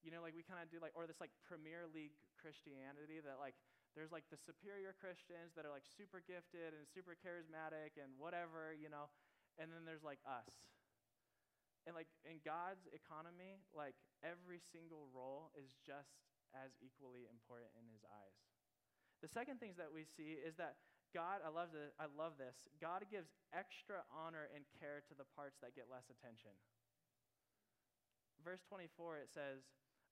You 0.00 0.10
know, 0.10 0.24
like 0.24 0.32
we 0.32 0.46
kind 0.46 0.64
of 0.64 0.72
do 0.72 0.80
like, 0.80 0.96
or 0.96 1.04
this 1.04 1.20
like 1.20 1.34
Premier 1.44 1.84
League 1.90 2.16
Christianity 2.40 3.20
that 3.20 3.36
like 3.36 3.54
there's 3.92 4.14
like 4.14 4.24
the 4.32 4.40
superior 4.40 4.96
Christians 4.96 5.52
that 5.58 5.68
are 5.68 5.74
like 5.74 5.84
super 5.84 6.24
gifted 6.24 6.72
and 6.72 6.88
super 6.88 7.18
charismatic 7.18 8.00
and 8.00 8.14
whatever, 8.16 8.72
you 8.72 8.88
know, 8.88 9.12
and 9.60 9.68
then 9.68 9.84
there's 9.84 10.06
like 10.06 10.22
us 10.24 10.70
and 11.86 11.96
like 11.96 12.08
in 12.28 12.40
God's 12.44 12.84
economy, 12.92 13.60
like 13.72 13.96
every 14.20 14.60
single 14.60 15.08
role 15.10 15.52
is 15.56 15.72
just 15.80 16.20
as 16.52 16.76
equally 16.82 17.24
important 17.30 17.72
in 17.78 17.86
his 17.88 18.04
eyes. 18.04 18.36
The 19.24 19.30
second 19.30 19.60
things 19.60 19.76
that 19.76 19.92
we 19.92 20.04
see 20.04 20.40
is 20.40 20.56
that 20.56 20.80
God, 21.12 21.42
I 21.42 21.50
love, 21.50 21.74
the, 21.74 21.90
I 21.98 22.06
love 22.06 22.38
this, 22.38 22.70
God 22.78 23.04
gives 23.10 23.34
extra 23.50 24.06
honor 24.12 24.48
and 24.54 24.62
care 24.78 25.02
to 25.10 25.14
the 25.18 25.26
parts 25.34 25.58
that 25.60 25.74
get 25.74 25.90
less 25.90 26.06
attention. 26.08 26.54
Verse 28.40 28.64
24, 28.68 29.20
it 29.20 29.30
says, 29.32 29.64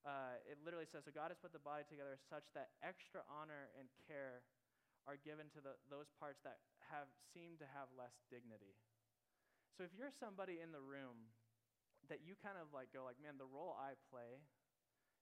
uh, 0.07 0.39
it 0.47 0.61
literally 0.63 0.87
says, 0.87 1.05
So 1.09 1.13
God 1.13 1.33
has 1.33 1.41
put 1.41 1.51
the 1.51 1.63
body 1.63 1.83
together 1.89 2.15
such 2.31 2.47
that 2.55 2.77
extra 2.85 3.25
honor 3.27 3.73
and 3.75 3.91
care 4.07 4.45
are 5.09 5.17
given 5.17 5.49
to 5.57 5.61
the, 5.65 5.75
those 5.89 6.13
parts 6.21 6.39
that 6.45 6.61
have 6.93 7.09
seem 7.33 7.57
to 7.59 7.67
have 7.73 7.89
less 7.97 8.21
dignity. 8.29 8.77
So 9.73 9.87
if 9.87 9.93
you're 9.97 10.13
somebody 10.13 10.61
in 10.61 10.75
the 10.75 10.85
room 10.85 11.33
that 12.13 12.21
you 12.25 12.37
kind 12.39 12.61
of 12.61 12.71
like 12.77 12.93
go 12.93 13.09
like, 13.09 13.19
man, 13.19 13.41
the 13.41 13.49
role 13.49 13.77
I 13.79 13.97
play 14.13 14.45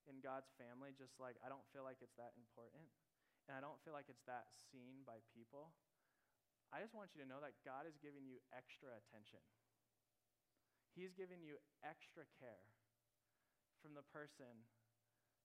in 0.06 0.22
God's 0.22 0.50
family, 0.58 0.94
just 0.94 1.18
like 1.22 1.38
I 1.42 1.50
don't 1.50 1.64
feel 1.70 1.86
like 1.86 2.02
it's 2.02 2.14
that 2.18 2.34
important, 2.38 2.86
and 3.46 3.54
I 3.54 3.62
don't 3.62 3.78
feel 3.82 3.94
like 3.94 4.10
it's 4.10 4.22
that 4.26 4.50
seen 4.70 5.06
by 5.06 5.22
people. 5.34 5.74
I 6.74 6.82
just 6.82 6.94
want 6.94 7.14
you 7.14 7.22
to 7.22 7.28
know 7.28 7.38
that 7.42 7.54
God 7.62 7.86
is 7.86 7.94
giving 8.02 8.26
you 8.26 8.42
extra 8.50 8.90
attention. 8.98 9.42
He's 10.98 11.14
giving 11.14 11.44
you 11.44 11.62
extra 11.86 12.26
care 12.42 12.66
from 13.86 13.94
the 13.94 14.02
person 14.10 14.66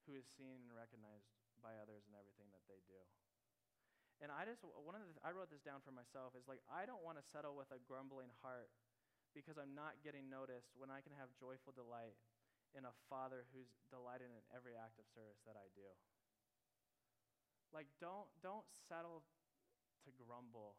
who 0.09 0.17
is 0.17 0.25
seen 0.33 0.65
and 0.65 0.73
recognized 0.73 1.29
by 1.61 1.77
others 1.77 2.09
and 2.09 2.17
everything 2.17 2.49
that 2.57 2.65
they 2.65 2.81
do. 2.89 2.97
And 4.17 4.33
I 4.33 4.49
just, 4.49 4.65
one 4.65 4.97
of 4.97 5.05
the, 5.05 5.13
I 5.21 5.29
wrote 5.29 5.53
this 5.53 5.61
down 5.61 5.85
for 5.85 5.93
myself 5.93 6.33
is 6.33 6.49
like, 6.49 6.65
I 6.65 6.89
don't 6.89 7.05
want 7.05 7.21
to 7.21 7.25
settle 7.29 7.53
with 7.53 7.69
a 7.69 7.77
grumbling 7.85 8.33
heart 8.41 8.73
because 9.37 9.61
I'm 9.61 9.77
not 9.77 10.01
getting 10.01 10.25
noticed 10.25 10.73
when 10.73 10.89
I 10.89 11.05
can 11.05 11.13
have 11.21 11.29
joyful 11.37 11.69
delight 11.69 12.17
in 12.73 12.89
a 12.89 12.97
father 13.05 13.45
who's 13.53 13.69
delighted 13.93 14.33
in 14.33 14.41
every 14.49 14.73
act 14.73 14.97
of 14.97 15.05
service 15.13 15.45
that 15.45 15.53
I 15.53 15.69
do. 15.77 15.85
Like 17.69 17.87
don't 18.01 18.27
don't 18.43 18.67
settle 18.67 19.23
to 20.03 20.09
grumble 20.17 20.75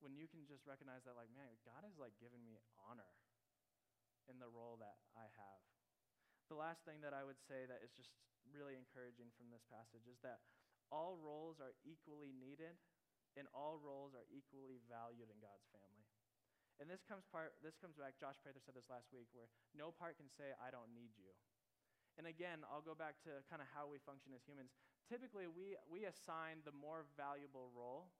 when 0.00 0.16
you 0.16 0.24
can 0.24 0.48
just 0.48 0.64
recognize 0.64 1.04
that 1.04 1.20
like 1.20 1.28
man, 1.36 1.60
God 1.68 1.84
has 1.84 2.00
like 2.00 2.16
given 2.16 2.40
me 2.40 2.56
honor 2.80 3.12
in 4.24 4.40
the 4.40 4.48
role 4.48 4.80
that 4.80 4.96
I 5.12 5.28
have. 5.36 5.62
The 6.48 6.56
last 6.56 6.84
thing 6.88 7.04
that 7.04 7.12
I 7.12 7.24
would 7.28 7.38
say 7.44 7.68
that 7.68 7.84
is 7.84 7.92
just 7.92 8.12
really 8.48 8.72
encouraging 8.76 9.28
from 9.36 9.52
this 9.52 9.64
passage 9.68 10.08
is 10.08 10.16
that 10.24 10.40
all 10.88 11.20
roles 11.20 11.60
are 11.60 11.76
equally 11.84 12.32
needed 12.32 12.80
and 13.36 13.44
all 13.52 13.76
roles 13.76 14.16
are 14.16 14.24
equally 14.32 14.80
valued 14.88 15.28
in 15.28 15.38
God's 15.44 15.68
family. 15.70 16.08
And 16.80 16.88
this 16.88 17.04
comes, 17.04 17.26
part, 17.28 17.58
this 17.60 17.76
comes 17.76 17.98
back, 17.98 18.16
Josh 18.16 18.38
Prather 18.40 18.62
said 18.62 18.72
this 18.72 18.88
last 18.88 19.10
week, 19.10 19.28
where 19.34 19.50
no 19.74 19.90
part 19.92 20.16
can 20.16 20.30
say, 20.30 20.54
I 20.56 20.70
don't 20.70 20.94
need 20.94 21.12
you. 21.18 21.34
And 22.16 22.26
again, 22.26 22.64
I'll 22.66 22.82
go 22.82 22.94
back 22.94 23.18
to 23.28 23.42
kind 23.46 23.60
of 23.60 23.68
how 23.74 23.86
we 23.90 23.98
function 24.02 24.32
as 24.32 24.42
humans. 24.46 24.72
Typically, 25.06 25.46
we, 25.50 25.78
we 25.86 26.06
assign 26.06 26.62
the 26.64 26.74
more 26.74 27.06
valuable 27.18 27.70
role 27.74 28.10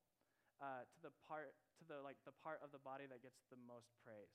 uh, 0.59 0.87
to 0.91 0.99
the 1.03 1.15
part 1.27 1.55
to 1.79 1.87
the 1.87 2.03
like 2.03 2.19
the 2.27 2.35
part 2.43 2.59
of 2.67 2.75
the 2.75 2.83
body 2.83 3.07
that 3.07 3.23
gets 3.23 3.47
the 3.47 3.59
most 3.71 3.95
praise, 4.03 4.35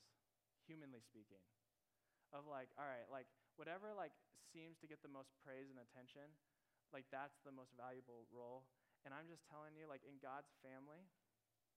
humanly 0.63 1.03
speaking. 1.03 1.43
Of 2.31 2.47
like, 2.47 2.71
all 2.79 2.87
right, 2.87 3.05
like 3.11 3.27
whatever 3.55 3.93
like 3.93 4.13
seems 4.53 4.77
to 4.81 4.89
get 4.89 5.01
the 5.01 5.11
most 5.11 5.33
praise 5.41 5.69
and 5.69 5.81
attention, 5.81 6.29
like 6.93 7.09
that's 7.09 7.41
the 7.41 7.53
most 7.53 7.73
valuable 7.73 8.29
role. 8.29 8.65
And 9.03 9.11
I'm 9.11 9.27
just 9.27 9.43
telling 9.49 9.75
you, 9.75 9.89
like 9.89 10.05
in 10.07 10.21
God's 10.21 10.53
family, 10.63 11.03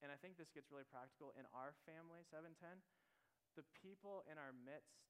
and 0.04 0.12
I 0.12 0.20
think 0.20 0.36
this 0.36 0.52
gets 0.52 0.68
really 0.68 0.86
practical 0.86 1.32
in 1.34 1.48
our 1.56 1.72
family, 1.88 2.22
710, 2.28 2.84
the 3.56 3.64
people 3.80 4.22
in 4.28 4.36
our 4.36 4.52
midst 4.52 5.08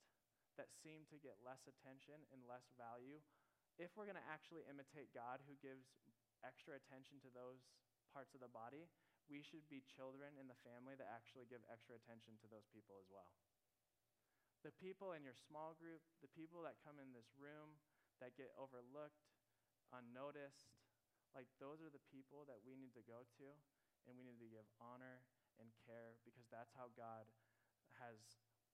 that 0.57 0.73
seem 0.73 1.05
to 1.13 1.21
get 1.21 1.43
less 1.43 1.67
attention 1.69 2.23
and 2.33 2.47
less 2.47 2.65
value, 2.79 3.21
if 3.77 3.93
we're 3.93 4.09
going 4.09 4.17
to 4.17 4.31
actually 4.33 4.65
imitate 4.71 5.13
God 5.13 5.45
who 5.45 5.59
gives 5.61 5.85
extra 6.41 6.79
attention 6.79 7.21
to 7.21 7.31
those 7.35 7.61
parts 8.15 8.33
of 8.33 8.41
the 8.41 8.49
body, 8.49 8.89
we 9.29 9.43
should 9.43 9.67
be 9.69 9.85
children 9.85 10.39
in 10.39 10.49
the 10.49 10.57
family 10.65 10.95
that 10.97 11.11
actually 11.11 11.45
give 11.51 11.61
extra 11.69 11.99
attention 11.99 12.39
to 12.41 12.47
those 12.49 12.65
people 12.71 12.97
as 12.97 13.11
well. 13.11 13.29
The 14.67 14.75
people 14.83 15.15
in 15.15 15.23
your 15.23 15.39
small 15.47 15.79
group, 15.79 16.03
the 16.19 16.33
people 16.35 16.59
that 16.67 16.83
come 16.83 16.99
in 16.99 17.15
this 17.15 17.31
room 17.39 17.79
that 18.19 18.35
get 18.35 18.51
overlooked, 18.59 19.23
unnoticed, 19.95 20.75
like 21.39 21.47
those 21.63 21.79
are 21.79 21.93
the 21.95 22.03
people 22.11 22.43
that 22.51 22.59
we 22.67 22.75
need 22.75 22.91
to 22.99 23.05
go 23.07 23.23
to 23.39 23.47
and 24.11 24.19
we 24.19 24.27
need 24.27 24.43
to 24.43 24.51
give 24.51 24.67
honor 24.83 25.23
and 25.63 25.71
care 25.87 26.19
because 26.27 26.51
that's 26.51 26.75
how 26.75 26.91
God 26.99 27.31
has 28.03 28.19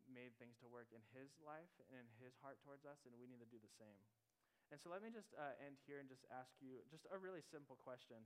made 0.09 0.33
things 0.41 0.57
to 0.65 0.67
work 0.73 0.89
in 0.97 1.05
his 1.13 1.29
life 1.45 1.77
and 1.93 2.09
in 2.09 2.09
his 2.25 2.35
heart 2.41 2.57
towards 2.65 2.89
us, 2.89 3.05
and 3.05 3.13
we 3.21 3.29
need 3.29 3.45
to 3.45 3.53
do 3.53 3.61
the 3.61 3.77
same. 3.77 4.01
And 4.73 4.81
so 4.81 4.89
let 4.89 5.05
me 5.05 5.13
just 5.13 5.37
uh, 5.37 5.53
end 5.61 5.77
here 5.85 6.01
and 6.01 6.09
just 6.09 6.25
ask 6.33 6.57
you 6.65 6.81
just 6.89 7.05
a 7.13 7.21
really 7.21 7.45
simple 7.45 7.77
question. 7.85 8.25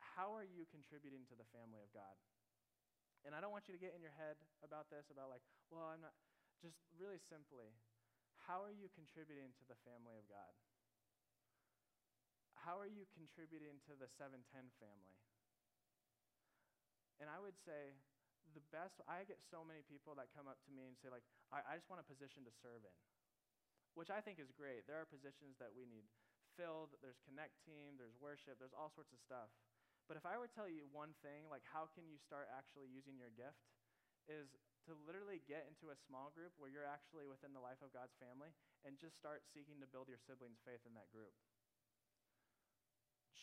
How 0.00 0.32
are 0.32 0.48
you 0.48 0.64
contributing 0.72 1.28
to 1.28 1.36
the 1.36 1.44
family 1.52 1.84
of 1.84 1.92
God? 1.92 2.16
And 3.28 3.36
I 3.36 3.42
don't 3.44 3.52
want 3.52 3.68
you 3.68 3.74
to 3.74 3.82
get 3.82 3.92
in 3.92 4.00
your 4.00 4.14
head 4.14 4.38
about 4.62 4.88
this, 4.88 5.10
about 5.10 5.28
like, 5.28 5.42
well, 5.68 5.90
I'm 5.90 6.00
not, 6.00 6.14
just 6.60 6.80
really 6.96 7.20
simply, 7.20 7.72
how 8.48 8.62
are 8.62 8.72
you 8.72 8.88
contributing 8.94 9.52
to 9.58 9.64
the 9.66 9.78
family 9.82 10.16
of 10.16 10.26
God? 10.30 10.52
How 12.66 12.78
are 12.78 12.90
you 12.90 13.06
contributing 13.14 13.78
to 13.86 13.94
the 13.94 14.10
710 14.10 14.42
family? 14.82 15.16
And 17.22 17.30
I 17.30 17.38
would 17.38 17.56
say 17.62 17.96
the 18.52 18.64
best, 18.74 19.00
I 19.06 19.24
get 19.24 19.40
so 19.40 19.62
many 19.62 19.86
people 19.86 20.18
that 20.18 20.34
come 20.34 20.50
up 20.50 20.60
to 20.66 20.70
me 20.74 20.88
and 20.88 20.96
say, 20.98 21.08
like, 21.08 21.24
I, 21.48 21.62
I 21.64 21.72
just 21.78 21.88
want 21.88 22.02
a 22.02 22.08
position 22.08 22.44
to 22.44 22.52
serve 22.52 22.82
in, 22.84 22.98
which 23.94 24.12
I 24.12 24.20
think 24.20 24.42
is 24.42 24.52
great. 24.52 24.84
There 24.84 24.98
are 24.98 25.08
positions 25.08 25.56
that 25.62 25.72
we 25.72 25.88
need 25.88 26.04
filled, 26.56 26.96
there's 27.04 27.20
connect 27.22 27.60
team, 27.62 28.00
there's 28.00 28.16
worship, 28.16 28.56
there's 28.56 28.74
all 28.76 28.88
sorts 28.88 29.12
of 29.12 29.20
stuff. 29.20 29.52
But 30.08 30.16
if 30.16 30.24
I 30.24 30.38
were 30.38 30.48
to 30.48 30.56
tell 30.56 30.70
you 30.70 30.88
one 30.90 31.12
thing, 31.20 31.50
like 31.52 31.66
how 31.66 31.90
can 31.92 32.08
you 32.08 32.16
start 32.16 32.48
actually 32.48 32.88
using 32.88 33.18
your 33.20 33.30
gift, 33.34 33.60
is 34.26 34.54
to 34.86 34.94
literally 35.06 35.42
get 35.50 35.66
into 35.66 35.90
a 35.90 35.98
small 36.06 36.30
group 36.30 36.54
where 36.56 36.70
you're 36.70 36.86
actually 36.86 37.26
within 37.26 37.50
the 37.52 37.62
life 37.62 37.82
of 37.82 37.90
God's 37.90 38.14
family 38.22 38.54
and 38.86 38.98
just 38.98 39.18
start 39.18 39.42
seeking 39.50 39.82
to 39.82 39.90
build 39.90 40.06
your 40.06 40.22
siblings' 40.22 40.62
faith 40.62 40.82
in 40.86 40.94
that 40.94 41.10
group. 41.10 41.34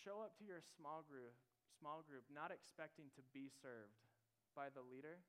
show 0.04 0.20
up 0.20 0.36
to 0.36 0.44
your 0.44 0.60
small 0.76 1.00
group, 1.08 1.32
small 1.80 2.04
group 2.04 2.28
not 2.28 2.52
expecting 2.52 3.08
to 3.16 3.24
be 3.32 3.48
served 3.64 3.96
by 4.52 4.68
the 4.68 4.84
leader, 4.84 5.24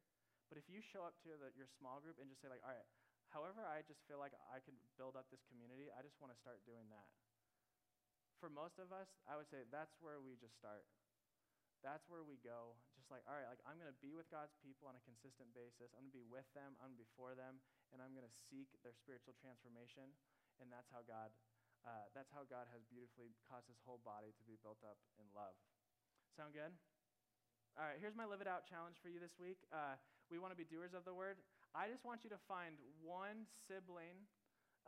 but 0.51 0.59
if 0.59 0.67
you 0.67 0.83
show 0.83 1.07
up 1.07 1.15
to 1.23 1.31
the, 1.39 1.55
your 1.55 1.71
small 1.79 2.03
group 2.03 2.19
and 2.19 2.27
just 2.27 2.43
say 2.43 2.51
like, 2.51 2.62
all 2.67 2.75
right, 2.75 2.91
however 3.31 3.62
I 3.62 3.87
just 3.87 4.03
feel 4.11 4.19
like 4.19 4.35
I 4.51 4.59
can 4.59 4.75
build 4.99 5.15
up 5.15 5.31
this 5.31 5.47
community, 5.47 5.95
I 5.95 6.03
just 6.03 6.19
want 6.19 6.35
to 6.35 6.39
start 6.43 6.59
doing 6.67 6.91
that. 6.91 7.07
For 8.43 8.51
most 8.51 8.83
of 8.83 8.91
us, 8.91 9.09
I 9.31 9.39
would 9.39 9.47
say 9.47 9.62
that's 9.71 9.95
where 10.03 10.19
we 10.19 10.35
just 10.37 10.59
start. 10.59 10.85
That's 11.85 12.09
where 12.09 12.24
we 12.24 12.41
go. 12.41 12.80
Just 12.97 13.12
like, 13.12 13.20
all 13.28 13.37
right, 13.37 13.45
like 13.45 13.61
I'm 13.68 13.76
going 13.76 13.93
to 13.93 14.01
be 14.01 14.16
with 14.16 14.26
God's 14.32 14.57
people 14.64 14.89
on 14.89 14.97
a 14.97 15.05
consistent 15.05 15.53
basis. 15.53 15.93
I'm 15.93 16.09
going 16.09 16.16
to 16.16 16.20
be 16.24 16.28
with 16.32 16.49
them, 16.57 16.72
I'm 16.80 16.97
going 16.97 16.99
to 16.99 17.05
be 17.05 17.12
for 17.12 17.37
them, 17.37 17.61
and 17.93 18.01
I'm 18.01 18.16
going 18.16 18.24
to 18.24 18.37
seek 18.49 18.72
their 18.80 18.97
spiritual 18.97 19.37
transformation. 19.37 20.09
And 20.64 20.72
that's 20.72 20.89
how 20.89 21.05
God 21.05 21.28
uh, 21.85 22.09
that's 22.16 22.32
how 22.32 22.49
God 22.49 22.64
has 22.72 22.80
beautifully 22.89 23.37
caused 23.45 23.68
his 23.68 23.76
whole 23.85 24.01
body 24.01 24.32
to 24.32 24.43
be 24.49 24.57
built 24.64 24.80
up 24.80 24.97
in 25.20 25.28
love. 25.37 25.53
Sound 26.32 26.57
good? 26.57 26.72
All 27.76 27.85
right, 27.85 28.01
here's 28.01 28.16
my 28.16 28.24
live 28.24 28.41
it 28.41 28.49
out 28.49 28.64
challenge 28.64 28.97
for 29.05 29.12
you 29.12 29.20
this 29.20 29.37
week. 29.37 29.61
Uh, 29.68 30.01
we 30.32 30.41
want 30.41 30.57
to 30.57 30.59
be 30.59 30.64
doers 30.64 30.97
of 30.97 31.05
the 31.05 31.12
word. 31.12 31.37
I 31.76 31.93
just 31.93 32.07
want 32.07 32.24
you 32.24 32.30
to 32.32 32.41
find 32.49 32.80
one 33.05 33.45
sibling 33.68 34.24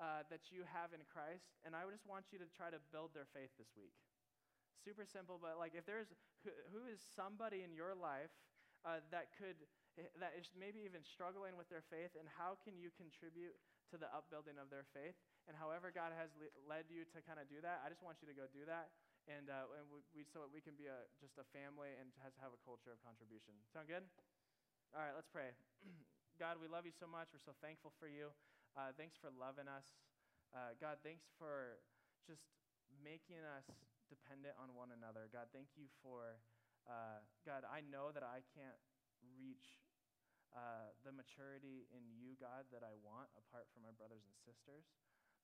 uh, 0.01 0.25
that 0.33 0.49
you 0.49 0.65
have 0.73 0.97
in 0.97 1.05
Christ, 1.05 1.53
and 1.69 1.77
I 1.77 1.85
just 1.93 2.09
want 2.09 2.33
you 2.33 2.41
to 2.41 2.49
try 2.57 2.73
to 2.73 2.81
build 2.95 3.13
their 3.13 3.29
faith 3.37 3.53
this 3.61 3.69
week. 3.77 3.93
Super 4.85 5.05
simple, 5.05 5.39
but 5.41 5.59
like 5.59 5.75
if 5.75 5.85
there's 5.85 6.13
who, 6.45 6.53
who 6.71 6.83
is 6.87 7.01
somebody 7.03 7.65
in 7.67 7.75
your 7.75 7.97
life 7.97 8.33
uh, 8.85 9.03
that 9.11 9.35
could 9.35 9.57
that 10.21 10.37
is 10.37 10.53
maybe 10.53 10.85
even 10.85 11.01
struggling 11.01 11.57
with 11.57 11.73
their 11.73 11.81
faith, 11.89 12.13
and 12.21 12.29
how 12.29 12.61
can 12.61 12.77
you 12.77 12.93
contribute 12.93 13.57
to 13.89 13.97
the 13.97 14.07
upbuilding 14.13 14.61
of 14.61 14.69
their 14.69 14.85
faith? 14.93 15.17
And 15.49 15.57
however 15.57 15.89
God 15.89 16.13
has 16.13 16.29
le- 16.37 16.53
led 16.69 16.93
you 16.93 17.09
to 17.17 17.19
kind 17.25 17.41
of 17.41 17.49
do 17.49 17.65
that, 17.65 17.81
I 17.81 17.89
just 17.89 18.05
want 18.05 18.21
you 18.21 18.29
to 18.29 18.37
go 18.37 18.45
do 18.53 18.69
that. 18.69 18.93
And, 19.27 19.51
uh, 19.51 19.67
and 19.75 19.89
we, 19.91 20.05
we, 20.15 20.23
so 20.23 20.47
we 20.53 20.63
can 20.63 20.79
be 20.79 20.87
a, 20.87 21.03
just 21.19 21.35
a 21.41 21.47
family 21.51 21.91
and 21.99 22.13
has 22.23 22.37
have 22.39 22.55
a 22.55 22.61
culture 22.63 22.95
of 22.95 23.01
contribution. 23.03 23.57
Sound 23.73 23.91
good? 23.91 24.05
All 24.95 25.03
right, 25.03 25.17
let's 25.17 25.33
pray. 25.33 25.57
God, 26.43 26.61
we 26.61 26.69
love 26.69 26.85
you 26.85 26.95
so 26.95 27.09
much. 27.09 27.33
We're 27.33 27.43
so 27.43 27.57
thankful 27.59 27.91
for 27.97 28.07
you. 28.07 28.31
Uh, 28.77 28.93
thanks 28.95 29.17
for 29.17 29.33
loving 29.33 29.67
us. 29.67 29.97
Uh, 30.53 30.77
God, 30.79 31.01
thanks 31.03 31.27
for 31.41 31.81
just 32.29 32.45
making 33.03 33.43
us 33.43 33.67
dependent 34.09 34.55
on 34.59 34.75
one 34.75 34.91
another. 34.95 35.29
God, 35.31 35.51
thank 35.51 35.75
you 35.75 35.91
for, 36.03 36.41
uh, 36.87 37.23
God, 37.45 37.67
I 37.67 37.83
know 37.83 38.11
that 38.15 38.23
I 38.23 38.43
can't 38.55 38.79
reach 39.35 39.83
uh, 40.55 40.95
the 41.05 41.13
maturity 41.13 41.91
in 41.93 42.07
you, 42.17 42.39
God, 42.39 42.71
that 42.71 42.87
I 42.87 42.95
want 43.03 43.29
apart 43.37 43.69
from 43.75 43.85
my 43.85 43.93
brothers 43.93 44.25
and 44.25 44.37
sisters. 44.41 44.87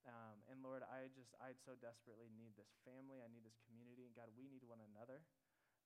Um, 0.03 0.43
and 0.51 0.59
Lord, 0.67 0.83
I 0.83 1.07
just, 1.15 1.31
I 1.39 1.55
so 1.55 1.79
desperately 1.79 2.27
need 2.35 2.59
this 2.59 2.75
family. 2.83 3.23
I 3.23 3.31
need 3.31 3.47
this 3.47 3.59
community. 3.63 4.07
And 4.07 4.15
God, 4.19 4.35
we 4.35 4.51
need 4.51 4.67
one 4.67 4.83
another. 4.83 5.23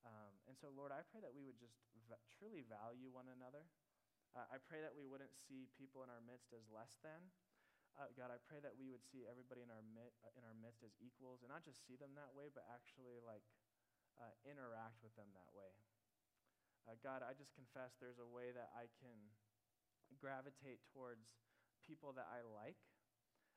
Um, 0.05 0.33
and 0.49 0.57
so, 0.57 0.73
Lord, 0.73 0.89
I 0.89 1.05
pray 1.05 1.21
that 1.21 1.33
we 1.33 1.45
would 1.45 1.57
just 1.61 1.77
v- 2.09 2.25
truly 2.37 2.65
value 2.65 3.13
one 3.13 3.29
another. 3.29 3.65
Uh, 4.33 4.45
I 4.49 4.57
pray 4.61 4.81
that 4.81 4.93
we 4.93 5.05
wouldn't 5.05 5.33
see 5.33 5.69
people 5.77 6.01
in 6.05 6.09
our 6.09 6.21
midst 6.21 6.53
as 6.53 6.65
less 6.69 6.97
than. 7.01 7.33
Uh, 7.97 8.13
God, 8.13 8.29
I 8.29 8.37
pray 8.45 8.61
that 8.61 8.77
we 8.77 8.93
would 8.93 9.01
see 9.01 9.25
everybody 9.25 9.65
in 9.65 9.73
our, 9.73 9.81
uh, 9.81 10.29
in 10.37 10.45
our 10.45 10.53
midst 10.53 10.85
as 10.85 10.93
equals 11.01 11.41
and 11.41 11.49
not 11.49 11.65
just 11.65 11.81
see 11.81 11.97
them 11.97 12.13
that 12.13 12.29
way, 12.37 12.53
but 12.53 12.61
actually 12.69 13.17
like 13.25 13.41
uh, 14.21 14.33
interact 14.45 15.01
with 15.01 15.17
them 15.17 15.33
that 15.33 15.49
way. 15.57 15.73
Uh, 16.85 16.93
God, 17.01 17.25
I 17.25 17.33
just 17.33 17.57
confess 17.57 17.97
there's 17.97 18.21
a 18.21 18.29
way 18.29 18.53
that 18.53 18.69
I 18.77 18.85
can 19.01 19.17
gravitate 20.21 20.85
towards 20.93 21.25
people 21.81 22.13
that 22.13 22.29
I 22.29 22.45
like 22.45 22.77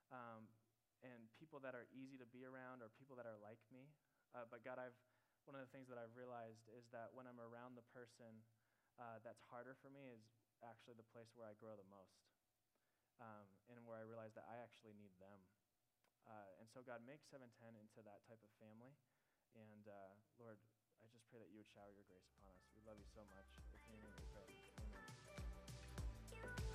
um, 0.08 0.48
and 1.04 1.28
people 1.36 1.60
that 1.60 1.76
are 1.76 1.84
easy 1.92 2.16
to 2.16 2.28
be 2.32 2.48
around 2.48 2.80
or 2.80 2.88
people 2.96 3.20
that 3.20 3.28
are 3.28 3.36
like 3.44 3.60
me. 3.68 3.92
Uh, 4.32 4.48
but 4.48 4.64
God, 4.64 4.80
I've 4.80 4.96
one 5.48 5.56
of 5.56 5.64
the 5.64 5.72
things 5.72 5.88
that 5.88 5.96
I've 5.96 6.12
realized 6.12 6.68
is 6.70 6.84
that 6.92 7.10
when 7.16 7.24
I'm 7.24 7.40
around 7.40 7.76
the 7.76 7.86
person 7.90 8.44
uh, 9.00 9.18
that's 9.24 9.40
harder 9.48 9.72
for 9.80 9.88
me 9.88 10.04
is 10.12 10.20
actually 10.60 11.00
the 11.00 11.08
place 11.10 11.32
where 11.32 11.48
I 11.48 11.56
grow 11.56 11.72
the 11.74 11.88
most, 11.88 12.29
um, 13.20 13.46
and 13.68 13.84
where 13.84 14.00
I 14.00 14.04
realized 14.04 14.34
that 14.40 14.48
I 14.48 14.58
actually 14.60 14.96
need 14.96 15.12
them. 15.20 15.40
Uh, 16.28 16.60
and 16.60 16.66
so, 16.68 16.80
God, 16.84 17.04
make 17.04 17.22
710 17.28 17.76
into 17.76 18.00
that 18.04 18.24
type 18.28 18.40
of 18.40 18.52
family. 18.60 18.92
And 19.56 19.86
uh, 19.86 20.14
Lord, 20.40 20.58
I 21.02 21.06
just 21.12 21.26
pray 21.28 21.40
that 21.40 21.50
you 21.52 21.60
would 21.60 21.70
shower 21.70 21.90
your 21.92 22.06
grace 22.08 22.28
upon 22.38 22.54
us. 22.54 22.64
We 22.76 22.82
love 22.86 22.98
you 23.00 23.08
so 23.12 23.24
much. 23.28 23.50
We 23.90 23.98
pray. 24.30 24.46
Amen. 24.78 26.69